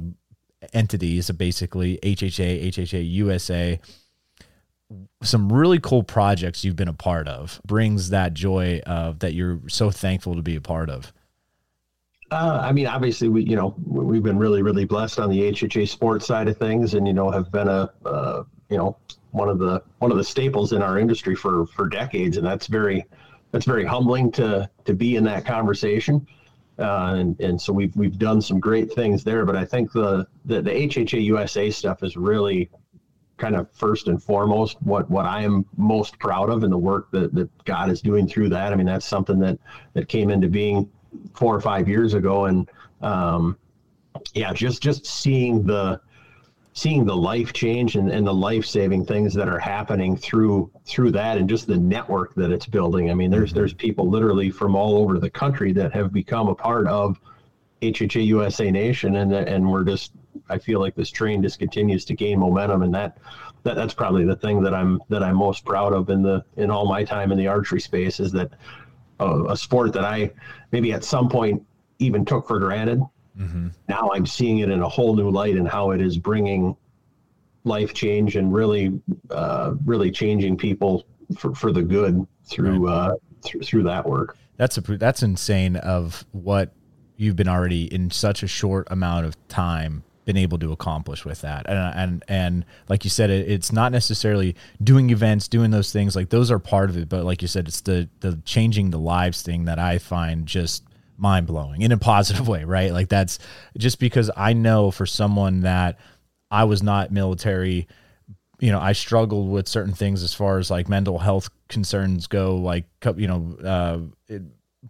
entities 0.73 1.29
basically 1.31 1.99
hha 2.03 2.29
hha 2.29 2.97
usa 2.97 3.79
some 5.21 5.51
really 5.51 5.79
cool 5.79 6.03
projects 6.03 6.63
you've 6.63 6.75
been 6.75 6.87
a 6.87 6.93
part 6.93 7.27
of 7.27 7.61
brings 7.65 8.09
that 8.09 8.33
joy 8.33 8.81
of 8.85 9.19
that 9.19 9.33
you're 9.33 9.61
so 9.67 9.89
thankful 9.91 10.35
to 10.35 10.41
be 10.41 10.55
a 10.55 10.61
part 10.61 10.89
of. 10.89 11.13
Uh, 12.31 12.59
I 12.63 12.71
mean, 12.71 12.87
obviously, 12.87 13.29
we 13.29 13.43
you 13.43 13.55
know 13.55 13.75
we've 13.85 14.23
been 14.23 14.37
really 14.37 14.61
really 14.61 14.85
blessed 14.85 15.19
on 15.19 15.29
the 15.29 15.51
HHA 15.51 15.87
sports 15.87 16.25
side 16.25 16.47
of 16.47 16.57
things, 16.57 16.95
and 16.95 17.07
you 17.07 17.13
know 17.13 17.29
have 17.29 17.51
been 17.51 17.67
a 17.67 17.91
uh, 18.05 18.43
you 18.69 18.77
know 18.77 18.97
one 19.31 19.49
of 19.49 19.59
the 19.59 19.83
one 19.99 20.11
of 20.11 20.17
the 20.17 20.23
staples 20.23 20.73
in 20.73 20.81
our 20.81 20.97
industry 20.97 21.35
for 21.35 21.67
for 21.67 21.87
decades, 21.87 22.37
and 22.37 22.45
that's 22.45 22.67
very 22.67 23.05
that's 23.51 23.65
very 23.65 23.85
humbling 23.85 24.31
to 24.33 24.69
to 24.85 24.93
be 24.93 25.15
in 25.15 25.23
that 25.25 25.45
conversation. 25.45 26.25
Uh, 26.79 27.13
and 27.17 27.39
and 27.39 27.61
so 27.61 27.71
we've 27.71 27.95
we've 27.95 28.17
done 28.17 28.41
some 28.41 28.59
great 28.59 28.91
things 28.91 29.23
there, 29.23 29.45
but 29.45 29.55
I 29.55 29.63
think 29.63 29.91
the 29.91 30.27
the, 30.45 30.61
the 30.61 30.71
HHA 30.71 31.23
USA 31.25 31.69
stuff 31.69 32.01
is 32.01 32.17
really 32.17 32.71
kind 33.37 33.55
of 33.55 33.69
first 33.71 34.07
and 34.07 34.21
foremost 34.21 34.77
what 34.81 35.09
what 35.09 35.25
I 35.25 35.41
am 35.41 35.65
most 35.77 36.19
proud 36.19 36.49
of, 36.49 36.63
and 36.63 36.71
the 36.71 36.77
work 36.77 37.11
that 37.11 37.33
that 37.33 37.49
God 37.65 37.89
is 37.89 38.01
doing 38.01 38.27
through 38.27 38.49
that. 38.49 38.73
I 38.73 38.75
mean, 38.75 38.85
that's 38.85 39.05
something 39.05 39.39
that 39.39 39.59
that 39.93 40.07
came 40.07 40.29
into 40.29 40.47
being 40.47 40.89
four 41.33 41.55
or 41.55 41.61
five 41.61 41.87
years 41.87 42.13
ago, 42.13 42.45
and 42.45 42.69
um, 43.01 43.57
yeah, 44.33 44.53
just 44.53 44.81
just 44.81 45.05
seeing 45.05 45.63
the 45.63 45.99
seeing 46.73 47.05
the 47.05 47.15
life 47.15 47.53
change 47.53 47.95
and, 47.95 48.09
and 48.09 48.25
the 48.25 48.33
life 48.33 48.65
saving 48.65 49.05
things 49.05 49.33
that 49.33 49.47
are 49.47 49.59
happening 49.59 50.17
through 50.17 50.71
through 50.85 51.11
that 51.11 51.37
and 51.37 51.47
just 51.47 51.67
the 51.67 51.77
network 51.77 52.33
that 52.35 52.51
it's 52.51 52.65
building. 52.65 53.11
I 53.11 53.13
mean, 53.13 53.29
there's 53.29 53.49
mm-hmm. 53.49 53.59
there's 53.59 53.73
people 53.73 54.09
literally 54.09 54.49
from 54.49 54.75
all 54.75 54.97
over 54.97 55.19
the 55.19 55.29
country 55.29 55.71
that 55.73 55.93
have 55.93 56.11
become 56.11 56.47
a 56.47 56.55
part 56.55 56.87
of 56.87 57.19
HHA 57.91 58.25
USA 58.27 58.71
Nation, 58.71 59.17
and 59.17 59.33
and 59.33 59.69
we're 59.69 59.83
just 59.83 60.13
I 60.49 60.57
feel 60.57 60.79
like 60.79 60.95
this 60.95 61.11
train 61.11 61.41
just 61.41 61.59
continues 61.59 62.05
to 62.05 62.13
gain 62.13 62.39
momentum, 62.39 62.83
and 62.83 62.93
that 62.93 63.17
that 63.63 63.75
that's 63.75 63.93
probably 63.93 64.25
the 64.25 64.35
thing 64.35 64.61
that 64.63 64.73
I'm 64.73 65.01
that 65.09 65.23
I'm 65.23 65.35
most 65.35 65.65
proud 65.65 65.93
of 65.93 66.09
in 66.09 66.21
the 66.21 66.43
in 66.57 66.69
all 66.69 66.87
my 66.87 67.03
time 67.03 67.31
in 67.31 67.37
the 67.37 67.47
archery 67.47 67.81
space 67.81 68.19
is 68.19 68.31
that 68.33 68.51
a, 69.19 69.43
a 69.49 69.57
sport 69.57 69.93
that 69.93 70.05
I 70.05 70.31
maybe 70.71 70.93
at 70.93 71.03
some 71.03 71.29
point 71.29 71.63
even 71.99 72.25
took 72.25 72.47
for 72.47 72.59
granted. 72.59 73.01
Mm-hmm. 73.37 73.69
Now 73.89 74.11
I'm 74.13 74.25
seeing 74.25 74.59
it 74.59 74.69
in 74.69 74.81
a 74.81 74.89
whole 74.89 75.15
new 75.15 75.29
light 75.29 75.55
and 75.55 75.67
how 75.67 75.91
it 75.91 76.01
is 76.01 76.17
bringing 76.17 76.75
life 77.63 77.93
change 77.93 78.35
and 78.35 78.53
really, 78.53 78.99
uh, 79.31 79.73
really 79.85 80.11
changing 80.11 80.57
people 80.57 81.05
for, 81.37 81.55
for 81.55 81.71
the 81.71 81.81
good 81.81 82.25
through, 82.45 82.87
right. 82.87 82.93
uh, 82.93 83.15
through, 83.43 83.61
through 83.61 83.83
that 83.83 84.07
work. 84.07 84.37
That's 84.57 84.77
a, 84.77 84.81
that's 84.81 85.23
insane 85.23 85.77
of 85.77 86.25
what 86.31 86.73
you've 87.17 87.35
been 87.35 87.47
already 87.47 87.93
in 87.93 88.11
such 88.11 88.43
a 88.43 88.47
short 88.47 88.87
amount 88.89 89.25
of 89.25 89.47
time 89.47 90.03
been 90.25 90.37
able 90.37 90.57
to 90.59 90.71
accomplish 90.71 91.25
with 91.25 91.41
that. 91.41 91.65
And 91.69 91.77
and 91.77 92.23
and 92.27 92.65
like 92.89 93.03
you 93.03 93.09
said 93.09 93.29
it, 93.29 93.49
it's 93.49 93.71
not 93.71 93.91
necessarily 93.91 94.55
doing 94.81 95.09
events 95.09 95.47
doing 95.47 95.71
those 95.71 95.91
things 95.91 96.15
like 96.15 96.29
those 96.29 96.49
are 96.51 96.59
part 96.59 96.89
of 96.89 96.97
it. 96.97 97.09
But 97.09 97.25
like 97.25 97.41
you 97.41 97.47
said 97.47 97.67
it's 97.67 97.81
the 97.81 98.09
the 98.21 98.39
changing 98.45 98.91
the 98.91 98.99
lives 98.99 99.41
thing 99.41 99.65
that 99.65 99.79
i 99.79 99.97
find 99.97 100.45
just 100.45 100.83
mind 101.17 101.47
blowing 101.47 101.81
in 101.81 101.91
a 101.91 101.97
positive 101.97 102.47
way 102.47 102.63
right? 102.63 102.91
Like 102.91 103.09
that's 103.09 103.39
just 103.77 103.99
because 103.99 104.31
i 104.35 104.53
know 104.53 104.91
for 104.91 105.05
someone 105.05 105.61
that 105.61 105.99
i 106.49 106.63
was 106.63 106.81
not 106.81 107.11
military 107.11 107.87
you 108.59 108.71
know 108.71 108.79
i 108.79 108.93
struggled 108.93 109.49
with 109.49 109.67
certain 109.67 109.93
things 109.93 110.23
as 110.23 110.33
far 110.33 110.57
as 110.57 110.71
like 110.71 110.87
mental 110.87 111.19
health 111.19 111.49
concerns 111.67 112.27
go 112.27 112.55
like 112.55 112.85
you 113.17 113.27
know 113.27 113.57
uh 113.63 113.99
it, 114.33 114.41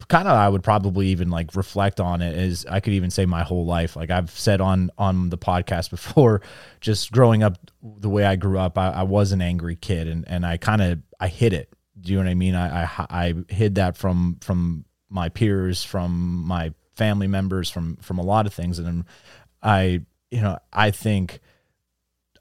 kind 0.07 0.27
of 0.27 0.35
I 0.35 0.49
would 0.49 0.63
probably 0.63 1.07
even 1.07 1.29
like 1.29 1.55
reflect 1.55 1.99
on 1.99 2.21
it 2.21 2.37
is 2.37 2.65
I 2.65 2.79
could 2.79 2.93
even 2.93 3.09
say 3.09 3.25
my 3.25 3.43
whole 3.43 3.65
life. 3.65 3.95
Like 3.95 4.09
I've 4.09 4.31
said 4.31 4.61
on 4.61 4.89
on 4.97 5.29
the 5.29 5.37
podcast 5.37 5.89
before, 5.91 6.41
just 6.81 7.11
growing 7.11 7.43
up 7.43 7.57
the 7.81 8.09
way 8.09 8.25
I 8.25 8.35
grew 8.35 8.57
up, 8.57 8.77
I, 8.77 8.89
I 8.89 9.03
was 9.03 9.31
an 9.31 9.41
angry 9.41 9.75
kid 9.75 10.07
and 10.07 10.27
and 10.27 10.45
I 10.45 10.57
kind 10.57 10.81
of 10.81 10.99
I 11.19 11.27
hid 11.27 11.53
it. 11.53 11.73
Do 11.99 12.11
you 12.11 12.17
know 12.17 12.25
what 12.25 12.31
I 12.31 12.35
mean? 12.35 12.55
I, 12.55 12.83
I 12.83 12.89
I 13.09 13.33
hid 13.49 13.75
that 13.75 13.97
from 13.97 14.37
from 14.41 14.85
my 15.09 15.29
peers, 15.29 15.83
from 15.83 16.43
my 16.45 16.73
family 16.95 17.27
members, 17.27 17.69
from 17.69 17.97
from 17.97 18.17
a 18.17 18.23
lot 18.23 18.47
of 18.47 18.53
things, 18.53 18.79
and 18.79 19.05
I 19.61 20.01
you 20.31 20.41
know 20.41 20.57
I 20.71 20.91
think. 20.91 21.39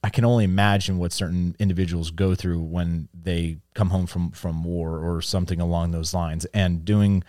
I 0.03 0.11
can 0.11 0.25
only 0.25 0.45
imagine 0.45 0.99
what 0.99 1.13
certain 1.13 1.55
individuals 1.59 2.11
go 2.11 2.35
through 2.35 2.61
when 2.61 3.09
they 3.15 3.59
come 3.75 3.91
home 3.91 4.07
from 4.07 4.33
from 4.33 4.65
war 4.65 4.99
or 4.99 5.23
something 5.23 5.61
along 5.61 5.93
those 5.93 6.13
lines. 6.13 6.45
And 6.47 6.85
doing 6.85 7.23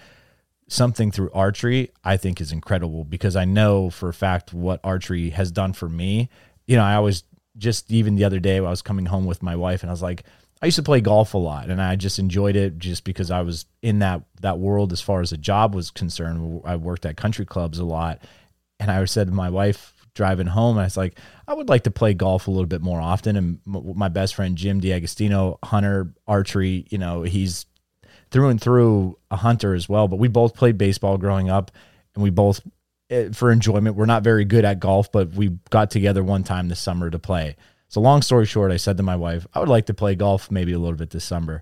something 0.67 1.11
through 1.11 1.29
archery, 1.33 1.91
I 2.03 2.17
think 2.17 2.41
is 2.41 2.51
incredible 2.51 3.03
because 3.03 3.35
I 3.35 3.45
know 3.45 3.89
for 3.89 4.09
a 4.09 4.13
fact 4.13 4.53
what 4.53 4.79
archery 4.83 5.29
has 5.31 5.51
done 5.51 5.73
for 5.73 5.87
me. 5.87 6.29
You 6.65 6.77
know, 6.77 6.83
I 6.83 6.95
always 6.95 7.23
just 7.57 7.91
even 7.91 8.15
the 8.15 8.23
other 8.23 8.39
day 8.39 8.57
I 8.57 8.61
was 8.61 8.81
coming 8.81 9.05
home 9.05 9.25
with 9.25 9.43
my 9.43 9.55
wife 9.55 9.83
and 9.83 9.89
I 9.89 9.93
was 9.93 10.01
like, 10.01 10.23
I 10.61 10.65
used 10.65 10.77
to 10.77 10.83
play 10.83 11.01
golf 11.01 11.35
a 11.35 11.37
lot 11.37 11.69
and 11.69 11.79
I 11.79 11.95
just 11.95 12.17
enjoyed 12.17 12.55
it 12.55 12.79
just 12.79 13.03
because 13.03 13.29
I 13.29 13.41
was 13.41 13.65
in 13.83 13.99
that 13.99 14.23
that 14.41 14.57
world 14.57 14.91
as 14.93 15.01
far 15.01 15.21
as 15.21 15.31
a 15.31 15.37
job 15.37 15.75
was 15.75 15.91
concerned. 15.91 16.61
I 16.65 16.77
worked 16.77 17.05
at 17.05 17.17
country 17.17 17.45
clubs 17.45 17.77
a 17.77 17.85
lot. 17.85 18.19
And 18.79 18.89
I 18.89 19.05
said 19.05 19.27
to 19.27 19.33
my 19.33 19.49
wife 19.49 19.92
driving 20.13 20.47
home, 20.47 20.77
I 20.77 20.83
was 20.83 20.97
like, 20.97 21.19
I 21.47 21.53
would 21.53 21.69
like 21.69 21.83
to 21.83 21.91
play 21.91 22.13
golf 22.13 22.47
a 22.47 22.51
little 22.51 22.67
bit 22.67 22.81
more 22.81 23.01
often. 23.01 23.35
And 23.35 23.59
my 23.65 24.09
best 24.09 24.35
friend 24.35 24.55
Jim 24.55 24.79
D'Agostino, 24.79 25.59
hunter 25.63 26.13
archery, 26.27 26.85
you 26.89 26.97
know, 26.97 27.23
he's 27.23 27.65
through 28.31 28.49
and 28.49 28.59
through 28.61 29.17
a 29.31 29.35
hunter 29.35 29.73
as 29.73 29.87
well. 29.87 30.07
But 30.07 30.19
we 30.19 30.27
both 30.27 30.55
played 30.55 30.77
baseball 30.77 31.17
growing 31.17 31.49
up, 31.49 31.71
and 32.15 32.23
we 32.23 32.29
both, 32.29 32.61
eh, 33.09 33.29
for 33.31 33.51
enjoyment, 33.51 33.95
we're 33.95 34.05
not 34.05 34.23
very 34.23 34.45
good 34.45 34.65
at 34.65 34.79
golf, 34.79 35.11
but 35.11 35.33
we 35.33 35.57
got 35.69 35.91
together 35.91 36.23
one 36.23 36.43
time 36.43 36.67
this 36.67 36.79
summer 36.79 37.09
to 37.09 37.19
play. 37.19 37.55
So, 37.89 38.01
long 38.01 38.23
story 38.23 38.45
short, 38.45 38.71
I 38.71 38.77
said 38.77 38.97
to 38.97 39.03
my 39.03 39.15
wife, 39.15 39.45
I 39.53 39.59
would 39.59 39.69
like 39.69 39.85
to 39.85 39.93
play 39.93 40.15
golf 40.15 40.49
maybe 40.49 40.73
a 40.73 40.79
little 40.79 40.97
bit 40.97 41.11
this 41.11 41.23
summer. 41.23 41.61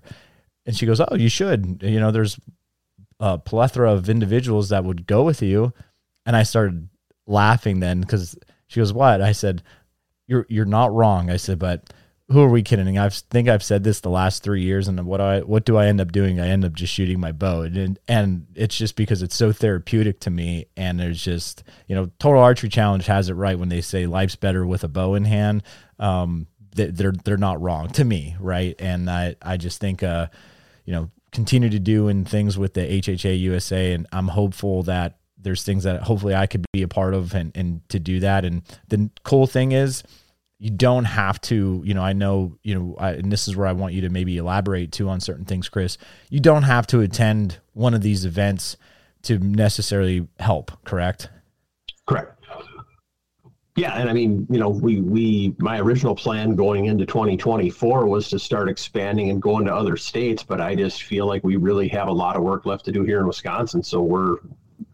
And 0.64 0.76
she 0.76 0.86
goes, 0.86 1.00
Oh, 1.00 1.14
you 1.14 1.28
should. 1.28 1.82
You 1.82 2.00
know, 2.00 2.10
there's 2.10 2.38
a 3.20 3.38
plethora 3.38 3.92
of 3.92 4.08
individuals 4.08 4.70
that 4.70 4.84
would 4.84 5.06
go 5.06 5.24
with 5.24 5.42
you. 5.42 5.72
And 6.24 6.36
I 6.36 6.44
started 6.44 6.88
laughing 7.26 7.80
then 7.80 8.00
because 8.00 8.36
she 8.66 8.80
goes, 8.80 8.92
What? 8.92 9.20
I 9.20 9.32
said, 9.32 9.62
You're 10.26 10.46
you're 10.48 10.64
not 10.64 10.92
wrong. 10.92 11.30
I 11.30 11.36
said, 11.36 11.58
but 11.58 11.92
who 12.32 12.40
are 12.40 12.48
we 12.48 12.62
kidding? 12.62 12.98
I 12.98 13.08
think 13.08 13.48
I've 13.48 13.62
said 13.62 13.84
this 13.84 14.00
the 14.00 14.10
last 14.10 14.42
three 14.42 14.62
years, 14.62 14.88
and 14.88 15.04
what 15.06 15.20
I 15.20 15.40
what 15.40 15.64
do 15.64 15.76
I 15.76 15.86
end 15.86 16.00
up 16.00 16.12
doing? 16.12 16.40
I 16.40 16.48
end 16.48 16.64
up 16.64 16.72
just 16.72 16.92
shooting 16.92 17.20
my 17.20 17.32
bow, 17.32 17.62
and 17.62 17.98
and 18.08 18.46
it's 18.54 18.76
just 18.76 18.96
because 18.96 19.22
it's 19.22 19.36
so 19.36 19.52
therapeutic 19.52 20.20
to 20.20 20.30
me. 20.30 20.66
And 20.76 20.98
there's 20.98 21.22
just 21.22 21.62
you 21.86 21.94
know, 21.94 22.10
Total 22.18 22.40
Archery 22.40 22.70
Challenge 22.70 23.06
has 23.06 23.28
it 23.28 23.34
right 23.34 23.58
when 23.58 23.68
they 23.68 23.80
say 23.80 24.06
life's 24.06 24.36
better 24.36 24.66
with 24.66 24.82
a 24.82 24.88
bow 24.88 25.14
in 25.14 25.24
hand. 25.24 25.62
Um, 25.98 26.46
they're 26.74 27.12
they're 27.12 27.36
not 27.36 27.60
wrong 27.60 27.88
to 27.90 28.04
me, 28.04 28.36
right? 28.40 28.74
And 28.78 29.10
I 29.10 29.36
I 29.42 29.56
just 29.58 29.80
think 29.80 30.02
uh, 30.02 30.28
you 30.84 30.92
know, 30.92 31.10
continue 31.32 31.68
to 31.68 31.78
do 31.78 32.08
in 32.08 32.24
things 32.24 32.56
with 32.56 32.74
the 32.74 32.80
HHA 32.80 33.38
USA, 33.40 33.92
and 33.92 34.06
I'm 34.10 34.28
hopeful 34.28 34.84
that 34.84 35.18
there's 35.42 35.64
things 35.64 35.84
that 35.84 36.02
hopefully 36.02 36.34
I 36.34 36.46
could 36.46 36.64
be 36.72 36.82
a 36.82 36.88
part 36.88 37.14
of 37.14 37.34
and 37.34 37.52
and 37.54 37.86
to 37.90 37.98
do 37.98 38.20
that. 38.20 38.44
And 38.44 38.62
the 38.88 39.10
cool 39.24 39.46
thing 39.46 39.72
is 39.72 40.02
you 40.58 40.70
don't 40.70 41.06
have 41.06 41.40
to, 41.40 41.82
you 41.84 41.92
know, 41.92 42.02
I 42.02 42.12
know, 42.12 42.56
you 42.62 42.74
know, 42.74 42.94
I, 42.96 43.14
and 43.14 43.32
this 43.32 43.48
is 43.48 43.56
where 43.56 43.66
I 43.66 43.72
want 43.72 43.94
you 43.94 44.02
to 44.02 44.10
maybe 44.10 44.36
elaborate 44.36 44.92
too 44.92 45.08
on 45.08 45.20
certain 45.20 45.44
things, 45.44 45.68
Chris. 45.68 45.98
You 46.30 46.38
don't 46.38 46.62
have 46.62 46.86
to 46.88 47.00
attend 47.00 47.58
one 47.72 47.94
of 47.94 48.02
these 48.02 48.24
events 48.24 48.76
to 49.22 49.38
necessarily 49.38 50.28
help, 50.38 50.70
correct? 50.84 51.30
Correct. 52.06 52.42
Yeah, 53.74 53.94
and 53.94 54.08
I 54.08 54.12
mean, 54.12 54.46
you 54.50 54.58
know, 54.58 54.68
we 54.68 55.00
we 55.00 55.54
my 55.58 55.80
original 55.80 56.14
plan 56.14 56.54
going 56.54 56.84
into 56.86 57.06
2024 57.06 58.06
was 58.06 58.28
to 58.28 58.38
start 58.38 58.68
expanding 58.68 59.30
and 59.30 59.40
going 59.40 59.64
to 59.64 59.74
other 59.74 59.96
states, 59.96 60.42
but 60.42 60.60
I 60.60 60.74
just 60.74 61.04
feel 61.04 61.26
like 61.26 61.42
we 61.42 61.56
really 61.56 61.88
have 61.88 62.08
a 62.08 62.12
lot 62.12 62.36
of 62.36 62.42
work 62.42 62.66
left 62.66 62.84
to 62.84 62.92
do 62.92 63.02
here 63.02 63.18
in 63.18 63.26
Wisconsin. 63.26 63.82
So 63.82 64.02
we're, 64.02 64.36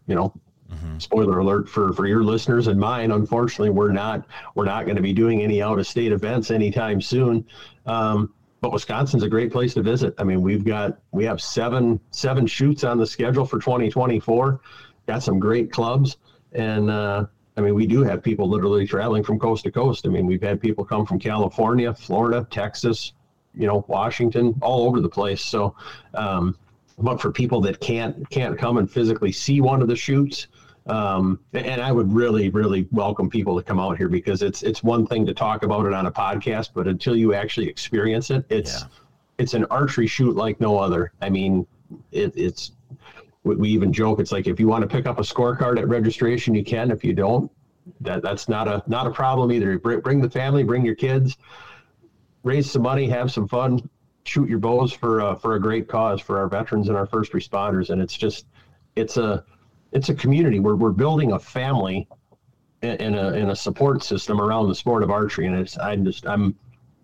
you 0.09 0.15
know, 0.15 0.33
Mm-hmm. 0.71 0.99
Spoiler 0.99 1.39
alert 1.39 1.67
for 1.67 1.93
for 1.93 2.05
your 2.05 2.23
listeners 2.23 2.67
and 2.67 2.79
mine. 2.79 3.11
Unfortunately, 3.11 3.71
we're 3.71 3.91
not 3.91 4.27
we're 4.53 4.65
not 4.65 4.85
going 4.85 4.97
to 4.97 5.01
be 5.01 5.13
doing 5.13 5.41
any 5.41 5.63
out 5.63 5.79
of 5.79 5.87
state 5.87 6.11
events 6.11 6.51
anytime 6.51 7.01
soon. 7.01 7.43
Um, 7.87 8.33
but 8.61 8.71
Wisconsin's 8.71 9.23
a 9.23 9.29
great 9.29 9.51
place 9.51 9.73
to 9.75 9.81
visit. 9.81 10.13
I 10.17 10.23
mean, 10.23 10.41
we've 10.41 10.63
got 10.63 10.99
we 11.11 11.23
have 11.25 11.41
seven 11.41 11.99
seven 12.11 12.45
shoots 12.45 12.83
on 12.83 12.99
the 12.99 13.07
schedule 13.07 13.45
for 13.45 13.57
2024. 13.59 14.61
Got 15.07 15.23
some 15.23 15.39
great 15.39 15.71
clubs, 15.71 16.17
and 16.51 16.91
uh, 16.91 17.25
I 17.57 17.61
mean, 17.61 17.73
we 17.73 17.87
do 17.87 18.03
have 18.03 18.21
people 18.21 18.47
literally 18.47 18.85
traveling 18.85 19.23
from 19.23 19.39
coast 19.39 19.63
to 19.63 19.71
coast. 19.71 20.05
I 20.05 20.09
mean, 20.09 20.27
we've 20.27 20.43
had 20.43 20.61
people 20.61 20.85
come 20.85 21.05
from 21.05 21.17
California, 21.19 21.93
Florida, 21.95 22.47
Texas, 22.51 23.13
you 23.55 23.65
know, 23.65 23.83
Washington, 23.87 24.53
all 24.61 24.87
over 24.87 25.01
the 25.01 25.09
place. 25.09 25.41
So, 25.41 25.75
um, 26.13 26.55
but 27.01 27.21
for 27.21 27.31
people 27.31 27.61
that 27.61 27.79
can't 27.79 28.29
can't 28.29 28.57
come 28.57 28.77
and 28.77 28.89
physically 28.89 29.31
see 29.31 29.61
one 29.61 29.81
of 29.81 29.87
the 29.87 29.95
shoots, 29.95 30.47
um, 30.87 31.39
and 31.53 31.81
I 31.81 31.91
would 31.91 32.11
really, 32.11 32.49
really 32.49 32.87
welcome 32.91 33.29
people 33.29 33.55
to 33.57 33.63
come 33.63 33.79
out 33.79 33.97
here 33.97 34.09
because 34.09 34.41
it's 34.41 34.63
it's 34.63 34.83
one 34.83 35.05
thing 35.05 35.25
to 35.25 35.33
talk 35.33 35.63
about 35.63 35.85
it 35.85 35.93
on 35.93 36.05
a 36.07 36.11
podcast, 36.11 36.71
but 36.73 36.87
until 36.87 37.15
you 37.15 37.33
actually 37.33 37.67
experience 37.67 38.31
it, 38.31 38.45
it's 38.49 38.81
yeah. 38.81 38.87
it's 39.37 39.53
an 39.53 39.65
archery 39.65 40.07
shoot 40.07 40.35
like 40.35 40.59
no 40.59 40.77
other. 40.77 41.11
I 41.21 41.29
mean, 41.29 41.65
it, 42.11 42.33
it's 42.35 42.73
we 43.43 43.69
even 43.69 43.93
joke 43.93 44.19
it's 44.19 44.31
like 44.31 44.47
if 44.47 44.59
you 44.59 44.67
want 44.67 44.81
to 44.81 44.87
pick 44.87 45.05
up 45.05 45.19
a 45.19 45.23
scorecard 45.23 45.79
at 45.79 45.87
registration, 45.87 46.53
you 46.53 46.63
can. 46.63 46.91
If 46.91 47.03
you 47.03 47.13
don't, 47.13 47.51
that 48.01 48.21
that's 48.21 48.49
not 48.49 48.67
a 48.67 48.83
not 48.87 49.07
a 49.07 49.11
problem 49.11 49.51
either. 49.51 49.77
Bring, 49.79 50.01
bring 50.01 50.21
the 50.21 50.29
family, 50.29 50.63
bring 50.63 50.85
your 50.85 50.95
kids, 50.95 51.37
raise 52.43 52.69
some 52.71 52.81
money, 52.81 53.07
have 53.09 53.31
some 53.31 53.47
fun, 53.47 53.89
shoot 54.29 54.47
your 54.47 54.59
bows 54.59 54.93
for 54.93 55.21
uh, 55.21 55.35
for 55.35 55.55
a 55.55 55.59
great 55.59 55.87
cause 55.87 56.21
for 56.21 56.37
our 56.37 56.47
veterans 56.47 56.87
and 56.87 56.95
our 56.95 57.07
first 57.07 57.33
responders, 57.33 57.89
and 57.89 58.01
it's 58.01 58.15
just 58.15 58.45
it's 58.95 59.17
a 59.17 59.43
it's 59.91 60.09
a 60.09 60.13
community. 60.13 60.59
Where 60.59 60.75
we're 60.75 60.91
building 60.91 61.31
a 61.31 61.39
family 61.39 62.07
in 62.81 63.15
a 63.15 63.33
in 63.33 63.49
a 63.49 63.55
support 63.55 64.03
system 64.03 64.39
around 64.39 64.69
the 64.69 64.75
sport 64.75 65.03
of 65.03 65.09
archery, 65.09 65.47
and 65.47 65.55
it's 65.55 65.77
I'm 65.79 66.05
just 66.05 66.27
I'm 66.27 66.55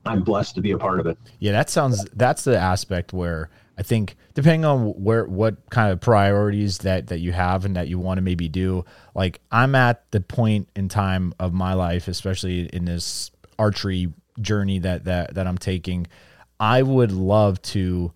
I'm 0.05 0.21
blessed 0.21 0.55
to 0.55 0.61
be 0.61 0.71
a 0.71 0.77
part 0.77 0.99
of 0.99 1.07
it. 1.07 1.17
Yeah, 1.39 1.51
that 1.53 1.69
sounds 1.69 2.05
that's 2.13 2.43
the 2.43 2.57
aspect 2.57 3.11
where 3.11 3.49
I 3.77 3.83
think 3.83 4.15
depending 4.35 4.63
on 4.63 4.91
where 5.03 5.25
what 5.25 5.69
kind 5.69 5.91
of 5.91 5.99
priorities 5.99 6.79
that 6.79 7.07
that 7.07 7.19
you 7.19 7.31
have 7.31 7.65
and 7.65 7.75
that 7.75 7.87
you 7.87 7.99
want 7.99 8.19
to 8.19 8.21
maybe 8.21 8.47
do, 8.47 8.85
like 9.15 9.41
I'm 9.51 9.75
at 9.75 10.09
the 10.11 10.21
point 10.21 10.69
in 10.75 10.89
time 10.89 11.33
of 11.39 11.53
my 11.53 11.73
life, 11.73 12.07
especially 12.07 12.67
in 12.67 12.85
this 12.85 13.31
archery 13.57 14.13
journey 14.39 14.79
that 14.79 15.05
that 15.05 15.33
that 15.33 15.47
I'm 15.47 15.57
taking, 15.57 16.07
I 16.59 16.81
would 16.81 17.11
love 17.11 17.61
to 17.63 18.13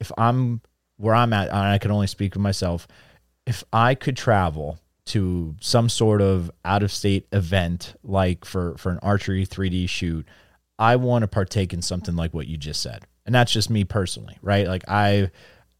if 0.00 0.10
I'm 0.18 0.60
where 0.96 1.14
I'm 1.14 1.32
at, 1.32 1.52
I 1.52 1.78
can 1.78 1.90
only 1.90 2.06
speak 2.06 2.34
for 2.34 2.40
myself 2.40 2.86
if 3.46 3.64
I 3.72 3.94
could 3.94 4.16
travel 4.16 4.78
to 5.06 5.54
some 5.60 5.88
sort 5.88 6.22
of 6.22 6.50
out 6.64 6.82
of 6.82 6.90
state 6.90 7.26
event, 7.32 7.94
like 8.02 8.44
for, 8.44 8.76
for 8.78 8.90
an 8.90 8.98
archery 9.02 9.46
3D 9.46 9.88
shoot, 9.88 10.26
I 10.78 10.96
want 10.96 11.22
to 11.22 11.28
partake 11.28 11.72
in 11.72 11.82
something 11.82 12.16
like 12.16 12.32
what 12.32 12.46
you 12.46 12.56
just 12.56 12.80
said. 12.80 13.04
And 13.26 13.34
that's 13.34 13.52
just 13.52 13.70
me 13.70 13.84
personally, 13.84 14.38
right? 14.40 14.66
Like 14.66 14.84
I, 14.88 15.30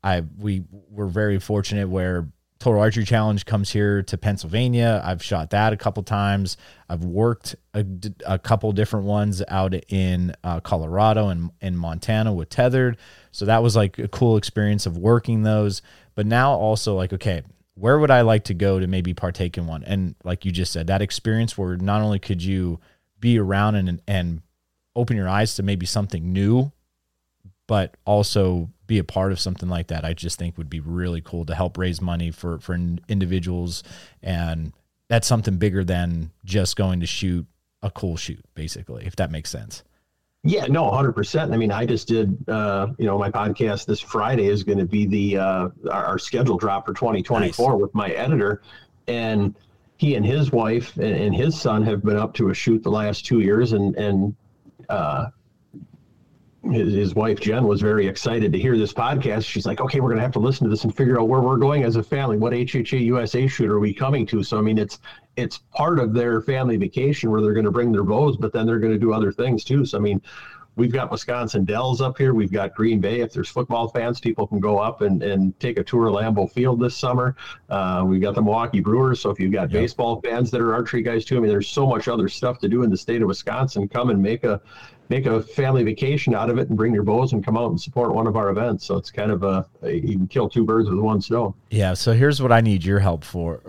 I, 0.03 0.23
we 0.39 0.65
were 0.91 1.07
very 1.07 1.39
fortunate 1.39 1.89
where 1.89 2.29
Total 2.65 2.81
Archery 2.81 3.05
Challenge 3.05 3.45
comes 3.45 3.71
here 3.71 4.03
to 4.05 4.17
Pennsylvania. 4.17 5.03
I've 5.05 5.23
shot 5.23 5.51
that 5.51 5.75
a 5.75 5.77
couple 5.77 6.03
times. 6.03 6.57
I've 6.89 7.05
worked 7.05 7.57
a, 7.75 7.85
a 8.25 8.39
couple 8.39 8.73
different 8.73 9.05
ones 9.05 9.43
out 9.49 9.75
in 9.93 10.35
uh, 10.43 10.61
Colorado 10.61 11.29
and 11.29 11.51
in 11.61 11.77
Montana 11.77 12.33
with 12.33 12.49
Tethered. 12.49 12.97
So 13.33 13.45
that 13.45 13.63
was 13.63 13.77
like 13.77 13.99
a 13.99 14.09
cool 14.09 14.39
experience 14.39 14.87
of 14.87 14.97
working 14.97 15.43
those. 15.43 15.83
But 16.15 16.25
now 16.25 16.55
also 16.55 16.95
like, 16.95 17.13
okay, 17.13 17.43
where 17.75 17.99
would 17.99 18.11
I 18.11 18.23
like 18.23 18.45
to 18.45 18.55
go 18.55 18.81
to 18.81 18.87
maybe 18.87 19.13
partake 19.13 19.59
in 19.59 19.67
one? 19.67 19.85
And 19.85 20.15
like 20.25 20.47
you 20.47 20.51
just 20.51 20.73
said, 20.73 20.87
that 20.87 21.03
experience 21.03 21.59
where 21.59 21.77
not 21.77 22.01
only 22.01 22.19
could 22.19 22.43
you 22.43 22.81
be 23.21 23.39
around 23.39 23.75
and 23.75 24.01
and 24.09 24.41
open 24.97 25.19
your 25.19 25.29
eyes 25.29 25.55
to 25.57 25.63
maybe 25.63 25.85
something 25.85 26.33
new, 26.33 26.73
but 27.67 27.95
also 28.07 28.71
be 28.87 28.99
a 28.99 29.05
part 29.05 29.33
of 29.33 29.41
something 29.41 29.69
like 29.69 29.89
that. 29.89 30.05
I 30.05 30.15
just 30.15 30.39
think 30.39 30.59
would 30.59 30.71
be 30.71 30.81
really 30.81 31.21
cool 31.21 31.45
to 31.47 31.55
help 31.55 31.79
raise 31.79 32.01
money 32.01 32.31
for 32.31 32.59
for 32.59 32.75
individuals 33.09 33.83
and 34.23 34.73
that's 35.09 35.27
something 35.27 35.57
bigger 35.57 35.85
than 35.85 36.31
just 36.45 36.77
going 36.77 37.01
to 37.01 37.07
shoot 37.07 37.47
a 37.83 37.91
cool 37.91 38.17
shoot, 38.17 38.45
basically, 38.55 39.05
if 39.07 39.17
that 39.17 39.31
makes 39.31 39.51
sense. 39.51 39.85
Yeah, 40.43 40.67
no, 40.67 40.91
hundred 40.91 41.13
percent. 41.13 41.53
I 41.53 41.57
mean, 41.57 41.73
I 41.73 41.87
just 41.87 42.09
did, 42.09 42.37
uh, 42.49 42.89
you 42.99 43.07
know, 43.07 43.19
my 43.19 43.31
podcast 43.31 43.87
this 43.87 44.01
Friday 44.01 44.47
is 44.47 44.63
going 44.63 44.79
to 44.79 44.85
be 44.85 45.07
the 45.07 45.39
uh, 45.39 45.69
our, 45.91 46.05
our, 46.05 46.19
schedule 46.19 46.59
drop 46.59 46.87
for 46.87 46.93
2024 46.93 47.73
nice. 47.73 47.81
with 47.81 47.95
my 47.95 48.11
editor, 48.11 48.61
and 49.07 49.55
he 49.97 50.17
and 50.17 50.27
his 50.27 50.53
wife 50.53 50.97
and, 50.97 51.15
and, 51.15 51.35
his 51.35 51.59
son 51.59 51.83
have 51.85 52.03
been 52.03 52.19
up 52.19 52.35
to 52.35 52.51
a 52.51 52.55
shoot 52.55 52.83
the 52.83 52.91
last 52.91 53.25
two 53.25 53.41
years, 53.41 53.73
and 53.73 53.97
and 53.97 54.37
uh, 54.91 55.27
his, 56.71 56.95
his 56.95 57.15
wife 57.15 57.41
Jen 57.41 57.67
was 57.67 57.81
very 57.81 58.07
excited 58.07 58.53
to 58.53 58.59
hear 58.59 58.77
this 58.77 58.93
podcast. 58.93 59.45
She's 59.45 59.67
like, 59.67 59.81
okay, 59.81 60.01
we're 60.01 60.11
gonna 60.11 60.23
have 60.23 60.33
to 60.33 60.39
listen 60.39 60.65
to 60.65 60.71
this 60.71 60.85
and 60.85 60.95
figure 60.95 61.21
out 61.21 61.29
where 61.29 61.41
we're 61.41 61.57
going 61.57 61.85
as 61.85 61.97
a 61.97 62.03
family. 62.03 62.37
What 62.37 62.53
HHA 62.53 63.01
USA 63.05 63.47
shoot 63.47 63.71
are 63.71 63.81
we 63.81 63.93
coming 63.93 64.27
to? 64.27 64.43
So 64.43 64.59
I 64.59 64.61
mean, 64.61 64.79
it's 64.79 65.01
it's 65.37 65.59
part 65.73 65.99
of 65.99 66.15
their 66.15 66.41
family 66.41 66.77
vacation 66.77 67.31
where 67.31 67.41
they're 67.41 67.55
going 67.55 67.65
to 67.65 67.73
bring 67.73 67.93
their 67.93 68.05
bows, 68.05 68.37
but 68.37 68.53
then 68.53 68.67
they're 68.67 68.79
going 68.79 68.93
to 68.93 68.99
do 68.99 69.13
other 69.13 69.33
things 69.33 69.65
too. 69.65 69.85
So 69.85 69.99
I 69.99 70.01
mean, 70.01 70.23
we've 70.77 70.93
got 70.93 71.11
Wisconsin 71.11 71.65
Dells 71.65 72.01
up 72.01 72.19
here. 72.19 72.35
We've 72.35 72.53
got 72.53 72.75
Green 72.75 73.01
Bay. 73.01 73.21
If 73.21 73.33
there's 73.33 73.49
football 73.49 73.89
fans, 73.89 74.21
people 74.21 74.47
can 74.47 74.61
go 74.61 74.79
up 74.79 75.03
and, 75.03 75.23
and 75.23 75.59
take 75.61 75.79
a 75.79 75.85
tour 75.85 76.07
of 76.07 76.15
Lambeau 76.15 76.51
Field 76.51 76.81
this 76.81 76.97
summer. 76.97 77.37
Uh, 77.69 78.05
we've 78.07 78.21
got 78.21 78.35
the 78.35 78.43
Milwaukee 78.43 78.81
Brewers. 78.81 79.21
So 79.21 79.31
if 79.31 79.39
you've 79.39 79.53
got 79.53 79.71
yep. 79.71 79.83
baseball 79.83 80.21
fans 80.23 80.51
that 80.51 80.61
are 80.61 80.75
archery 80.75 81.03
guys 81.03 81.25
too, 81.25 81.37
I 81.37 81.41
mean, 81.41 81.51
there's 81.51 81.69
so 81.69 81.87
much 81.87 82.09
other 82.09 82.29
stuff 82.29 82.59
to 82.61 82.69
do 82.69 82.83
in 82.83 82.91
the 82.91 82.97
state 82.97 83.23
of 83.23 83.29
Wisconsin. 83.29 83.89
Come 83.89 84.11
and 84.11 84.23
make 84.23 84.45
a 84.45 84.61
make 85.09 85.27
a 85.27 85.43
family 85.43 85.83
vacation 85.83 86.35
out 86.35 86.51
of 86.51 86.59
it 86.59 86.69
and 86.69 86.77
bring 86.77 86.95
your 86.95 87.03
bows 87.03 87.33
and 87.33 87.45
come 87.45 87.57
out 87.57 87.71
and 87.71 87.81
support 87.81 88.15
one 88.15 88.27
of 88.27 88.37
our 88.37 88.51
events. 88.51 88.85
So 88.85 88.97
it's 88.97 89.11
kind 89.11 89.31
of 89.31 89.43
a, 89.43 89.67
you 89.83 90.17
can 90.17 90.29
kill 90.29 90.49
two 90.49 90.65
birds 90.65 90.89
with 90.89 90.99
one 90.99 91.21
stone. 91.21 91.55
Yeah. 91.71 91.95
So 91.95 92.13
here's 92.13 92.41
what 92.41 92.53
I 92.53 92.61
need 92.61 92.85
your 92.85 93.01
help 93.01 93.25
for 93.25 93.61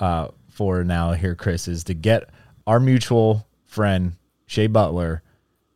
uh, 0.00 0.28
for 0.48 0.84
now 0.84 1.12
here, 1.12 1.34
Chris, 1.34 1.66
is 1.66 1.84
to 1.84 1.94
get 1.94 2.30
our 2.66 2.78
mutual 2.78 3.46
friend 3.66 4.16
Shay 4.46 4.68
Butler. 4.68 5.22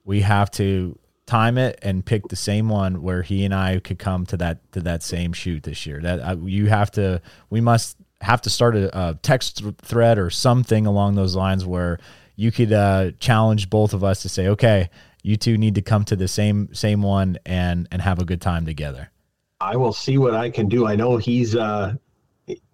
We 0.05 0.21
have 0.21 0.51
to 0.53 0.99
time 1.27 1.59
it 1.59 1.79
and 1.83 2.07
pick 2.07 2.29
the 2.29 2.37
same 2.37 2.69
one 2.69 3.03
where 3.03 3.23
he 3.23 3.45
and 3.45 3.55
I 3.55 3.81
could 3.81 3.99
come 3.99 4.25
to 4.27 4.37
that 4.39 4.73
to 4.73 4.81
that 4.83 5.03
same 5.03 5.33
shoot 5.33 5.65
this 5.65 5.85
year. 5.85 6.01
That 6.01 6.21
uh, 6.21 6.37
you 6.43 6.67
have 6.67 6.91
to. 6.93 7.21
We 7.51 7.61
must 7.61 7.97
have 8.21 8.41
to 8.43 8.51
start 8.51 8.77
a, 8.77 8.99
a 8.99 9.15
text 9.17 9.63
thread 9.83 10.19
or 10.19 10.31
something 10.31 10.87
along 10.87 11.15
those 11.15 11.37
lines 11.37 11.67
where 11.67 11.99
you 12.37 12.53
could 12.53 12.73
uh, 12.73 13.11
challenge 13.19 13.69
both 13.69 13.93
of 13.93 14.05
us 14.05 14.23
to 14.23 14.29
say, 14.29 14.47
okay, 14.49 14.91
you 15.23 15.37
two 15.37 15.59
need 15.59 15.75
to 15.75 15.83
come 15.83 16.05
to 16.07 16.17
the 16.17 16.29
same 16.29 16.73
same 16.75 17.03
one 17.03 17.39
and 17.47 17.89
and 17.91 18.03
have 18.03 18.19
a 18.19 18.25
good 18.25 18.41
time 18.41 18.67
together. 18.67 19.11
I 19.61 19.77
will 19.77 19.93
see 19.93 20.19
what 20.19 20.35
I 20.35 20.51
can 20.51 20.69
do. 20.69 20.87
I 20.87 20.97
know 20.97 21.17
he's 21.17 21.57
uh 21.57 21.95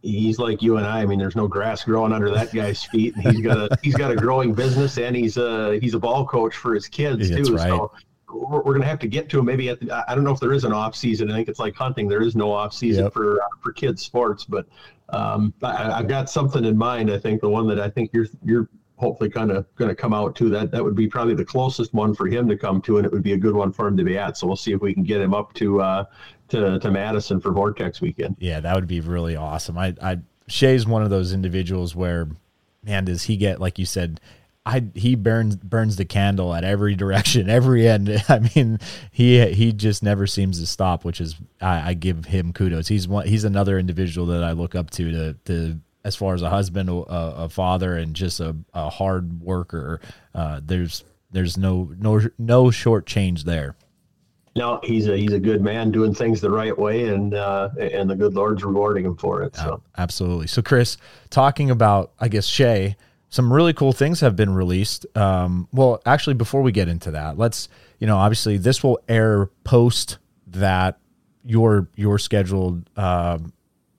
he's 0.03 0.39
like 0.39 0.63
you 0.63 0.77
and 0.77 0.87
I. 0.87 1.01
I 1.01 1.07
mean, 1.07 1.19
there's 1.19 1.37
no 1.37 1.49
grass 1.49 1.85
growing 1.85 2.13
under 2.13 2.31
that 2.31 2.53
guy's 2.53 2.85
feet. 2.85 3.15
and 3.17 3.25
he's 3.25 3.41
got 3.41 3.59
a 3.59 3.79
he's 3.83 3.95
got 3.95 4.11
a 4.11 4.17
growing 4.17 4.55
business, 4.55 4.99
and 4.99 5.17
he's 5.17 5.37
a 5.37 5.79
he's 5.81 5.95
a 5.95 5.99
ball 5.99 6.27
coach 6.27 6.55
for 6.57 6.75
his 6.75 6.87
kids 6.89 7.31
too. 7.31 7.55
Right. 7.55 7.69
So 7.69 7.93
we're, 8.29 8.59
we're 8.59 8.73
going 8.73 8.83
to 8.83 8.89
have 8.89 8.99
to 9.01 9.09
get 9.09 9.29
to 9.31 9.39
him. 9.39 9.45
Maybe 9.47 9.69
at 9.69 9.81
the, 9.81 10.05
I 10.09 10.15
don't 10.15 10.25
know 10.25 10.33
if 10.33 10.41
there 10.41 10.53
is 10.53 10.65
an 10.65 10.73
off 10.73 10.95
season. 10.95 11.31
I 11.31 11.35
think 11.35 11.49
it's 11.49 11.59
like 11.59 11.75
hunting. 11.75 12.09
There 12.09 12.23
is 12.23 12.37
no 12.37 12.53
off 12.53 12.73
season 12.73 13.05
yep. 13.05 13.13
for 13.13 13.41
uh, 13.41 13.47
for 13.63 13.73
kids 13.73 14.03
sports, 14.03 14.45
but 14.45 14.67
um, 15.11 15.55
I, 15.63 15.93
I've 15.93 16.09
got 16.09 16.29
something 16.29 16.65
in 16.65 16.77
mind. 16.77 17.11
I 17.11 17.19
think 17.19 17.41
the 17.41 17.49
one 17.49 17.67
that 17.69 17.81
I 17.81 17.89
think 17.89 18.11
you're 18.13 18.27
you're 18.45 18.69
hopefully 18.97 19.29
kind 19.29 19.51
of 19.51 19.67
going 19.77 19.89
to 19.89 19.95
come 19.95 20.15
out 20.15 20.37
to 20.37 20.49
that 20.49 20.71
that 20.71 20.83
would 20.83 20.95
be 20.95 21.07
probably 21.07 21.35
the 21.35 21.45
closest 21.45 21.93
one 21.95 22.15
for 22.15 22.27
him 22.27 22.49
to 22.49 22.57
come 22.57 22.81
to 22.81 22.99
and 22.99 23.07
it 23.07 23.13
would 23.13 23.23
be 23.23 23.33
a 23.33 23.37
good 23.37 23.55
one 23.55 23.73
for 23.73 23.89
him 23.89 23.97
to 23.97 24.05
be 24.05 24.17
at 24.17 24.37
so 24.37 24.47
we'll 24.47 24.57
see 24.57 24.73
if 24.73 24.81
we 24.81 24.95
can 24.95 25.03
get 25.03 25.21
him 25.21 25.35
up 25.35 25.53
to 25.55 25.81
uh 25.81 26.05
to, 26.49 26.79
to 26.79 26.91
madison 26.91 27.41
for 27.41 27.53
vortex 27.53 28.01
weekend 28.01 28.37
yeah 28.39 28.61
that 28.61 28.75
would 28.75 28.87
be 28.87 29.01
really 29.01 29.35
awesome 29.35 29.77
i 29.77 29.95
i 30.01 30.19
shay's 30.47 30.87
one 30.87 31.03
of 31.03 31.11
those 31.11 31.33
individuals 31.33 31.97
where 31.97 32.29
man 32.85 33.05
does 33.05 33.25
he 33.25 33.37
get 33.37 33.61
like 33.61 33.79
you 33.79 33.87
said 33.87 34.21
I 34.67 34.83
he 34.95 35.15
burns 35.15 35.57
burns 35.57 35.97
the 35.97 36.07
candle 36.07 36.55
at 36.55 36.65
every 36.65 36.95
direction, 36.95 37.51
every 37.51 37.87
end. 37.87 38.25
I 38.29 38.51
mean, 38.55 38.79
he 39.11 39.45
he 39.53 39.73
just 39.73 40.03
never 40.03 40.27
seems 40.27 40.59
to 40.61 40.67
stop, 40.67 41.05
which 41.05 41.21
is 41.21 41.37
I, 41.61 41.91
I 41.91 41.95
give 41.95 42.25
him 42.25 42.53
kudos. 42.53 42.89
He's 42.89 43.07
one 43.07 43.27
he's 43.27 43.45
another 43.45 43.79
individual 43.79 44.27
that 44.29 44.43
I 44.43 44.53
look 44.53 44.75
up 44.75 44.91
to 44.93 45.11
to 45.11 45.35
to 45.45 45.81
as 46.05 46.15
far 46.15 46.35
as 46.35 46.43
a 46.43 46.51
husband, 46.51 46.89
a, 46.91 46.93
a 46.93 47.49
father, 47.49 47.97
and 47.97 48.15
just 48.15 48.41
a, 48.41 48.55
a 48.75 48.91
hard 48.91 49.41
worker. 49.41 50.01
Uh, 50.35 50.61
there's 50.63 51.05
there's 51.31 51.57
no 51.57 51.91
no 51.99 52.21
no 52.39 52.71
short 52.71 53.07
change 53.07 53.45
there. 53.45 53.77
No, 54.57 54.79
he's 54.85 55.09
a 55.09 55.17
he's 55.17 55.33
a 55.33 55.41
good 55.41 55.63
man 55.63 55.91
doing 55.91 56.15
things 56.15 56.41
the 56.41 56.51
right 56.51 56.79
way, 56.79 57.09
and 57.09 57.35
uh, 57.35 57.71
and 57.79 58.09
the 58.09 58.15
good 58.15 58.35
Lord's 58.35 58.63
rewarding 58.63 59.05
him 59.05 59.17
for 59.17 59.43
it. 59.43 59.57
So 59.57 59.83
absolutely. 59.99 60.47
So 60.47 60.63
Chris, 60.63 60.97
talking 61.31 61.71
about 61.71 62.13
I 62.21 62.29
guess 62.29 62.47
Shay, 62.47 62.97
some 63.31 63.53
really 63.53 63.73
cool 63.73 63.93
things 63.93 64.21
have 64.21 64.37
been 64.37 64.55
released. 64.55 65.07
Um, 65.17 65.67
well, 65.73 66.01
actually, 66.07 66.35
before 66.35 66.63
we 66.63 66.71
get 66.71 66.89
into 66.89 67.11
that, 67.13 67.37
let's 67.37 67.69
you 67.99 68.07
know 68.07 68.17
obviously 68.17 68.59
this 68.59 68.85
will 68.85 69.01
air 69.09 69.47
post 69.65 70.19
that 70.47 71.01
your 71.45 71.89
your 71.97 72.21
scheduled 72.21 72.89
uh, 72.97 73.39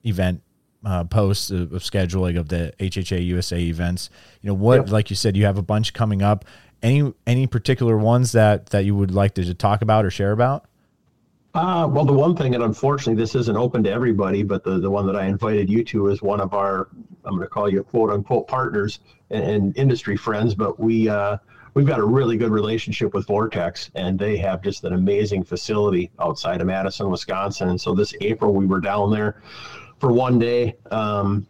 event 0.06 0.42
uh, 0.86 1.04
posts 1.04 1.50
of, 1.50 1.74
of, 1.74 1.82
scheduling 1.82 2.38
of 2.38 2.50
the 2.50 2.74
HHA 2.80 3.26
USA 3.26 3.60
events. 3.60 4.10
You 4.42 4.50
know 4.50 4.54
what, 4.54 4.76
yep. 4.76 4.90
like 4.92 5.10
you 5.10 5.16
said, 5.16 5.36
you 5.36 5.46
have 5.46 5.58
a 5.58 5.64
bunch 5.64 5.94
coming 5.94 6.22
up. 6.22 6.46
Any 6.84 7.14
any 7.26 7.48
particular 7.48 7.98
ones 7.98 8.34
that 8.34 8.68
that 8.68 8.86
you 8.86 8.96
would 8.96 9.12
like 9.12 9.34
to 9.36 9.54
talk 9.54 9.82
about 9.82 10.06
or 10.06 10.12
share 10.12 10.32
about? 10.32 10.66
Uh, 11.56 11.88
well, 11.88 12.04
the 12.04 12.14
one 12.14 12.36
thing, 12.36 12.54
and 12.54 12.64
unfortunately, 12.64 13.16
this 13.16 13.34
isn't 13.34 13.56
open 13.56 13.82
to 13.82 13.90
everybody, 13.90 14.44
but 14.44 14.64
the, 14.64 14.78
the 14.78 14.90
one 14.90 15.08
that 15.08 15.16
I 15.16 15.26
invited 15.26 15.70
you 15.70 15.86
to 15.86 16.10
is 16.10 16.22
one 16.22 16.42
of 16.42 16.54
our, 16.54 16.90
I'm 17.24 17.32
going 17.36 17.44
to 17.44 17.48
call 17.48 17.72
you 17.72 17.82
quote 17.82 18.10
unquote 18.10 18.46
partners 18.46 19.00
and, 19.30 19.42
and 19.42 19.78
industry 19.78 20.18
friends, 20.18 20.54
but 20.54 20.78
we, 20.78 21.08
uh, 21.08 21.38
we've 21.74 21.86
got 21.86 22.02
a 22.02 22.04
really 22.04 22.36
good 22.36 22.52
relationship 22.52 23.14
with 23.14 23.26
Vortex, 23.26 23.90
and 23.96 24.20
they 24.20 24.36
have 24.36 24.62
just 24.62 24.84
an 24.84 24.92
amazing 24.92 25.46
facility 25.46 26.12
outside 26.20 26.60
of 26.60 26.68
Madison, 26.68 27.10
Wisconsin. 27.10 27.70
And 27.70 27.80
so 27.80 27.96
this 27.96 28.14
April, 28.20 28.54
we 28.54 28.66
were 28.66 28.82
down 28.82 29.10
there 29.10 29.42
for 30.06 30.12
one 30.12 30.38
day. 30.38 30.76
Um, 30.92 31.48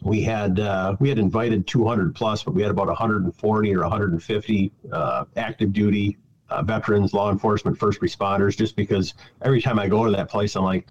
we 0.00 0.22
had 0.22 0.60
uh, 0.60 0.94
we 1.00 1.08
had 1.08 1.18
invited 1.18 1.66
200 1.66 2.14
plus, 2.14 2.44
but 2.44 2.54
we 2.54 2.62
had 2.62 2.70
about 2.70 2.86
140 2.86 3.74
or 3.74 3.80
150 3.80 4.72
uh, 4.92 5.24
active 5.36 5.72
duty 5.72 6.16
uh, 6.48 6.62
veterans, 6.62 7.12
law 7.12 7.32
enforcement, 7.32 7.76
first 7.76 8.00
responders. 8.00 8.56
Just 8.56 8.76
because 8.76 9.14
every 9.42 9.60
time 9.60 9.80
I 9.80 9.88
go 9.88 10.04
to 10.04 10.12
that 10.12 10.28
place, 10.28 10.54
I'm 10.54 10.62
like, 10.62 10.86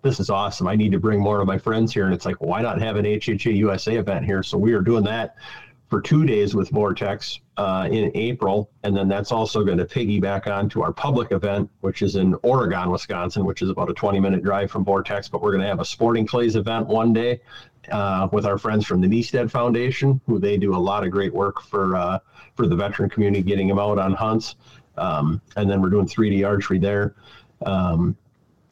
this 0.00 0.18
is 0.18 0.30
awesome. 0.30 0.66
I 0.66 0.76
need 0.76 0.92
to 0.92 0.98
bring 0.98 1.20
more 1.20 1.42
of 1.42 1.46
my 1.46 1.58
friends 1.58 1.92
here, 1.92 2.06
and 2.06 2.14
it's 2.14 2.24
like, 2.24 2.40
why 2.40 2.62
not 2.62 2.80
have 2.80 2.96
an 2.96 3.04
HHA 3.04 3.54
USA 3.56 3.96
event 3.96 4.24
here? 4.24 4.42
So 4.42 4.56
we 4.56 4.72
are 4.72 4.80
doing 4.80 5.04
that 5.04 5.36
for 5.88 6.00
two 6.00 6.26
days 6.26 6.54
with 6.54 6.68
Vortex 6.70 7.40
uh, 7.56 7.88
in 7.90 8.10
April, 8.14 8.70
and 8.82 8.96
then 8.96 9.08
that's 9.08 9.30
also 9.30 9.64
going 9.64 9.78
to 9.78 9.84
piggyback 9.84 10.46
on 10.46 10.68
to 10.70 10.82
our 10.82 10.92
public 10.92 11.30
event, 11.30 11.70
which 11.80 12.02
is 12.02 12.16
in 12.16 12.34
Oregon, 12.42 12.90
Wisconsin, 12.90 13.44
which 13.44 13.62
is 13.62 13.70
about 13.70 13.88
a 13.88 13.94
20-minute 13.94 14.42
drive 14.42 14.70
from 14.70 14.84
Vortex. 14.84 15.28
But 15.28 15.42
we're 15.42 15.52
going 15.52 15.62
to 15.62 15.68
have 15.68 15.80
a 15.80 15.84
sporting 15.84 16.26
clays 16.26 16.56
event 16.56 16.86
one 16.88 17.12
day 17.12 17.40
uh, 17.92 18.28
with 18.32 18.46
our 18.46 18.58
friends 18.58 18.84
from 18.84 19.00
the 19.00 19.06
Nystad 19.06 19.50
Foundation, 19.50 20.20
who 20.26 20.38
they 20.38 20.56
do 20.56 20.74
a 20.74 20.78
lot 20.78 21.04
of 21.04 21.10
great 21.12 21.32
work 21.32 21.62
for 21.62 21.94
uh, 21.94 22.18
for 22.56 22.66
the 22.66 22.76
veteran 22.76 23.08
community, 23.08 23.42
getting 23.42 23.68
them 23.68 23.78
out 23.78 23.98
on 23.98 24.12
hunts. 24.12 24.56
Um, 24.96 25.40
and 25.56 25.70
then 25.70 25.82
we're 25.82 25.90
doing 25.90 26.06
3D 26.06 26.46
archery 26.46 26.78
there. 26.78 27.14
Um, 27.64 28.16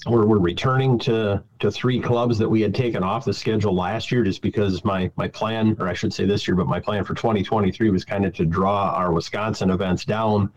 we're, 0.06 0.26
we're 0.26 0.38
returning 0.38 0.98
to 1.00 1.42
to 1.60 1.70
three 1.70 2.00
clubs 2.00 2.38
that 2.38 2.48
we 2.48 2.60
had 2.60 2.74
taken 2.74 3.02
off 3.02 3.24
the 3.24 3.32
schedule 3.32 3.74
last 3.74 4.12
year 4.12 4.22
just 4.22 4.42
because 4.42 4.84
my 4.84 5.10
my 5.16 5.28
plan 5.28 5.76
or 5.78 5.88
I 5.88 5.94
should 5.94 6.12
say 6.12 6.24
this 6.24 6.46
year 6.46 6.56
but 6.56 6.66
my 6.66 6.80
plan 6.80 7.04
for 7.04 7.14
2023 7.14 7.90
was 7.90 8.04
kind 8.04 8.24
of 8.24 8.34
to 8.34 8.44
draw 8.44 8.92
our 8.92 9.12
Wisconsin 9.12 9.70
events 9.70 10.04
down 10.04 10.50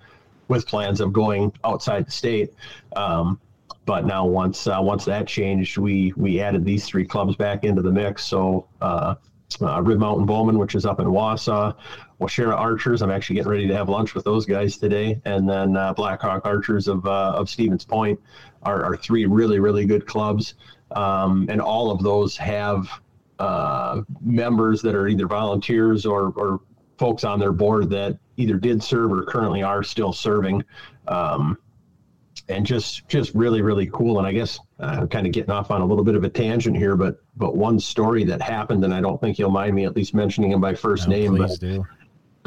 with 0.47 0.67
plans 0.67 1.01
of 1.01 1.11
going 1.11 1.51
outside 1.65 2.07
the 2.07 2.11
state. 2.11 2.53
Um, 2.95 3.39
but 3.85 4.05
now 4.05 4.25
once 4.25 4.67
uh, 4.67 4.79
once 4.81 5.05
that 5.05 5.27
changed 5.27 5.77
we 5.77 6.13
we 6.17 6.41
added 6.41 6.65
these 6.65 6.85
three 6.85 7.05
clubs 7.05 7.35
back 7.35 7.63
into 7.63 7.81
the 7.81 7.91
mix. 7.91 8.25
So 8.25 8.67
uh, 8.81 9.15
uh, 9.61 9.81
Rib 9.81 9.99
Mountain 9.99 10.25
Bowmen, 10.25 10.57
which 10.57 10.75
is 10.75 10.85
up 10.85 10.99
in 10.99 11.07
Wausau, 11.07 11.73
Waushara 12.19 12.55
Archers. 12.55 13.01
I'm 13.01 13.11
actually 13.11 13.35
getting 13.35 13.51
ready 13.51 13.67
to 13.67 13.75
have 13.75 13.89
lunch 13.89 14.15
with 14.15 14.23
those 14.23 14.45
guys 14.45 14.77
today, 14.77 15.21
and 15.25 15.47
then 15.47 15.77
uh, 15.77 15.93
Blackhawk 15.93 16.45
Archers 16.45 16.87
of 16.87 17.05
uh, 17.05 17.33
of 17.35 17.49
Stevens 17.49 17.85
Point 17.85 18.19
are, 18.63 18.83
are 18.83 18.97
three 18.97 19.25
really, 19.25 19.59
really 19.59 19.85
good 19.85 20.05
clubs. 20.05 20.55
Um, 20.91 21.47
and 21.49 21.61
all 21.61 21.91
of 21.91 22.01
those 22.01 22.35
have 22.37 22.87
uh, 23.39 24.01
members 24.21 24.81
that 24.81 24.95
are 24.95 25.07
either 25.07 25.27
volunteers 25.27 26.05
or, 26.05 26.33
or 26.35 26.61
folks 26.97 27.23
on 27.23 27.39
their 27.39 27.51
board 27.51 27.89
that 27.91 28.17
either 28.37 28.55
did 28.55 28.81
serve 28.81 29.11
or 29.11 29.23
currently 29.23 29.61
are 29.61 29.83
still 29.83 30.13
serving. 30.13 30.63
Um, 31.07 31.57
and 32.49 32.65
just 32.65 33.07
just 33.07 33.33
really 33.33 33.61
really 33.61 33.87
cool 33.87 34.19
and 34.19 34.27
i 34.27 34.31
guess 34.31 34.59
i'm 34.79 35.03
uh, 35.03 35.07
kind 35.07 35.25
of 35.25 35.33
getting 35.33 35.49
off 35.49 35.71
on 35.71 35.81
a 35.81 35.85
little 35.85 36.03
bit 36.03 36.15
of 36.15 36.23
a 36.23 36.29
tangent 36.29 36.77
here 36.77 36.95
but 36.95 37.19
but 37.35 37.55
one 37.55 37.79
story 37.79 38.23
that 38.23 38.41
happened 38.41 38.83
and 38.85 38.93
i 38.93 39.01
don't 39.01 39.19
think 39.19 39.37
you'll 39.37 39.49
mind 39.49 39.75
me 39.75 39.85
at 39.85 39.95
least 39.95 40.13
mentioning 40.13 40.51
him 40.51 40.61
by 40.61 40.73
first 40.73 41.07
no, 41.07 41.15
name 41.15 41.37
but 41.37 41.59
do. 41.59 41.85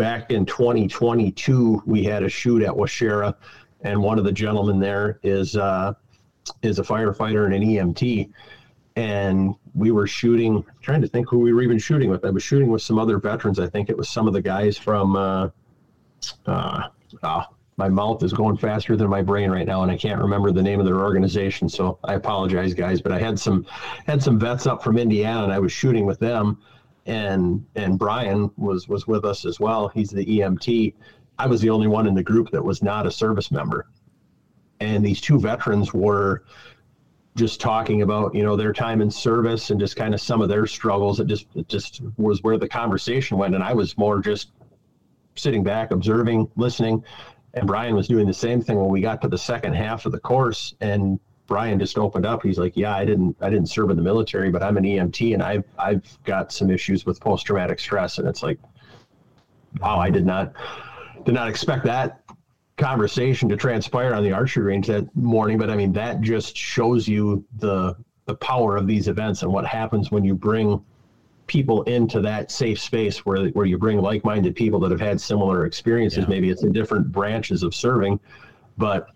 Back 0.00 0.30
in 0.30 0.46
2022 0.46 1.82
we 1.84 2.02
had 2.02 2.22
a 2.22 2.28
shoot 2.28 2.62
at 2.62 2.70
waushara 2.70 3.34
and 3.82 4.02
one 4.02 4.18
of 4.18 4.24
the 4.24 4.32
gentlemen 4.32 4.78
there 4.78 5.20
is 5.22 5.56
uh, 5.56 5.92
is 6.62 6.78
a 6.78 6.82
firefighter 6.82 7.44
and 7.44 7.54
an 7.54 7.62
EMT. 7.62 8.30
and 8.96 9.54
we 9.74 9.90
were 9.90 10.06
shooting. 10.06 10.64
Trying 10.80 11.00
to 11.02 11.08
think 11.08 11.28
who 11.28 11.38
we 11.38 11.52
were 11.52 11.62
even 11.62 11.78
shooting 11.78 12.10
with. 12.10 12.24
I 12.24 12.30
was 12.30 12.42
shooting 12.42 12.70
with 12.70 12.82
some 12.82 12.98
other 12.98 13.18
veterans. 13.18 13.60
I 13.60 13.68
think 13.68 13.88
it 13.88 13.96
was 13.96 14.08
some 14.08 14.26
of 14.26 14.32
the 14.32 14.42
guys 14.42 14.76
from. 14.76 15.16
Uh, 15.16 15.48
uh, 16.46 16.88
oh, 17.22 17.44
my 17.76 17.88
mouth 17.88 18.22
is 18.22 18.32
going 18.32 18.56
faster 18.56 18.96
than 18.96 19.08
my 19.08 19.22
brain 19.22 19.50
right 19.50 19.66
now, 19.66 19.82
and 19.82 19.90
I 19.90 19.96
can't 19.96 20.20
remember 20.20 20.52
the 20.52 20.62
name 20.62 20.80
of 20.80 20.86
their 20.86 21.00
organization. 21.00 21.68
So 21.68 21.98
I 22.04 22.14
apologize, 22.14 22.74
guys. 22.74 23.00
But 23.00 23.12
I 23.12 23.18
had 23.18 23.38
some 23.38 23.66
had 24.06 24.22
some 24.22 24.38
vets 24.38 24.66
up 24.66 24.82
from 24.82 24.98
Indiana, 24.98 25.44
and 25.44 25.52
I 25.52 25.58
was 25.58 25.72
shooting 25.72 26.04
with 26.04 26.18
them, 26.18 26.58
and 27.10 27.66
and 27.74 27.98
Brian 27.98 28.50
was 28.56 28.88
was 28.88 29.08
with 29.08 29.24
us 29.24 29.44
as 29.44 29.58
well. 29.58 29.88
He's 29.88 30.10
the 30.10 30.24
EMT. 30.24 30.94
I 31.38 31.46
was 31.46 31.60
the 31.60 31.70
only 31.70 31.88
one 31.88 32.06
in 32.06 32.14
the 32.14 32.22
group 32.22 32.50
that 32.52 32.64
was 32.64 32.82
not 32.82 33.04
a 33.04 33.10
service 33.10 33.50
member, 33.50 33.88
and 34.78 35.04
these 35.04 35.20
two 35.20 35.40
veterans 35.40 35.92
were 35.92 36.44
just 37.34 37.60
talking 37.60 38.02
about 38.02 38.32
you 38.32 38.44
know 38.44 38.54
their 38.54 38.72
time 38.72 39.02
in 39.02 39.10
service 39.10 39.70
and 39.70 39.80
just 39.80 39.96
kind 39.96 40.14
of 40.14 40.20
some 40.20 40.40
of 40.40 40.48
their 40.48 40.68
struggles. 40.68 41.18
It 41.18 41.26
just 41.26 41.46
it 41.56 41.66
just 41.66 42.00
was 42.16 42.44
where 42.44 42.58
the 42.58 42.68
conversation 42.68 43.36
went. 43.36 43.56
And 43.56 43.64
i 43.64 43.72
was 43.72 43.98
more 43.98 44.20
just 44.20 44.52
sitting 45.34 45.64
back 45.64 45.90
observing 45.90 46.48
listening. 46.56 47.04
And 47.54 47.66
brian 47.66 47.96
was 47.96 48.06
doing 48.06 48.28
the 48.28 48.34
same 48.34 48.62
thing 48.62 48.78
when 48.80 48.90
we 48.90 49.00
got 49.00 49.20
to 49.22 49.28
the 49.28 49.38
second 49.38 49.72
half 49.72 50.06
of 50.06 50.12
the 50.12 50.20
course. 50.20 50.74
And 50.80 51.18
brian 51.50 51.78
just 51.78 51.98
opened 51.98 52.24
up 52.24 52.42
he's 52.42 52.58
like 52.58 52.74
yeah 52.76 52.96
i 52.96 53.04
didn't 53.04 53.36
i 53.42 53.50
didn't 53.50 53.66
serve 53.66 53.90
in 53.90 53.96
the 53.96 54.02
military 54.02 54.50
but 54.50 54.62
i'm 54.62 54.78
an 54.78 54.84
emt 54.84 55.34
and 55.34 55.42
i've 55.42 55.64
i've 55.78 56.18
got 56.24 56.50
some 56.50 56.70
issues 56.70 57.04
with 57.04 57.20
post-traumatic 57.20 57.78
stress 57.78 58.16
and 58.16 58.26
it's 58.26 58.42
like 58.42 58.58
wow 59.80 59.98
i 59.98 60.08
did 60.08 60.24
not 60.24 60.54
did 61.24 61.34
not 61.34 61.48
expect 61.48 61.84
that 61.84 62.22
conversation 62.80 63.48
to 63.48 63.56
transpire 63.56 64.14
on 64.14 64.24
the 64.24 64.32
archery 64.32 64.64
range 64.64 64.86
that 64.86 65.14
morning, 65.14 65.58
but 65.58 65.70
I 65.70 65.76
mean 65.76 65.92
that 65.92 66.20
just 66.20 66.56
shows 66.56 67.06
you 67.06 67.44
the 67.58 67.94
the 68.24 68.34
power 68.36 68.76
of 68.76 68.86
these 68.86 69.08
events 69.08 69.42
and 69.42 69.52
what 69.52 69.66
happens 69.66 70.10
when 70.10 70.24
you 70.24 70.34
bring 70.34 70.82
people 71.46 71.82
into 71.82 72.20
that 72.20 72.50
safe 72.50 72.80
space 72.80 73.18
where 73.26 73.48
where 73.48 73.66
you 73.66 73.76
bring 73.76 74.00
like-minded 74.00 74.56
people 74.56 74.80
that 74.80 74.90
have 74.90 75.00
had 75.00 75.20
similar 75.20 75.66
experiences. 75.66 76.24
Yeah. 76.24 76.30
Maybe 76.30 76.50
it's 76.50 76.62
in 76.62 76.72
different 76.72 77.12
branches 77.12 77.62
of 77.62 77.74
serving, 77.74 78.18
but 78.78 79.08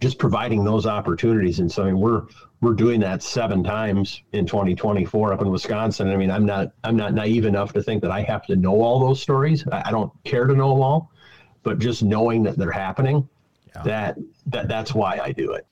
just 0.00 0.18
providing 0.18 0.64
those 0.64 0.86
opportunities. 0.86 1.60
And 1.60 1.70
so 1.70 1.82
I 1.82 1.86
mean 1.86 2.00
we're 2.00 2.22
we're 2.60 2.74
doing 2.74 3.00
that 3.00 3.22
seven 3.22 3.64
times 3.64 4.22
in 4.32 4.46
2024 4.46 5.32
up 5.32 5.40
in 5.40 5.50
Wisconsin. 5.50 6.10
I 6.10 6.16
mean, 6.16 6.30
I'm 6.30 6.44
not 6.44 6.72
I'm 6.84 6.96
not 6.96 7.14
naive 7.14 7.44
enough 7.44 7.72
to 7.74 7.82
think 7.82 8.02
that 8.02 8.10
I 8.10 8.22
have 8.22 8.46
to 8.46 8.56
know 8.56 8.82
all 8.82 9.00
those 9.00 9.20
stories. 9.22 9.64
I, 9.72 9.84
I 9.86 9.90
don't 9.90 10.12
care 10.24 10.46
to 10.46 10.54
know 10.54 10.70
them 10.70 10.82
all 10.82 11.10
but 11.62 11.78
just 11.78 12.02
knowing 12.02 12.42
that 12.44 12.56
they're 12.56 12.70
happening, 12.70 13.28
yeah. 13.74 13.82
that 13.82 14.18
that 14.46 14.68
that's 14.68 14.94
why 14.94 15.18
I 15.18 15.32
do 15.32 15.52
it. 15.52 15.66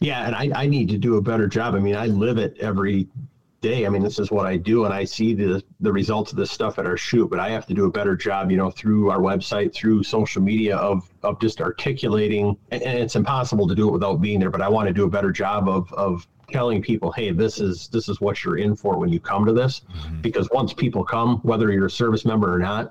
Yeah, 0.00 0.26
and 0.26 0.34
I, 0.34 0.62
I 0.62 0.66
need 0.66 0.88
to 0.90 0.98
do 0.98 1.16
a 1.16 1.22
better 1.22 1.46
job. 1.46 1.74
I 1.74 1.78
mean, 1.78 1.96
I 1.96 2.06
live 2.06 2.38
it 2.38 2.56
every 2.60 3.08
day. 3.60 3.86
I 3.86 3.88
mean, 3.88 4.02
this 4.02 4.18
is 4.18 4.30
what 4.30 4.46
I 4.46 4.56
do, 4.56 4.84
and 4.84 4.94
I 4.94 5.04
see 5.04 5.34
the 5.34 5.62
the 5.80 5.92
results 5.92 6.32
of 6.32 6.38
this 6.38 6.50
stuff 6.50 6.78
at 6.78 6.86
our 6.86 6.96
shoot. 6.96 7.28
But 7.28 7.40
I 7.40 7.50
have 7.50 7.66
to 7.66 7.74
do 7.74 7.86
a 7.86 7.90
better 7.90 8.16
job, 8.16 8.50
you 8.50 8.56
know, 8.56 8.70
through 8.70 9.10
our 9.10 9.20
website, 9.20 9.74
through 9.74 10.02
social 10.02 10.42
media, 10.42 10.76
of 10.76 11.08
of 11.22 11.40
just 11.40 11.60
articulating. 11.60 12.56
And, 12.70 12.82
and 12.82 12.98
it's 12.98 13.16
impossible 13.16 13.66
to 13.68 13.74
do 13.74 13.88
it 13.88 13.92
without 13.92 14.20
being 14.20 14.40
there. 14.40 14.50
But 14.50 14.62
I 14.62 14.68
want 14.68 14.88
to 14.88 14.94
do 14.94 15.04
a 15.04 15.10
better 15.10 15.32
job 15.32 15.68
of 15.68 15.92
of 15.92 16.26
telling 16.50 16.80
people, 16.80 17.12
hey, 17.12 17.30
this 17.30 17.60
is 17.60 17.88
this 17.88 18.08
is 18.08 18.20
what 18.20 18.44
you're 18.44 18.58
in 18.58 18.74
for 18.74 18.98
when 18.98 19.10
you 19.10 19.20
come 19.20 19.44
to 19.46 19.52
this. 19.52 19.80
Mm-hmm. 19.80 20.20
Because 20.20 20.48
once 20.52 20.72
people 20.72 21.04
come, 21.04 21.38
whether 21.38 21.72
you're 21.72 21.86
a 21.86 21.90
service 21.90 22.24
member 22.24 22.52
or 22.52 22.58
not, 22.58 22.90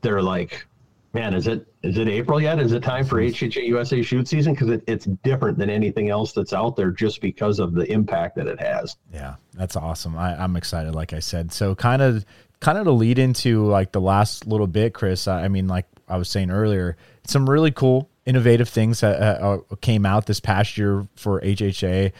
they're 0.00 0.22
like, 0.22 0.66
man, 1.12 1.34
is 1.34 1.46
it 1.46 1.66
is 1.82 1.98
it 1.98 2.08
April 2.08 2.40
yet? 2.40 2.58
Is 2.58 2.72
it 2.72 2.82
time 2.82 3.04
for 3.04 3.16
HHA 3.16 3.66
USA 3.66 4.02
shoot 4.02 4.28
season? 4.28 4.54
Because 4.54 4.68
it, 4.68 4.84
it's 4.86 5.06
different 5.24 5.58
than 5.58 5.70
anything 5.70 6.10
else 6.10 6.32
that's 6.32 6.52
out 6.52 6.76
there, 6.76 6.90
just 6.90 7.20
because 7.20 7.58
of 7.58 7.74
the 7.74 7.90
impact 7.90 8.36
that 8.36 8.46
it 8.46 8.60
has. 8.60 8.96
Yeah, 9.12 9.36
that's 9.54 9.76
awesome. 9.76 10.16
I, 10.16 10.40
I'm 10.40 10.56
excited. 10.56 10.94
Like 10.94 11.12
I 11.12 11.20
said, 11.20 11.52
so 11.52 11.74
kind 11.74 12.02
of 12.02 12.24
kind 12.60 12.78
of 12.78 12.84
to 12.84 12.92
lead 12.92 13.18
into 13.18 13.66
like 13.66 13.92
the 13.92 14.00
last 14.00 14.46
little 14.46 14.66
bit, 14.66 14.94
Chris. 14.94 15.26
I 15.26 15.48
mean, 15.48 15.68
like 15.68 15.86
I 16.08 16.16
was 16.16 16.28
saying 16.28 16.50
earlier, 16.50 16.96
some 17.26 17.48
really 17.48 17.70
cool, 17.70 18.08
innovative 18.26 18.68
things 18.68 19.00
that 19.00 19.20
uh, 19.20 19.60
uh 19.70 19.76
came 19.80 20.06
out 20.06 20.26
this 20.26 20.40
past 20.40 20.78
year 20.78 21.06
for 21.16 21.40
HHA. 21.40 22.12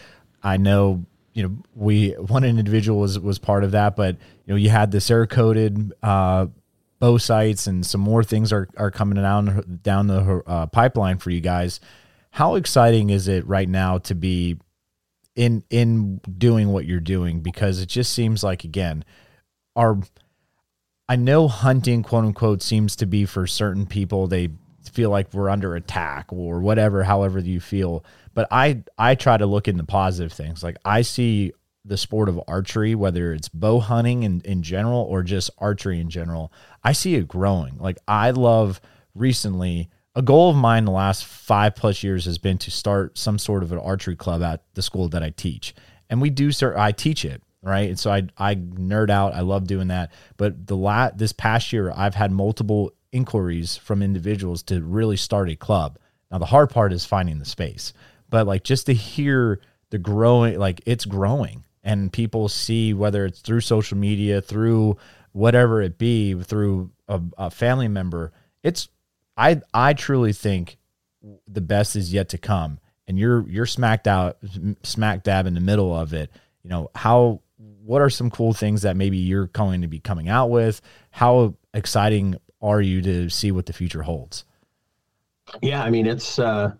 I 0.43 0.57
know 0.57 1.05
you 1.33 1.45
know 1.45 1.57
we 1.75 2.11
one 2.13 2.45
individual 2.45 2.99
was 3.01 3.19
was 3.19 3.39
part 3.39 3.63
of 3.63 3.71
that 3.71 3.95
but 3.95 4.17
you 4.47 4.53
know 4.53 4.57
you 4.57 4.69
had 4.69 4.91
the 4.91 4.99
Cerakoted 4.99 5.93
uh 6.03 6.47
bow 7.01 7.17
sights 7.19 7.67
and 7.67 7.85
some 7.85 8.01
more 8.01 8.23
things 8.23 8.53
are, 8.53 8.69
are 8.77 8.91
coming 8.91 9.21
down 9.21 9.81
down 9.83 10.07
the 10.07 10.43
uh, 10.47 10.67
pipeline 10.67 11.19
for 11.19 11.31
you 11.31 11.41
guys. 11.41 11.81
How 12.31 12.55
exciting 12.55 13.11
is 13.11 13.27
it 13.27 13.45
right 13.47 13.69
now 13.69 13.99
to 13.99 14.15
be 14.15 14.59
in 15.35 15.65
in 15.71 16.21
doing 16.39 16.69
what 16.69 16.85
you're 16.85 17.01
doing? 17.01 17.41
Because 17.41 17.81
it 17.81 17.89
just 17.89 18.13
seems 18.13 18.45
like 18.45 18.65
again, 18.65 19.05
our 19.75 19.99
I 21.09 21.17
know 21.17 21.49
hunting 21.49 22.03
quote 22.05 22.25
unquote 22.25 22.63
seems 22.63 22.95
to 22.97 23.07
be 23.07 23.25
for 23.25 23.47
certain 23.47 23.87
people 23.87 24.29
they 24.29 24.51
feel 24.93 25.11
like 25.11 25.33
we're 25.33 25.49
under 25.49 25.75
attack 25.75 26.27
or 26.33 26.61
whatever, 26.61 27.03
however 27.03 27.41
you 27.41 27.61
feel. 27.61 28.05
But 28.35 28.47
I 28.51 28.85
I 28.99 29.15
try 29.15 29.37
to 29.37 29.47
look 29.47 29.69
in 29.69 29.77
the 29.77 29.85
positive 29.85 30.33
things. 30.33 30.63
Like 30.63 30.77
I 30.85 31.03
see 31.03 31.53
the 31.85 31.97
sport 31.97 32.29
of 32.29 32.41
archery, 32.47 32.95
whether 32.95 33.33
it's 33.33 33.49
bow 33.49 33.81
hunting 33.81 34.23
in, 34.23 34.41
in 34.45 34.63
general 34.63 35.03
or 35.03 35.23
just 35.23 35.51
archery 35.59 36.01
in 36.01 36.11
general, 36.11 36.53
I 36.85 36.93
see 36.93 37.15
it 37.15 37.27
growing. 37.27 37.79
Like 37.79 37.99
I 38.07 38.31
love 38.31 38.81
recently 39.15 39.89
a 40.15 40.23
goal 40.23 40.51
of 40.51 40.57
mine 40.57 40.85
the 40.85 40.91
last 40.91 41.25
five 41.25 41.77
plus 41.77 42.03
years 42.03 42.25
has 42.25 42.39
been 42.39 42.59
to 42.59 42.71
start 42.71 43.17
some 43.17 43.39
sort 43.39 43.63
of 43.63 43.73
an 43.73 43.79
archery 43.79 44.17
club 44.17 44.43
at 44.43 44.63
the 44.75 44.83
school 44.83 45.09
that 45.09 45.23
I 45.23 45.31
teach. 45.31 45.75
And 46.09 46.21
we 46.21 46.31
do 46.31 46.51
start 46.51 46.77
I 46.77 46.93
teach 46.93 47.25
it, 47.25 47.43
right? 47.63 47.89
And 47.89 47.99
so 47.99 48.11
I 48.11 48.25
I 48.37 48.57
nerd 48.57 49.11
out. 49.11 49.35
I 49.35 49.41
love 49.41 49.67
doing 49.67 49.89
that. 49.89 50.13
But 50.37 50.67
the 50.67 50.77
lat 50.77 51.17
this 51.17 51.33
past 51.33 51.73
year 51.73 51.93
I've 51.95 52.15
had 52.15 52.33
multiple 52.33 52.93
inquiries 53.13 53.77
from 53.77 54.03
individuals 54.03 54.63
to 54.65 54.83
really 54.83 55.17
start 55.17 55.49
a 55.49 55.57
club. 55.57 55.99
Now 56.31 56.39
the 56.39 56.47
hard 56.47 56.71
part 56.71 56.93
is 56.93 57.05
finding 57.07 57.39
the 57.39 57.45
space. 57.45 57.93
But 58.29 58.47
like 58.47 58.65
just 58.65 58.87
to 58.87 58.95
hear 58.95 59.61
the 59.91 59.99
growing 59.99 60.59
like 60.59 60.81
it's 60.87 61.05
growing 61.05 61.65
and 61.83 62.13
people 62.13 62.49
see 62.49 62.93
whether 62.95 63.25
it's 63.27 63.41
through 63.41 63.61
social 63.61 63.97
media, 63.97 64.41
through 64.41 64.97
whatever 65.33 65.81
it 65.81 65.99
be, 65.99 66.35
through 66.43 66.91
a, 67.09 67.21
a 67.39 67.51
family 67.51 67.89
member. 67.89 68.33
It's 68.63 68.89
I 69.37 69.63
I 69.73 69.95
truly 69.95 70.33
think 70.33 70.79
the 71.47 71.61
best 71.61 71.97
is 71.97 72.13
yet 72.13 72.29
to 72.31 72.39
come, 72.39 72.79
and 73.07 73.19
you're 73.19 73.49
you're 73.49 73.67
smacked 73.67 74.07
out, 74.07 74.39
smack 74.83 75.23
dab 75.23 75.47
in 75.47 75.55
the 75.55 75.61
middle 75.61 75.95
of 75.95 76.13
it. 76.13 76.31
You 76.63 76.71
know 76.71 76.91
how 76.95 77.41
what 77.85 78.03
are 78.03 78.11
some 78.11 78.31
cool 78.31 78.53
things 78.53 78.83
that 78.83 78.97
maybe 78.97 79.17
you're 79.17 79.47
going 79.49 79.83
to 79.83 79.89
be 79.89 79.99
coming 79.99 80.29
out 80.29 80.51
with? 80.51 80.81
How 81.11 81.55
exciting 81.75 82.37
are 82.61 82.81
you 82.81 83.01
to 83.03 83.31
see 83.31 83.51
what 83.51 83.67
the 83.67 83.73
future 83.73 84.03
holds? 84.03 84.45
Yeah, 85.63 85.83
I 85.83 85.91
mean 85.91 86.07
it's 86.07 86.39
uh, 86.39 86.73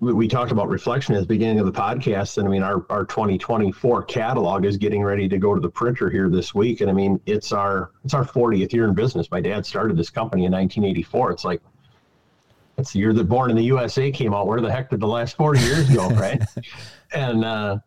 we 0.00 0.26
talked 0.26 0.50
about 0.50 0.68
reflection 0.68 1.14
at 1.14 1.20
the 1.20 1.26
beginning 1.26 1.60
of 1.60 1.66
the 1.66 1.72
podcast 1.72 2.38
and 2.38 2.48
i 2.48 2.50
mean 2.50 2.62
our, 2.62 2.84
our 2.88 3.04
2024 3.04 4.02
catalog 4.04 4.64
is 4.64 4.78
getting 4.78 5.02
ready 5.02 5.28
to 5.28 5.36
go 5.36 5.54
to 5.54 5.60
the 5.60 5.68
printer 5.68 6.08
here 6.08 6.30
this 6.30 6.54
week 6.54 6.80
and 6.80 6.90
i 6.90 6.92
mean 6.92 7.20
it's 7.26 7.52
our 7.52 7.90
it's 8.04 8.14
our 8.14 8.24
40th 8.24 8.72
year 8.72 8.86
in 8.86 8.94
business. 8.94 9.30
My 9.30 9.40
dad 9.40 9.64
started 9.66 9.96
this 9.96 10.10
company 10.10 10.46
in 10.46 10.52
1984 10.52 11.32
it's 11.32 11.44
like 11.44 11.60
it's 12.78 12.92
the 12.92 12.98
year 12.98 13.12
that 13.12 13.24
born 13.24 13.50
in 13.50 13.56
the 13.56 13.64
usa 13.64 14.10
came 14.10 14.32
out. 14.32 14.46
Where 14.46 14.60
the 14.60 14.72
heck 14.72 14.88
did 14.88 15.00
the 15.00 15.06
last 15.06 15.36
40 15.36 15.60
years 15.60 15.90
go 15.90 16.08
right? 16.10 16.42
And 17.12 17.44
uh 17.44 17.78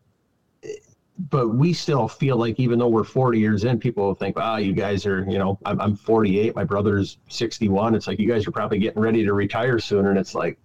but 1.29 1.49
we 1.49 1.73
still 1.73 2.07
feel 2.07 2.37
like 2.37 2.59
even 2.59 2.79
though 2.79 2.87
we're 2.87 3.03
40 3.03 3.39
years 3.39 3.63
in 3.63 3.79
people 3.79 4.05
will 4.05 4.15
think 4.15 4.35
oh 4.39 4.57
you 4.57 4.73
guys 4.73 5.05
are 5.07 5.23
you 5.29 5.39
know 5.39 5.57
I'm, 5.65 5.81
I'm 5.81 5.95
48 5.95 6.55
my 6.55 6.63
brother's 6.63 7.17
61 7.29 7.95
it's 7.95 8.05
like 8.05 8.19
you 8.19 8.27
guys 8.27 8.45
are 8.47 8.51
probably 8.51 8.77
getting 8.77 9.01
ready 9.01 9.25
to 9.25 9.33
retire 9.33 9.79
soon. 9.79 10.05
And 10.05 10.17
it's 10.17 10.35
like 10.35 10.59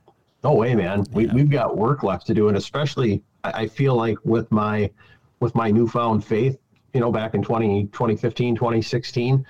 no 0.45 0.55
way, 0.55 0.75
man. 0.75 1.05
We, 1.13 1.27
yeah. 1.27 1.35
We've 1.35 1.51
got 1.51 1.77
work 1.77 2.03
left 2.03 2.27
to 2.29 2.35
do. 2.35 2.49
And 2.49 2.57
especially, 2.57 3.23
I 3.45 3.67
feel 3.67 3.95
like 3.95 4.19
with 4.25 4.51
my, 4.51 4.91
with 5.41 5.55
my 5.55 5.71
newfound 5.71 6.25
faith, 6.25 6.59
you 6.95 7.01
know, 7.01 7.13
back 7.13 7.35
in 7.35 7.43
20, 7.43 7.85
2015, 7.87 8.55
2016, 8.55 9.45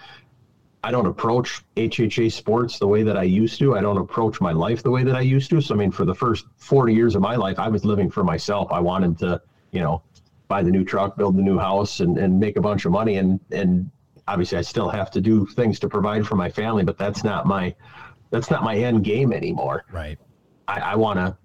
I 0.85 0.91
don't 0.91 1.07
approach 1.07 1.65
HHA 1.77 2.33
sports 2.33 2.79
the 2.79 2.87
way 2.87 3.03
that 3.03 3.17
I 3.17 3.25
used 3.25 3.59
to. 3.59 3.77
I 3.77 3.81
don't 3.81 3.99
approach 3.99 4.41
my 4.41 4.53
life 4.53 4.83
the 4.83 4.91
way 4.91 5.03
that 5.03 5.17
I 5.17 5.21
used 5.21 5.51
to. 5.51 5.61
So, 5.61 5.75
I 5.75 5.79
mean, 5.79 5.91
for 5.91 6.05
the 6.05 6.15
first 6.15 6.47
40 6.57 6.95
years 6.95 7.15
of 7.15 7.23
my 7.23 7.37
life, 7.37 7.59
I 7.59 7.69
was 7.69 7.85
living 7.85 8.11
for 8.11 8.23
myself. 8.23 8.71
I 8.71 8.81
wanted 8.81 9.19
to, 9.19 9.43
you 9.73 9.81
know, 9.81 10.03
buy 10.47 10.63
the 10.63 10.71
new 10.71 10.85
truck, 10.85 11.17
build 11.17 11.37
the 11.37 11.43
new 11.43 11.59
house 11.59 12.01
and, 12.01 12.17
and 12.17 12.39
make 12.39 12.57
a 12.57 12.61
bunch 12.61 12.85
of 12.85 12.93
money. 12.93 13.17
And, 13.17 13.41
and 13.51 13.91
obviously 14.29 14.57
I 14.57 14.63
still 14.63 14.89
have 14.89 15.11
to 15.13 15.21
do 15.21 15.47
things 15.47 15.79
to 15.81 15.89
provide 15.89 16.27
for 16.27 16.37
my 16.37 16.49
family, 16.49 16.85
but 16.85 16.97
that's 16.97 17.25
not 17.25 17.45
my, 17.45 17.75
that's 18.31 18.51
not 18.51 18.63
my 18.63 18.77
end 18.77 19.05
game 19.05 19.33
anymore. 19.33 19.85
Right. 19.91 20.19
I 20.77 20.97
want 20.97 21.19
to 21.19 21.37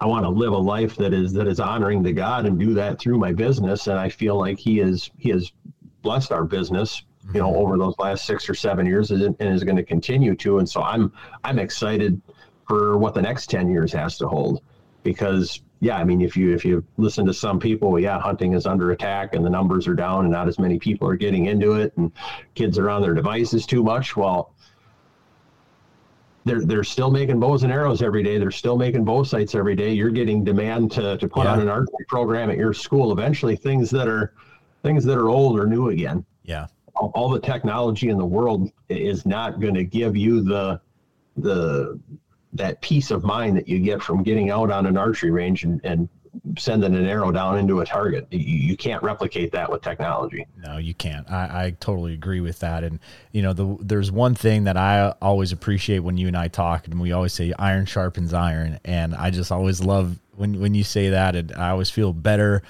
I 0.00 0.06
want 0.06 0.24
to 0.24 0.28
live 0.28 0.52
a 0.52 0.58
life 0.58 0.94
that 0.96 1.12
is 1.12 1.32
that 1.32 1.48
is 1.48 1.58
honoring 1.58 2.04
to 2.04 2.12
God 2.12 2.46
and 2.46 2.58
do 2.58 2.74
that 2.74 3.00
through 3.00 3.18
my 3.18 3.32
business. 3.32 3.86
And 3.86 3.98
I 3.98 4.08
feel 4.08 4.38
like 4.38 4.58
He 4.58 4.80
is 4.80 5.10
He 5.18 5.30
has 5.30 5.52
blessed 6.02 6.30
our 6.30 6.44
business, 6.44 7.02
you 7.32 7.40
know, 7.40 7.48
mm-hmm. 7.48 7.58
over 7.58 7.78
those 7.78 7.94
last 7.98 8.24
six 8.24 8.48
or 8.48 8.54
seven 8.54 8.86
years, 8.86 9.10
and 9.10 9.34
is 9.40 9.64
going 9.64 9.76
to 9.76 9.82
continue 9.82 10.36
to. 10.36 10.58
And 10.58 10.68
so 10.68 10.82
I'm 10.82 11.12
I'm 11.44 11.58
excited 11.58 12.20
for 12.66 12.98
what 12.98 13.14
the 13.14 13.22
next 13.22 13.48
ten 13.48 13.70
years 13.70 13.92
has 13.92 14.18
to 14.18 14.28
hold, 14.28 14.62
because 15.02 15.62
yeah, 15.80 15.96
I 15.96 16.04
mean, 16.04 16.20
if 16.20 16.36
you 16.36 16.54
if 16.54 16.64
you 16.64 16.84
listen 16.96 17.24
to 17.26 17.34
some 17.34 17.58
people, 17.58 17.98
yeah, 17.98 18.20
hunting 18.20 18.52
is 18.52 18.66
under 18.66 18.90
attack 18.90 19.34
and 19.34 19.44
the 19.44 19.50
numbers 19.50 19.86
are 19.86 19.94
down 19.94 20.24
and 20.24 20.32
not 20.32 20.48
as 20.48 20.58
many 20.58 20.78
people 20.78 21.08
are 21.08 21.16
getting 21.16 21.46
into 21.46 21.74
it 21.74 21.96
and 21.96 22.12
kids 22.54 22.78
are 22.78 22.90
on 22.90 23.00
their 23.02 23.14
devices 23.14 23.64
too 23.64 23.82
much. 23.82 24.16
Well, 24.16 24.54
they're 26.44 26.64
they're 26.64 26.84
still 26.84 27.10
making 27.10 27.40
bows 27.40 27.62
and 27.62 27.72
arrows 27.72 28.02
every 28.02 28.22
day. 28.22 28.38
They're 28.38 28.50
still 28.50 28.76
making 28.76 29.04
bow 29.04 29.22
sights 29.22 29.54
every 29.54 29.74
day. 29.74 29.92
You're 29.92 30.10
getting 30.10 30.44
demand 30.44 30.90
to 30.92 31.18
to 31.18 31.28
put 31.28 31.44
yeah. 31.44 31.52
on 31.52 31.60
an 31.60 31.68
archery 31.68 32.04
program 32.08 32.50
at 32.50 32.56
your 32.56 32.72
school. 32.72 33.12
Eventually, 33.12 33.56
things 33.56 33.90
that 33.90 34.08
are 34.08 34.34
things 34.82 35.04
that 35.04 35.18
are 35.18 35.28
old 35.28 35.58
are 35.58 35.66
new 35.66 35.88
again. 35.90 36.24
Yeah. 36.44 36.66
All, 36.96 37.12
all 37.14 37.28
the 37.28 37.40
technology 37.40 38.08
in 38.08 38.18
the 38.18 38.26
world 38.26 38.70
is 38.88 39.26
not 39.26 39.60
going 39.60 39.74
to 39.74 39.84
give 39.84 40.16
you 40.16 40.40
the 40.40 40.80
the 41.36 42.00
that 42.52 42.80
peace 42.80 43.10
of 43.10 43.24
mind 43.24 43.56
that 43.56 43.68
you 43.68 43.78
get 43.78 44.02
from 44.02 44.22
getting 44.22 44.50
out 44.50 44.70
on 44.70 44.86
an 44.86 44.96
archery 44.96 45.30
range 45.30 45.64
and, 45.64 45.80
and 45.84 46.08
sending 46.58 46.94
an 46.94 47.06
arrow 47.06 47.30
down 47.30 47.58
into 47.58 47.80
a 47.80 47.86
target. 47.86 48.26
You, 48.30 48.38
you, 48.38 48.76
can't 48.76 49.02
replicate 49.02 49.52
that 49.52 49.70
with 49.70 49.82
technology. 49.82 50.46
No, 50.56 50.78
you 50.78 50.94
can't. 50.94 51.30
I, 51.30 51.66
I 51.66 51.76
totally 51.80 52.14
agree 52.14 52.40
with 52.40 52.58
that. 52.60 52.84
And 52.84 52.98
you 53.32 53.42
know, 53.42 53.52
the, 53.52 53.76
there's 53.80 54.10
one 54.10 54.34
thing 54.34 54.64
that 54.64 54.76
I 54.76 55.14
always 55.22 55.52
appreciate 55.52 56.00
when 56.00 56.16
you 56.16 56.28
and 56.28 56.36
I 56.36 56.48
talk, 56.48 56.86
and 56.86 57.00
we 57.00 57.12
always 57.12 57.32
say 57.32 57.52
iron 57.58 57.86
sharpens 57.86 58.32
iron, 58.32 58.78
and 58.84 59.14
I 59.14 59.30
just 59.30 59.52
always 59.52 59.80
love 59.80 60.18
when 60.36 60.60
when 60.60 60.74
you 60.74 60.84
say 60.84 61.10
that, 61.10 61.36
and 61.36 61.52
I 61.52 61.70
always 61.70 61.90
feel 61.90 62.12
better. 62.12 62.62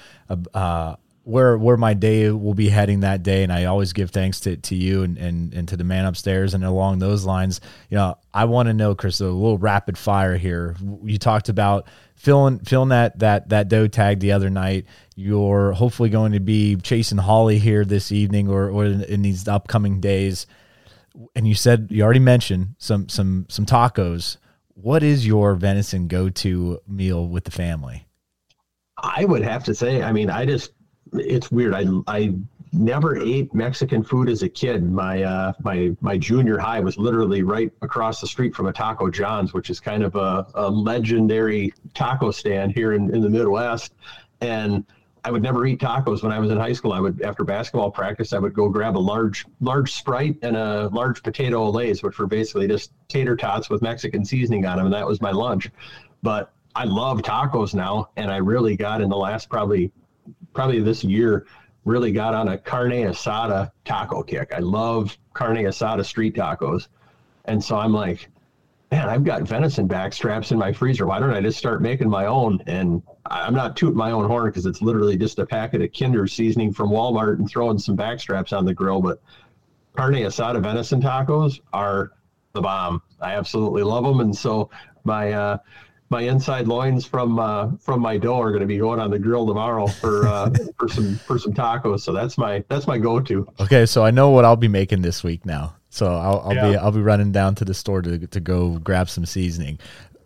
Uh, 0.53 0.95
where 1.29 1.57
where 1.59 1.77
my 1.77 1.93
day 1.93 2.31
will 2.31 2.55
be 2.55 2.69
heading 2.69 3.01
that 3.01 3.21
day 3.21 3.43
and 3.43 3.53
I 3.53 3.65
always 3.65 3.93
give 3.93 4.09
thanks 4.09 4.39
to, 4.41 4.57
to 4.57 4.75
you 4.75 5.03
and, 5.03 5.15
and, 5.17 5.53
and 5.53 5.67
to 5.67 5.77
the 5.77 5.83
man 5.83 6.05
upstairs 6.05 6.55
and 6.55 6.65
along 6.65 6.97
those 6.97 7.23
lines 7.23 7.61
you 7.89 7.97
know 7.97 8.17
I 8.33 8.45
want 8.45 8.67
to 8.67 8.73
know 8.73 8.95
Chris 8.95 9.21
a 9.21 9.25
little 9.25 9.59
rapid 9.59 9.95
fire 9.95 10.37
here 10.37 10.75
you 11.03 11.19
talked 11.19 11.47
about 11.47 11.87
filling 12.19 12.59
filling 12.59 12.89
that 12.89 13.17
that 13.19 13.49
that 13.49 13.69
doe 13.69 13.87
tag 13.87 14.19
the 14.19 14.33
other 14.33 14.49
night. 14.49 14.85
You're 15.15 15.71
hopefully 15.71 16.09
going 16.09 16.33
to 16.33 16.39
be 16.39 16.75
chasing 16.75 17.17
Holly 17.17 17.57
here 17.59 17.85
this 17.85 18.11
evening 18.11 18.49
or, 18.49 18.69
or 18.69 18.85
in 18.85 19.21
these 19.21 19.47
upcoming 19.47 19.99
days. 19.99 20.45
And 21.35 21.47
you 21.47 21.55
said 21.55 21.87
you 21.89 22.03
already 22.03 22.19
mentioned 22.19 22.75
some 22.77 23.09
some 23.09 23.45
some 23.49 23.65
tacos. 23.65 24.37
What 24.75 25.01
is 25.01 25.25
your 25.25 25.55
venison 25.55 26.07
go-to 26.07 26.79
meal 26.87 27.27
with 27.27 27.45
the 27.45 27.51
family? 27.51 28.05
I 28.97 29.25
would 29.25 29.41
have 29.41 29.63
to 29.65 29.73
say 29.73 30.03
I 30.03 30.11
mean 30.11 30.29
I 30.29 30.45
just 30.45 30.73
it's 31.13 31.49
weird. 31.49 31.73
I 31.73 31.85
I 32.07 32.35
never 32.71 33.17
ate 33.17 33.53
Mexican 33.53 34.03
food 34.03 34.29
as 34.29 34.43
a 34.43 34.49
kid. 34.49 34.91
My 34.91 35.23
uh, 35.23 35.53
my 35.61 35.95
my 36.01 36.17
junior 36.17 36.57
high 36.57 36.79
was 36.79 36.97
literally 36.97 37.43
right 37.43 37.71
across 37.81 38.21
the 38.21 38.27
street 38.27 38.55
from 38.55 38.67
a 38.67 38.73
Taco 38.73 39.09
John's, 39.09 39.53
which 39.53 39.69
is 39.69 39.79
kind 39.79 40.03
of 40.03 40.15
a, 40.15 40.47
a 40.55 40.69
legendary 40.69 41.73
taco 41.93 42.31
stand 42.31 42.71
here 42.71 42.93
in, 42.93 43.13
in 43.13 43.21
the 43.21 43.29
Midwest. 43.29 43.93
And 44.41 44.85
I 45.25 45.31
would 45.31 45.43
never 45.43 45.65
eat 45.65 45.79
tacos 45.79 46.23
when 46.23 46.31
I 46.31 46.39
was 46.39 46.49
in 46.51 46.57
high 46.57 46.73
school. 46.73 46.93
I 46.93 46.99
would 46.99 47.21
after 47.21 47.43
basketball 47.43 47.91
practice, 47.91 48.33
I 48.33 48.39
would 48.39 48.53
go 48.53 48.69
grab 48.69 48.97
a 48.97 48.99
large 48.99 49.45
large 49.61 49.91
Sprite 49.91 50.37
and 50.41 50.55
a 50.55 50.89
large 50.89 51.23
potato 51.23 51.71
Olés, 51.71 52.03
which 52.03 52.19
were 52.19 52.27
basically 52.27 52.67
just 52.67 52.91
tater 53.07 53.35
tots 53.35 53.69
with 53.69 53.81
Mexican 53.81 54.23
seasoning 54.23 54.65
on 54.65 54.77
them, 54.77 54.85
and 54.85 54.93
that 54.93 55.07
was 55.07 55.21
my 55.21 55.31
lunch. 55.31 55.69
But 56.21 56.53
I 56.75 56.85
love 56.85 57.21
tacos 57.21 57.73
now, 57.73 58.09
and 58.15 58.31
I 58.31 58.37
really 58.37 58.75
got 58.75 59.01
in 59.01 59.09
the 59.09 59.17
last 59.17 59.49
probably 59.49 59.91
probably 60.53 60.79
this 60.79 61.03
year 61.03 61.45
really 61.89 62.11
got 62.11 62.33
on 62.33 62.49
a 62.49 62.57
carne 62.57 62.91
asada 62.91 63.71
taco 63.83 64.23
kick. 64.23 64.53
I 64.55 64.59
love 64.59 65.17
carne 65.33 65.57
asada 65.57 66.05
street 66.05 66.35
tacos. 66.35 66.87
And 67.45 67.63
so 67.63 67.77
I'm 67.77 67.91
like, 67.91 68.29
man, 68.91 69.09
I've 69.09 69.23
got 69.23 69.41
venison 69.43 69.87
back 69.87 70.13
straps 70.13 70.51
in 70.51 70.57
my 70.57 70.71
freezer. 70.71 71.05
Why 71.05 71.19
don't 71.19 71.31
I 71.31 71.41
just 71.41 71.57
start 71.57 71.81
making 71.81 72.09
my 72.09 72.27
own? 72.27 72.61
And 72.67 73.01
I'm 73.25 73.53
not 73.53 73.75
tooting 73.75 73.97
my 73.97 74.11
own 74.11 74.25
horn 74.25 74.49
because 74.49 74.65
it's 74.65 74.81
literally 74.81 75.17
just 75.17 75.39
a 75.39 75.45
packet 75.45 75.81
of 75.81 75.91
Kinder 75.91 76.27
seasoning 76.27 76.73
from 76.73 76.89
Walmart 76.89 77.39
and 77.39 77.49
throwing 77.49 77.79
some 77.79 77.95
back 77.95 78.19
straps 78.19 78.53
on 78.53 78.65
the 78.65 78.73
grill. 78.73 79.01
But 79.01 79.21
carne 79.97 80.13
asada 80.13 80.61
venison 80.61 81.01
tacos 81.01 81.59
are 81.73 82.11
the 82.53 82.61
bomb. 82.61 83.01
I 83.19 83.33
absolutely 83.33 83.83
love 83.83 84.03
them. 84.03 84.19
And 84.19 84.35
so 84.35 84.69
my, 85.03 85.33
uh, 85.33 85.57
my 86.09 86.21
inside 86.21 86.67
loins 86.67 87.05
from 87.05 87.39
uh, 87.39 87.71
from 87.79 88.01
my 88.01 88.17
doe 88.17 88.39
are 88.39 88.49
going 88.49 88.61
to 88.61 88.67
be 88.67 88.77
going 88.77 88.99
on 88.99 89.11
the 89.11 89.19
grill 89.19 89.45
tomorrow 89.45 89.87
for 89.87 90.27
uh, 90.27 90.49
for 90.77 90.87
some 90.87 91.15
for 91.15 91.37
some 91.37 91.53
tacos. 91.53 92.01
So 92.01 92.13
that's 92.13 92.37
my 92.37 92.63
that's 92.67 92.87
my 92.87 92.97
go 92.97 93.19
to. 93.19 93.47
Okay, 93.59 93.85
so 93.85 94.03
I 94.03 94.11
know 94.11 94.29
what 94.31 94.45
I'll 94.45 94.55
be 94.55 94.67
making 94.67 95.01
this 95.01 95.23
week 95.23 95.45
now. 95.45 95.75
So 95.91 96.07
I'll, 96.07 96.41
I'll 96.41 96.53
yeah. 96.53 96.69
be 96.69 96.77
I'll 96.77 96.91
be 96.91 97.01
running 97.01 97.31
down 97.31 97.55
to 97.55 97.65
the 97.65 97.73
store 97.73 98.01
to 98.01 98.27
to 98.27 98.39
go 98.39 98.77
grab 98.79 99.09
some 99.09 99.25
seasoning. 99.25 99.79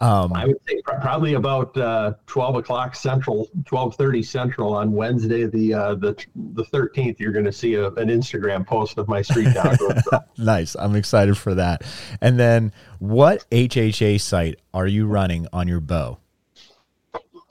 Um, 0.03 0.33
I 0.33 0.47
would 0.47 0.59
say 0.67 0.81
probably 0.83 1.35
about 1.35 1.77
uh, 1.77 2.15
twelve 2.27 2.57
o'clock 2.57 2.93
central, 2.93 3.49
twelve 3.65 3.95
thirty 3.95 4.21
central 4.21 4.73
on 4.73 4.91
Wednesday, 4.91 5.45
the 5.45 5.73
uh, 5.73 5.95
the 5.95 6.21
the 6.35 6.65
thirteenth. 6.65 7.21
You're 7.21 7.31
going 7.31 7.45
to 7.45 7.53
see 7.53 7.75
a, 7.75 7.87
an 7.91 8.09
Instagram 8.09 8.67
post 8.67 8.97
of 8.97 9.07
my 9.07 9.21
street 9.21 9.47
tacos. 9.55 10.03
nice, 10.37 10.75
I'm 10.75 10.97
excited 10.97 11.37
for 11.37 11.55
that. 11.55 11.83
And 12.19 12.37
then, 12.37 12.73
what 12.99 13.49
HHA 13.49 14.19
sight 14.19 14.59
are 14.73 14.87
you 14.87 15.07
running 15.07 15.47
on 15.53 15.69
your 15.69 15.79
bow? 15.79 16.17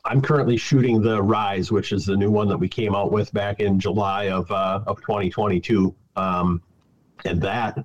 I'm 0.04 0.20
currently 0.20 0.58
shooting 0.58 1.00
the 1.00 1.22
RYZ, 1.22 1.70
which 1.70 1.90
is 1.90 2.04
the 2.04 2.18
new 2.18 2.30
one 2.30 2.48
that 2.48 2.58
we 2.58 2.68
came 2.68 2.94
out 2.94 3.12
with 3.12 3.32
back 3.32 3.60
in 3.60 3.80
July 3.80 4.28
of 4.28 4.50
uh, 4.50 4.80
of 4.86 5.00
2022, 5.00 5.94
um, 6.16 6.60
and 7.24 7.40
that 7.40 7.82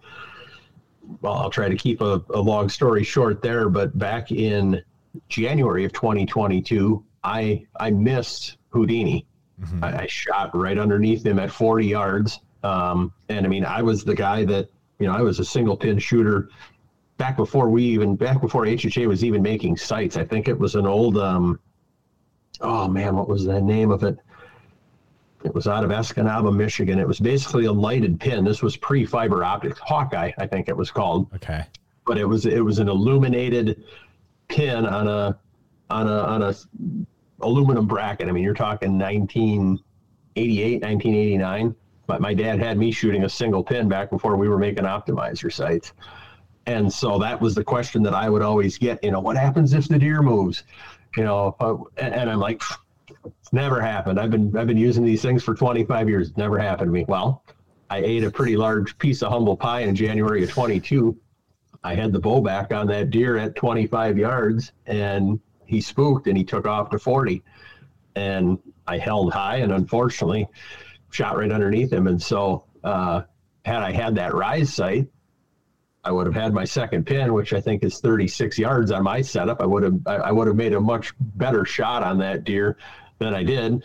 well, 1.22 1.34
I'll 1.34 1.50
try 1.50 1.70
to 1.70 1.76
keep 1.76 2.02
a, 2.02 2.24
a 2.34 2.40
long 2.40 2.70
story 2.70 3.04
short 3.04 3.42
there, 3.42 3.70
but 3.70 3.98
back 3.98 4.32
in 4.32 4.82
January 5.30 5.86
of 5.86 5.94
2022, 5.94 7.04
I 7.24 7.66
I 7.80 7.92
missed 7.92 8.58
Houdini. 8.70 9.26
Mm-hmm. 9.62 9.84
I, 9.84 10.02
I, 10.02 10.08
shot 10.08 10.56
right 10.56 10.78
underneath 10.78 11.26
him 11.26 11.40
at 11.40 11.50
40 11.50 11.88
yards. 11.88 12.42
Um, 12.64 13.12
and 13.30 13.44
I 13.44 13.50
mean, 13.50 13.66
I 13.66 13.82
was 13.82 14.04
the 14.04 14.14
guy 14.14 14.46
that, 14.46 14.70
you 15.00 15.08
know, 15.08 15.14
I 15.14 15.22
was 15.22 15.40
a 15.40 15.46
single 15.46 15.76
pin 15.76 15.98
shooter 15.98 16.50
back 17.18 17.38
before 17.38 17.68
we 17.68 17.84
even, 17.84 18.16
back 18.16 18.40
before 18.40 18.66
HHA 18.66 19.08
was 19.08 19.24
even 19.24 19.42
making 19.42 19.76
sights. 19.78 20.16
I 20.16 20.24
think 20.24 20.48
it 20.48 20.58
was 20.58 20.76
an 20.76 20.86
old, 20.86 21.18
um, 21.18 21.60
oh 22.62 22.88
man, 22.88 23.16
what 23.16 23.28
was 23.28 23.46
the 23.46 23.60
name 23.60 23.90
of 23.90 24.04
it? 24.04 24.20
It 25.44 25.54
was 25.54 25.68
out 25.68 25.84
of 25.84 25.92
Escanaba, 25.92 26.54
Michigan. 26.56 27.00
It 27.00 27.08
was 27.08 27.20
basically 27.20 27.66
a 27.66 27.72
lighted 27.72 28.20
pin. 28.20 28.44
This 28.44 28.64
was 28.64 28.76
pre-fiber 28.76 29.44
optics. 29.44 29.80
Hawkeye, 29.80 30.32
I 30.38 30.48
think 30.48 30.68
it 30.68 30.76
was 30.76 30.90
called. 30.92 31.32
Okay. 31.36 31.64
But 32.06 32.18
it 32.18 32.26
was 32.26 32.46
it 32.46 32.62
was 32.62 32.80
an 32.80 32.90
illuminated 32.90 33.84
pin 34.48 34.86
on 34.86 35.08
a 35.08 35.38
on 35.90 36.08
a 36.08 36.20
on 36.20 36.44
a 36.44 36.56
aluminum 37.42 37.86
bracket. 37.86 38.28
I 38.28 38.32
mean, 38.32 38.44
you're 38.44 38.54
talking 38.54 38.98
1988, 38.98 40.82
1989. 40.82 41.76
But 42.08 42.22
my 42.22 42.34
dad 42.34 42.60
had 42.60 42.78
me 42.78 42.92
shooting 42.92 43.26
a 43.26 43.30
single 43.30 43.64
pin 43.64 43.90
back 43.90 44.10
before 44.10 44.38
we 44.38 44.48
were 44.48 44.58
making 44.58 44.86
optimizer 44.86 45.52
sights. 45.52 45.92
And 46.66 46.92
so 46.92 47.20
that 47.20 47.40
was 47.40 47.54
the 47.54 47.64
question 47.64 48.02
that 48.04 48.14
I 48.14 48.30
would 48.30 48.42
always 48.42 48.78
get, 48.78 49.04
you 49.04 49.12
know, 49.12 49.20
what 49.20 49.38
happens 49.38 49.74
if 49.74 49.88
the 49.88 50.00
deer 50.00 50.22
moves? 50.22 50.64
You 51.16 51.24
know, 51.24 51.56
uh, 51.60 51.76
and, 51.98 52.14
and 52.14 52.30
I'm 52.30 52.40
like, 52.40 52.62
it's 53.42 53.54
never 53.54 53.82
happened. 53.82 54.20
I've 54.20 54.32
been 54.32 54.56
I've 54.58 54.68
been 54.68 54.78
using 54.78 55.06
these 55.06 55.22
things 55.22 55.44
for 55.44 55.56
25 55.56 56.10
years. 56.10 56.30
It's 56.30 56.38
never 56.38 56.58
happened 56.58 56.90
to 56.90 56.92
me. 56.92 57.06
Well, 57.08 57.44
I 57.90 58.00
ate 58.00 58.24
a 58.24 58.32
pretty 58.32 58.58
large 58.58 58.98
piece 58.98 59.22
of 59.22 59.32
humble 59.32 59.56
pie 59.56 59.82
in 59.82 59.96
January 59.96 60.44
of 60.44 60.50
22. 60.50 61.18
I 61.84 61.96
had 61.96 62.12
the 62.12 62.20
bow 62.20 62.42
back 62.42 62.74
on 62.74 62.88
that 62.88 63.12
deer 63.12 63.38
at 63.38 63.56
25 63.56 64.18
yards, 64.18 64.74
and 64.88 65.40
he 65.66 65.80
spooked 65.80 66.28
and 66.28 66.38
he 66.38 66.44
took 66.44 66.68
off 66.68 66.90
to 66.90 67.00
40. 67.00 67.44
And 68.16 68.58
I 68.88 68.98
held 68.98 69.32
high, 69.32 69.58
and 69.58 69.72
unfortunately, 69.72 70.48
shot 71.12 71.38
right 71.38 71.52
underneath 71.52 71.94
him. 71.94 72.08
And 72.08 72.22
so, 72.22 72.66
uh, 72.84 73.22
had 73.64 73.84
I 73.84 73.92
had 73.92 74.16
that 74.16 74.32
RYZ 74.32 74.68
sight, 74.68 75.08
I 76.04 76.12
would 76.12 76.26
have 76.26 76.36
had 76.36 76.54
my 76.54 76.64
second 76.64 77.06
pin, 77.06 77.34
which 77.34 77.54
I 77.54 77.60
think 77.60 77.84
is 77.84 78.00
36 78.00 78.58
yards 78.58 78.92
on 78.92 79.04
my 79.04 79.22
setup. 79.22 79.62
I 79.62 79.66
would 79.66 79.84
have 79.84 80.08
I 80.08 80.32
would 80.32 80.48
have 80.48 80.56
made 80.56 80.74
a 80.74 80.80
much 80.80 81.14
better 81.20 81.66
shot 81.66 82.02
on 82.02 82.18
that 82.20 82.46
deer 82.46 82.78
than 83.20 83.34
I 83.34 83.44
did. 83.44 83.84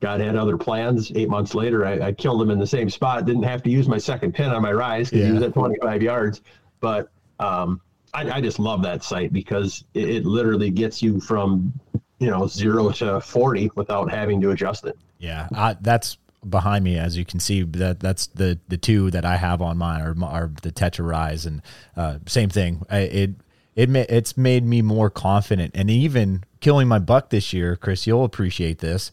God 0.00 0.20
had 0.20 0.36
other 0.36 0.56
plans. 0.56 1.10
Eight 1.14 1.28
months 1.28 1.54
later, 1.54 1.84
I, 1.84 2.08
I 2.08 2.12
killed 2.12 2.40
him 2.40 2.50
in 2.50 2.58
the 2.58 2.66
same 2.66 2.88
spot. 2.88 3.24
Didn't 3.24 3.42
have 3.42 3.62
to 3.64 3.70
use 3.70 3.88
my 3.88 3.98
second 3.98 4.32
pin 4.32 4.50
on 4.50 4.62
my 4.62 4.72
RYZ 4.72 5.10
because 5.10 5.12
yeah. 5.12 5.26
he 5.26 5.32
was 5.32 5.42
at 5.42 5.54
25 5.54 6.02
yards. 6.02 6.42
But 6.80 7.10
um, 7.40 7.80
I, 8.14 8.30
I, 8.30 8.40
just 8.40 8.60
love 8.60 8.82
that 8.82 9.02
sight 9.02 9.32
because 9.32 9.84
it, 9.94 10.08
it 10.08 10.24
literally 10.24 10.70
gets 10.70 11.02
you 11.02 11.20
from 11.20 11.72
you 12.18 12.30
know 12.30 12.46
zero 12.46 12.90
to 12.90 13.20
40 13.20 13.70
without 13.74 14.10
having 14.10 14.40
to 14.40 14.50
adjust 14.50 14.84
it. 14.86 14.96
Yeah, 15.18 15.48
I, 15.52 15.76
that's 15.80 16.16
behind 16.48 16.84
me, 16.84 16.96
as 16.96 17.16
you 17.16 17.24
can 17.24 17.40
see, 17.40 17.62
that 17.62 18.00
that's 18.00 18.28
the 18.28 18.58
the 18.68 18.76
two 18.76 19.10
that 19.10 19.24
I 19.24 19.36
have 19.36 19.60
on 19.60 19.78
mine 19.78 20.00
are, 20.00 20.16
are 20.24 20.50
the 20.62 20.72
Tetra 20.72 21.04
RYZ, 21.04 21.46
and 21.46 21.62
uh, 21.96 22.18
same 22.26 22.48
thing. 22.48 22.84
I, 22.90 22.98
it 23.00 23.30
it 23.74 23.90
it's 23.94 24.36
made 24.36 24.64
me 24.64 24.82
more 24.82 25.10
confident, 25.10 25.72
and 25.74 25.90
even 25.90 26.44
killing 26.60 26.88
my 26.88 26.98
buck 26.98 27.30
this 27.30 27.52
year, 27.52 27.76
Chris, 27.76 28.06
you'll 28.06 28.24
appreciate 28.24 28.78
this. 28.78 29.12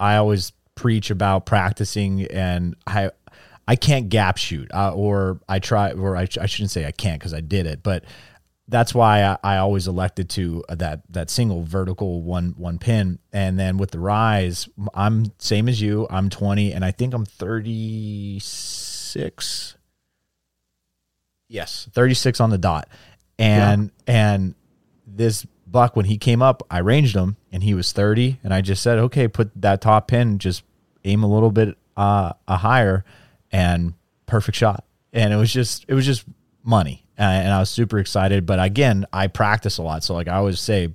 I 0.00 0.16
always 0.16 0.52
preach 0.74 1.10
about 1.10 1.46
practicing, 1.46 2.24
and 2.26 2.76
I 2.86 3.10
I 3.66 3.76
can't 3.76 4.08
gap 4.08 4.38
shoot, 4.38 4.70
uh, 4.72 4.94
or 4.94 5.40
I 5.48 5.58
try, 5.58 5.92
or 5.92 6.16
I, 6.16 6.26
I 6.40 6.46
shouldn't 6.46 6.70
say 6.70 6.86
I 6.86 6.92
can't 6.92 7.20
because 7.20 7.34
I 7.34 7.40
did 7.40 7.66
it, 7.66 7.82
but 7.82 8.04
that's 8.68 8.94
why 8.94 9.24
I, 9.24 9.38
I, 9.42 9.56
always 9.58 9.88
elected 9.88 10.30
to 10.30 10.64
uh, 10.68 10.74
that 10.76 11.02
that 11.10 11.28
single 11.30 11.64
vertical 11.64 12.22
one 12.22 12.54
one 12.56 12.78
pin. 12.78 13.18
And 13.32 13.58
then 13.58 13.78
with 13.78 13.90
the 13.90 13.98
RYZ, 13.98 14.68
I'm 14.94 15.32
same 15.38 15.68
as 15.68 15.80
you. 15.80 16.06
I'm 16.10 16.30
20, 16.30 16.72
and 16.72 16.84
I 16.84 16.90
think 16.90 17.14
I'm 17.14 17.24
36. 17.24 19.76
Yes, 21.48 21.88
36 21.92 22.40
on 22.40 22.50
the 22.50 22.58
dot. 22.58 22.88
And 23.38 23.90
yeah. 24.06 24.14
and 24.14 24.54
this 25.06 25.46
buck 25.70 25.96
when 25.96 26.06
he 26.06 26.18
came 26.18 26.42
up, 26.42 26.62
I 26.70 26.78
ranged 26.78 27.14
him, 27.14 27.36
and 27.52 27.62
he 27.62 27.74
was 27.74 27.92
30, 27.92 28.40
and 28.42 28.52
I 28.52 28.60
just 28.60 28.82
said, 28.82 28.98
okay, 28.98 29.28
put 29.28 29.50
that 29.60 29.80
top 29.80 30.08
pin, 30.08 30.38
just 30.38 30.62
aim 31.04 31.22
a 31.22 31.28
little 31.28 31.50
bit 31.50 31.76
uh, 31.96 32.32
a 32.46 32.56
higher, 32.56 33.04
and 33.52 33.94
perfect 34.26 34.56
shot. 34.56 34.84
And 35.12 35.32
it 35.32 35.36
was 35.36 35.52
just 35.52 35.84
it 35.88 35.94
was 35.94 36.04
just 36.04 36.24
money 36.62 37.04
uh, 37.18 37.22
and 37.22 37.52
I 37.52 37.58
was 37.58 37.70
super 37.70 37.98
excited. 37.98 38.46
But 38.46 38.62
again, 38.62 39.04
I 39.12 39.26
practice 39.26 39.78
a 39.78 39.82
lot, 39.82 40.04
so 40.04 40.14
like 40.14 40.28
I 40.28 40.36
always 40.36 40.60
say, 40.60 40.94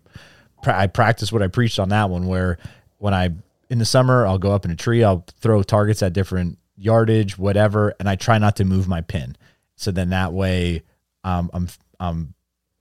I 0.65 0.87
practice 0.87 1.33
what 1.33 1.41
I 1.41 1.47
preached 1.47 1.79
on 1.79 1.89
that 1.89 2.09
one. 2.09 2.27
Where 2.27 2.57
when 2.97 3.13
I 3.13 3.31
in 3.69 3.79
the 3.79 3.85
summer, 3.85 4.25
I'll 4.25 4.37
go 4.37 4.53
up 4.53 4.63
in 4.63 4.71
a 4.71 4.75
tree, 4.75 5.03
I'll 5.03 5.25
throw 5.41 5.61
targets 5.63 6.01
at 6.01 6.13
different 6.13 6.57
yardage, 6.77 7.37
whatever, 7.37 7.93
and 7.99 8.07
I 8.07 8.15
try 8.15 8.37
not 8.37 8.55
to 8.57 8.65
move 8.65 8.87
my 8.87 9.01
pin. 9.01 9.35
So 9.75 9.91
then 9.91 10.09
that 10.09 10.31
way, 10.31 10.83
um, 11.25 11.49
I'm 11.53 11.67
I'm 11.99 12.33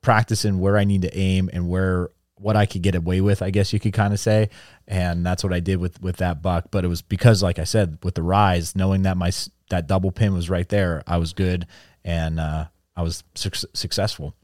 practicing 0.03 0.59
where 0.59 0.77
I 0.77 0.85
need 0.85 1.03
to 1.03 1.17
aim 1.17 1.49
and 1.53 1.69
where 1.69 2.11
what 2.37 2.57
I 2.57 2.67
could 2.67 2.83
get 2.83 2.95
away 2.95 3.21
with, 3.21 3.41
I 3.41 3.51
guess 3.51 3.73
you 3.73 3.81
could 3.81 3.93
kind 3.93 4.13
of 4.13 4.21
say. 4.21 4.51
And 4.87 5.25
that's 5.25 5.45
what 5.45 5.53
I 5.53 5.61
did 5.61 5.77
with 5.77 6.03
with 6.03 6.17
that 6.17 6.43
buck. 6.43 6.67
But 6.71 6.85
it 6.85 6.89
was 6.89 7.01
because, 7.01 7.43
like 7.43 7.59
I 7.59 7.65
said, 7.65 7.99
with 8.03 8.17
the 8.17 8.23
RYZ, 8.23 8.77
knowing 8.77 9.03
that 9.03 9.17
my 9.17 9.31
that 9.71 9.87
double 9.87 10.11
pin 10.11 10.35
was 10.35 10.51
right 10.51 10.69
there, 10.69 11.03
I 11.07 11.17
was 11.17 11.33
good, 11.33 11.67
and 12.05 12.39
uh, 12.39 12.67
I 12.97 13.03
was 13.03 13.25
su- 13.35 13.69
successful. 13.73 14.35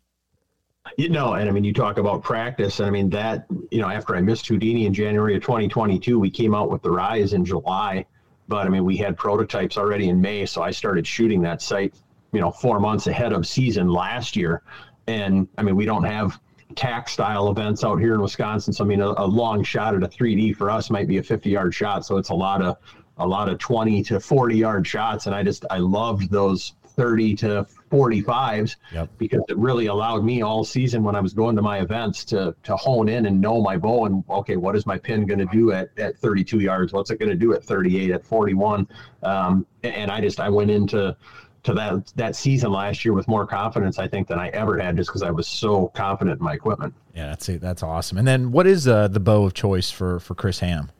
You 0.96 1.10
know, 1.10 1.34
and 1.34 1.48
I 1.48 1.52
mean, 1.52 1.64
you 1.64 1.74
talk 1.74 1.98
about 1.98 2.22
practice, 2.22 2.78
and 2.78 2.86
I 2.86 2.90
mean 2.90 3.10
that 3.10 3.46
you 3.70 3.80
know, 3.80 3.90
after 3.90 4.16
I 4.16 4.22
missed 4.22 4.46
Houdini 4.46 4.86
in 4.86 4.94
January 4.94 5.36
of 5.36 5.42
2022, 5.42 6.18
we 6.18 6.30
came 6.30 6.54
out 6.54 6.70
with 6.70 6.82
the 6.82 6.88
RYZ 6.88 7.34
in 7.34 7.44
July, 7.44 8.06
but 8.46 8.66
I 8.66 8.70
mean, 8.70 8.84
we 8.84 8.96
had 8.96 9.16
prototypes 9.16 9.76
already 9.76 10.08
in 10.08 10.20
May, 10.20 10.46
so 10.46 10.62
I 10.62 10.70
started 10.70 11.06
shooting 11.06 11.42
that 11.42 11.60
sight. 11.60 11.94
you 12.32 12.40
know, 12.40 12.50
four 12.50 12.78
months 12.78 13.06
ahead 13.06 13.32
of 13.32 13.46
season 13.46 13.88
last 13.88 14.36
year, 14.36 14.62
and 15.08 15.48
I 15.56 15.62
mean, 15.62 15.74
we 15.74 15.86
don't 15.86 16.04
have 16.04 16.38
TAC 16.76 17.08
style 17.08 17.50
events 17.50 17.82
out 17.82 17.96
here 17.96 18.14
in 18.14 18.20
Wisconsin, 18.20 18.72
so 18.72 18.84
I 18.84 18.86
mean, 18.86 19.00
a, 19.00 19.14
a 19.16 19.26
long 19.26 19.64
shot 19.64 19.94
at 19.94 20.02
a 20.02 20.08
3D 20.08 20.54
for 20.54 20.70
us 20.70 20.90
might 20.90 21.08
be 21.08 21.18
a 21.18 21.22
50 21.22 21.50
yard 21.50 21.74
shot, 21.74 22.04
so 22.04 22.18
it's 22.18 22.28
a 22.28 22.34
lot 22.34 22.62
of 22.62 22.76
a 23.20 23.26
lot 23.26 23.48
of 23.48 23.58
20 23.58 24.02
to 24.04 24.20
40 24.20 24.56
yard 24.56 24.86
shots, 24.86 25.26
and 25.26 25.34
I 25.34 25.42
just 25.42 25.64
I 25.70 25.78
loved 25.78 26.30
those 26.30 26.74
30 26.98 27.36
to 27.36 27.66
45s 27.92 28.76
yep. 28.92 29.08
because 29.18 29.42
it 29.48 29.56
really 29.56 29.86
allowed 29.86 30.24
me 30.24 30.42
all 30.42 30.64
season 30.64 31.04
when 31.04 31.14
I 31.14 31.20
was 31.20 31.32
going 31.32 31.54
to 31.56 31.62
my 31.62 31.78
events 31.78 32.24
to 32.26 32.54
to 32.64 32.76
hone 32.76 33.08
in 33.08 33.26
and 33.26 33.40
know 33.40 33.62
my 33.62 33.76
bow 33.76 34.06
and 34.06 34.24
okay, 34.28 34.56
what 34.56 34.76
is 34.76 34.84
my 34.84 34.98
pin 34.98 35.24
going 35.24 35.38
to 35.38 35.46
do 35.46 35.72
at, 35.72 35.96
at 35.96 36.18
32 36.18 36.58
yards? 36.58 36.92
What's 36.92 37.10
it 37.10 37.18
going 37.18 37.30
to 37.30 37.36
do 37.36 37.54
at 37.54 37.64
38, 37.64 38.10
at 38.10 38.24
41? 38.24 38.86
Um, 39.22 39.64
and 39.84 40.10
I 40.10 40.20
just 40.20 40.40
I 40.40 40.48
went 40.48 40.70
into 40.70 41.16
to 41.64 41.74
that 41.74 42.12
that 42.16 42.36
season 42.36 42.72
last 42.72 43.04
year 43.04 43.12
with 43.12 43.28
more 43.28 43.46
confidence 43.46 43.98
I 43.98 44.08
think 44.08 44.28
than 44.28 44.38
I 44.38 44.48
ever 44.48 44.78
had 44.78 44.96
just 44.96 45.10
because 45.10 45.22
I 45.22 45.30
was 45.30 45.46
so 45.46 45.88
confident 45.88 46.38
in 46.38 46.44
my 46.44 46.54
equipment. 46.54 46.94
Yeah, 47.14 47.26
that's 47.26 47.48
it. 47.48 47.60
That's 47.60 47.82
awesome. 47.82 48.18
And 48.18 48.26
then 48.26 48.52
what 48.52 48.66
is 48.66 48.86
uh, 48.86 49.08
the 49.08 49.20
bow 49.20 49.44
of 49.44 49.54
choice 49.54 49.90
for 49.90 50.20
for 50.20 50.34
Chris 50.34 50.60
Hamm? 50.60 50.90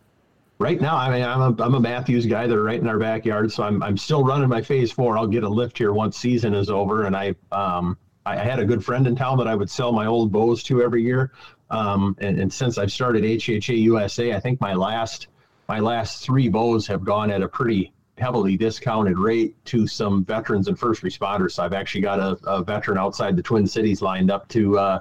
right 0.59 0.81
now, 0.81 0.97
I 0.97 1.11
mean, 1.11 1.25
I'm 1.25 1.41
a, 1.41 1.63
I'm 1.63 1.75
a 1.75 1.81
Mathews 1.81 2.27
guy. 2.27 2.47
They're 2.47 2.63
right 2.63 2.81
in 2.81 2.87
our 2.87 2.99
backyard, 2.99 3.51
so 3.53 3.63
I'm 3.63 3.83
I'm 3.83 3.97
still 3.97 4.25
running 4.25 4.49
my 4.49 4.63
phase 4.63 4.91
four. 4.91 5.17
I'll 5.17 5.27
get 5.27 5.45
a 5.45 5.49
lift 5.49 5.79
here 5.79 5.93
once 5.93 6.17
season 6.17 6.55
is 6.55 6.71
over, 6.71 7.07
and 7.07 7.17
I 7.17 7.35
um 7.53 7.97
I 8.27 8.37
had 8.37 8.59
a 8.59 8.65
good 8.65 8.85
friend 8.85 9.07
in 9.07 9.17
town 9.17 9.39
that 9.39 9.49
I 9.49 9.55
would 9.55 9.71
sell 9.71 9.93
my 9.93 10.07
old 10.07 10.31
bows 10.31 10.63
to 10.65 10.83
every 10.83 11.03
year. 11.03 11.33
Um, 11.71 12.17
and, 12.21 12.39
and 12.39 12.53
since 12.53 12.79
I've 12.79 12.93
started 12.93 13.25
HHA 13.25 13.79
USA, 13.83 14.35
I 14.35 14.41
think 14.41 14.61
my 14.61 14.75
last 14.75 15.29
my 15.69 15.81
last 15.81 16.25
three 16.25 16.49
bows 16.49 16.87
have 16.87 17.05
gone 17.05 17.31
at 17.31 17.43
a 17.43 17.49
pretty 17.49 17.93
heavily 18.19 18.57
discounted 18.57 19.19
rate 19.19 19.55
to 19.67 19.87
some 19.87 20.25
veterans 20.25 20.69
and 20.69 20.79
first 20.79 21.03
responders. 21.03 21.53
So 21.53 21.65
I've 21.65 21.73
actually 21.73 22.01
got 22.01 22.19
a, 22.19 22.39
a 22.47 22.63
veteran 22.63 22.99
outside 22.99 23.37
the 23.37 23.43
Twin 23.43 23.67
Cities 23.67 24.03
lined 24.03 24.31
up 24.31 24.49
to 24.49 24.79
uh, 24.79 25.01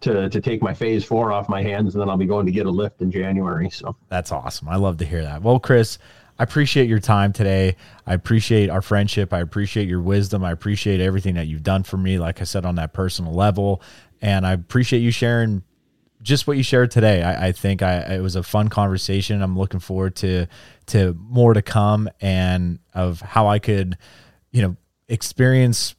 to 0.00 0.28
to 0.28 0.40
take 0.40 0.62
my 0.62 0.74
phase 0.74 1.04
four 1.04 1.32
off 1.32 1.48
my 1.48 1.62
hands, 1.62 1.94
and 1.94 2.02
then 2.02 2.08
I'll 2.08 2.16
be 2.16 2.26
going 2.26 2.46
to 2.46 2.52
get 2.52 2.66
a 2.66 2.70
lift 2.70 3.00
in 3.00 3.10
January. 3.10 3.70
So 3.70 3.96
that's 4.08 4.32
awesome. 4.32 4.68
I 4.68 4.76
love 4.76 4.98
to 4.98 5.04
hear 5.04 5.22
that. 5.22 5.42
Well, 5.42 5.58
Chris, 5.58 5.98
I 6.38 6.42
appreciate 6.42 6.88
your 6.88 7.00
time 7.00 7.32
today. 7.32 7.76
I 8.06 8.14
appreciate 8.14 8.68
our 8.68 8.82
friendship. 8.82 9.32
I 9.32 9.40
appreciate 9.40 9.88
your 9.88 10.02
wisdom. 10.02 10.44
I 10.44 10.52
appreciate 10.52 11.00
everything 11.00 11.34
that 11.34 11.46
you've 11.46 11.62
done 11.62 11.82
for 11.82 11.96
me. 11.96 12.18
Like 12.18 12.40
I 12.40 12.44
said, 12.44 12.66
on 12.66 12.74
that 12.74 12.92
personal 12.92 13.32
level, 13.32 13.80
and 14.20 14.46
I 14.46 14.52
appreciate 14.52 15.00
you 15.00 15.10
sharing 15.10 15.62
just 16.22 16.46
what 16.46 16.56
you 16.56 16.62
shared 16.62 16.90
today. 16.90 17.22
I, 17.22 17.48
I 17.48 17.52
think 17.52 17.82
I, 17.82 18.16
it 18.16 18.20
was 18.20 18.36
a 18.36 18.42
fun 18.42 18.68
conversation. 18.68 19.42
I'm 19.42 19.56
looking 19.56 19.80
forward 19.80 20.16
to 20.16 20.46
to 20.88 21.14
more 21.18 21.54
to 21.54 21.62
come 21.62 22.08
and 22.20 22.78
of 22.94 23.20
how 23.20 23.48
I 23.48 23.58
could, 23.58 23.98
you 24.50 24.62
know, 24.62 24.76
experience 25.08 25.94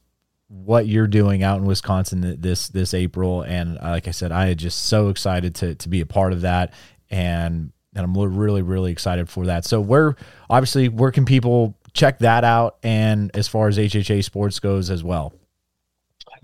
what 0.48 0.88
you're 0.88 1.08
doing 1.08 1.44
out 1.44 1.60
in 1.60 1.66
Wisconsin 1.66 2.38
this 2.40 2.70
this 2.70 2.94
April, 2.94 3.42
and 3.42 3.78
uh, 3.78 3.90
like 3.90 4.08
I 4.08 4.12
said, 4.12 4.32
I 4.32 4.48
am 4.48 4.56
just 4.56 4.86
so 4.86 5.10
excited 5.10 5.56
to 5.56 5.76
to 5.76 5.90
be 5.90 6.02
a 6.02 6.06
part 6.06 6.34
of 6.34 6.42
that, 6.42 6.74
and 7.10 7.72
and 7.96 8.04
I'm 8.06 8.18
really 8.18 8.62
really 8.62 8.92
excited 8.92 9.30
for 9.30 9.46
that. 9.48 9.66
So 9.66 9.82
where 9.82 10.16
obviously 10.50 10.90
where 10.90 11.12
can 11.12 11.26
people 11.26 11.78
check 11.94 12.20
that 12.20 12.44
out, 12.44 12.78
and 12.84 13.32
as 13.34 13.48
far 13.48 13.68
as 13.68 13.78
HHA 13.78 14.24
Sports 14.24 14.60
goes 14.60 14.90
as 14.90 15.04
well. 15.04 15.34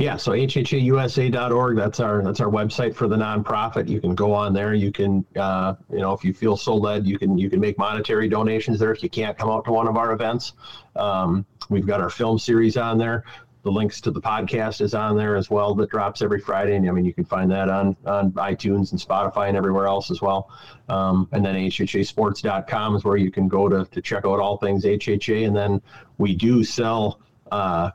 Yeah, 0.03 0.17
so 0.17 0.33
hhausa.org. 0.33 1.77
That's 1.77 2.01
our 2.01 2.21
that's 2.21 2.41
our 2.41 2.49
website 2.49 2.93
for 2.93 3.07
the 3.07 3.15
nonprofit. 3.15 3.87
You 3.87 4.01
can 4.01 4.15
go 4.15 4.33
on 4.33 4.51
there. 4.51 4.73
You 4.73 4.91
can, 4.91 5.25
uh, 5.37 5.75
you 5.89 5.99
know, 5.99 6.11
if 6.11 6.25
you 6.25 6.33
feel 6.33 6.57
so 6.57 6.75
led, 6.75 7.07
you 7.07 7.17
can 7.17 7.37
you 7.37 7.49
can 7.49 7.61
make 7.61 7.77
monetary 7.77 8.27
donations 8.27 8.79
there. 8.79 8.91
If 8.91 9.01
you 9.01 9.07
can't 9.07 9.37
come 9.37 9.49
out 9.49 9.63
to 9.63 9.71
one 9.71 9.87
of 9.87 9.95
our 9.95 10.11
events, 10.11 10.53
um, 10.97 11.45
we've 11.69 11.87
got 11.87 12.01
our 12.01 12.09
film 12.09 12.37
series 12.37 12.75
on 12.75 12.97
there 12.97 13.23
the 13.63 13.71
links 13.71 14.01
to 14.01 14.11
the 14.11 14.19
podcast 14.19 14.81
is 14.81 14.93
on 14.93 15.15
there 15.15 15.37
as 15.37 15.49
well 15.49 15.73
that 15.73 15.89
drops 15.89 16.21
every 16.21 16.41
friday 16.41 16.75
and 16.75 16.85
i 16.89 16.91
mean 16.91 17.05
you 17.05 17.13
can 17.13 17.23
find 17.23 17.49
that 17.49 17.69
on 17.69 17.95
on 18.05 18.29
itunes 18.33 18.91
and 18.91 18.99
spotify 18.99 19.47
and 19.47 19.55
everywhere 19.55 19.87
else 19.87 20.11
as 20.11 20.21
well 20.21 20.49
um, 20.89 21.29
and 21.31 21.45
then 21.45 21.55
hhasports.com 21.55 22.93
is 22.97 23.05
where 23.05 23.15
you 23.15 23.31
can 23.31 23.47
go 23.47 23.69
to, 23.69 23.85
to 23.85 24.01
check 24.01 24.25
out 24.25 24.37
all 24.41 24.57
things 24.57 24.83
hha 24.83 25.45
and 25.45 25.55
then 25.55 25.81
we 26.17 26.35
do 26.35 26.61
sell 26.61 27.21
uh, 27.53 27.89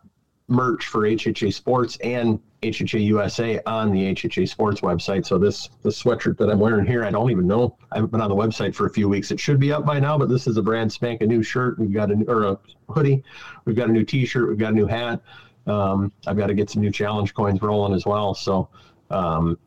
merch 0.49 0.87
for 0.87 1.07
hha 1.07 1.51
sports 1.51 1.97
and 2.03 2.41
HHA 2.63 3.05
USA 3.05 3.61
on 3.67 3.93
the 3.93 4.15
HHA 4.15 4.49
Sports 4.49 4.81
website. 4.81 5.25
So 5.25 5.39
this 5.39 5.69
the 5.83 5.91
sweatshirt 5.91 6.37
that 6.39 6.51
I'm 6.51 6.59
wearing 6.59 6.87
here, 6.87 7.05
I 7.05 7.11
don't 7.11 7.31
even 7.31 7.47
know. 7.47 7.77
I 7.93 7.97
haven't 7.97 8.11
been 8.11 8.21
on 8.21 8.29
the 8.29 8.35
website 8.35 8.75
for 8.75 8.87
a 8.87 8.91
few 8.91 9.09
weeks. 9.09 9.31
It 9.31 9.39
should 9.39 9.61
be 9.61 9.73
up 9.73 9.87
by 9.87 10.01
now, 10.01 10.19
but 10.19 10.29
this 10.29 10.47
is 10.47 10.57
a 10.57 10.63
brand 10.63 10.91
spanking 10.91 11.29
new 11.29 11.43
shirt. 11.43 11.79
We've 11.79 11.93
got 11.93 12.11
a 12.11 12.17
new, 12.17 12.25
or 12.27 12.45
a 12.45 12.59
hoodie. 12.89 13.23
We've 13.65 13.77
got 13.77 13.89
a 13.89 13.93
new 13.93 14.05
T-shirt. 14.05 14.49
We've 14.49 14.59
got 14.59 14.73
a 14.73 14.77
new 14.77 14.87
hat. 14.87 15.23
Um, 15.69 16.11
I've 16.27 16.37
got 16.37 16.47
to 16.47 16.55
get 16.55 16.71
some 16.71 16.83
new 16.83 16.91
challenge 16.91 17.35
coins 17.35 17.63
rolling 17.63 17.95
as 17.95 18.07
well. 18.07 18.35
So, 18.35 18.69
um, 19.11 19.59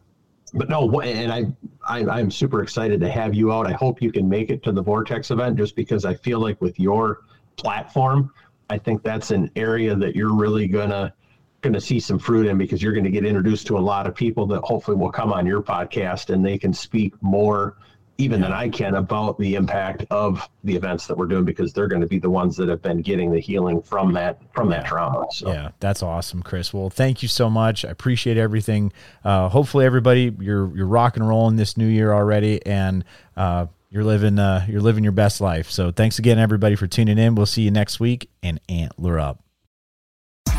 but 0.53 0.67
no, 0.67 0.99
and 0.99 1.31
I, 1.31 1.45
I, 1.87 1.99
I'm 2.19 2.29
super 2.29 2.61
excited 2.61 2.99
to 2.99 3.09
have 3.09 3.33
you 3.33 3.53
out. 3.53 3.67
I 3.67 3.71
hope 3.71 4.01
you 4.01 4.11
can 4.11 4.27
make 4.27 4.49
it 4.49 4.63
to 4.63 4.73
the 4.73 4.81
Vortex 4.81 5.31
event 5.31 5.55
just 5.57 5.75
because 5.77 6.03
I 6.03 6.15
feel 6.15 6.39
like 6.39 6.59
with 6.59 6.77
your 6.77 7.21
platform, 7.55 8.33
I 8.71 8.77
think 8.77 9.03
that's 9.03 9.31
an 9.31 9.51
area 9.55 9.95
that 9.95 10.15
you're 10.15 10.33
really 10.33 10.67
gonna 10.67 11.13
going 11.61 11.73
to 11.73 11.81
see 11.81 11.99
some 11.99 12.17
fruit 12.17 12.47
in 12.47 12.57
because 12.57 12.81
you're 12.81 12.93
going 12.93 13.05
to 13.05 13.11
get 13.11 13.23
introduced 13.23 13.67
to 13.67 13.77
a 13.77 13.79
lot 13.79 14.07
of 14.07 14.15
people 14.15 14.47
that 14.47 14.61
hopefully 14.61 14.97
will 14.97 15.11
come 15.11 15.31
on 15.31 15.45
your 15.45 15.61
podcast 15.61 16.33
and 16.33 16.43
they 16.43 16.57
can 16.57 16.73
speak 16.73 17.13
more 17.21 17.77
even 18.17 18.39
yeah. 18.39 18.47
than 18.47 18.55
I 18.55 18.69
can 18.69 18.95
about 18.95 19.37
the 19.39 19.55
impact 19.55 20.05
of 20.11 20.47
the 20.63 20.75
events 20.75 21.07
that 21.07 21.17
we're 21.17 21.27
doing 21.27 21.45
because 21.45 21.73
they're 21.73 21.87
going 21.87 22.01
to 22.01 22.07
be 22.07 22.19
the 22.19 22.29
ones 22.29 22.55
that 22.57 22.69
have 22.69 22.81
been 22.81 23.01
getting 23.01 23.31
the 23.31 23.39
healing 23.39 23.81
from 23.81 24.13
that 24.13 24.41
from 24.53 24.69
that 24.69 24.85
trauma. 24.85 25.25
So. 25.31 25.51
Yeah, 25.51 25.71
that's 25.79 26.03
awesome, 26.03 26.43
Chris. 26.43 26.73
Well, 26.73 26.89
thank 26.89 27.21
you 27.21 27.27
so 27.27 27.49
much. 27.49 27.83
I 27.83 27.89
appreciate 27.89 28.37
everything. 28.37 28.93
Uh, 29.23 29.49
hopefully, 29.49 29.85
everybody 29.85 30.35
you're 30.39 30.75
you're 30.75 30.87
rock 30.87 31.17
and 31.17 31.27
rolling 31.27 31.55
this 31.55 31.77
new 31.77 31.87
year 31.87 32.13
already, 32.13 32.63
and 32.65 33.03
uh, 33.35 33.67
you're 33.91 34.03
living 34.03 34.39
uh, 34.39 34.65
you're 34.67 34.81
living 34.81 35.03
your 35.03 35.11
best 35.11 35.41
life. 35.41 35.69
So, 35.69 35.91
thanks 35.91 36.17
again, 36.17 36.39
everybody, 36.39 36.75
for 36.75 36.87
tuning 36.87 37.19
in. 37.19 37.35
We'll 37.35 37.45
see 37.45 37.61
you 37.61 37.71
next 37.71 37.99
week, 37.99 38.31
and 38.41 38.59
antler 38.67 39.19
up. 39.19 39.43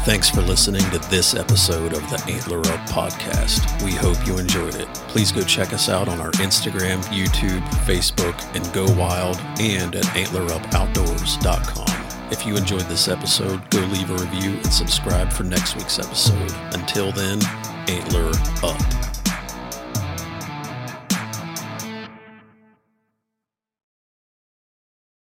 Thanks 0.04 0.28
for 0.28 0.42
listening 0.42 0.82
to 0.90 0.98
this 1.10 1.34
episode 1.34 1.92
of 1.92 2.00
the 2.10 2.20
Antler 2.28 2.58
Up 2.58 2.88
podcast. 2.88 3.80
We 3.84 3.92
hope 3.92 4.26
you 4.26 4.36
enjoyed 4.36 4.74
it. 4.74 4.92
Please 5.06 5.30
go 5.30 5.42
check 5.42 5.72
us 5.72 5.88
out 5.88 6.08
on 6.08 6.18
our 6.18 6.32
Instagram, 6.32 7.00
YouTube, 7.04 7.60
Facebook, 7.86 8.34
and 8.56 8.74
Go 8.74 8.84
Wild, 9.00 9.36
and 9.60 9.94
at 9.94 10.02
antlerupoutdoors.com. 10.02 12.32
If 12.32 12.44
you 12.44 12.56
enjoyed 12.56 12.82
this 12.82 13.06
episode, 13.06 13.70
go 13.70 13.78
leave 13.78 14.10
a 14.10 14.14
review 14.14 14.54
and 14.54 14.72
subscribe 14.72 15.32
for 15.32 15.44
next 15.44 15.76
week's 15.76 16.00
episode. 16.00 16.50
Until 16.72 17.12
then, 17.12 17.38
Antler 17.86 18.32
Up. 18.64 19.21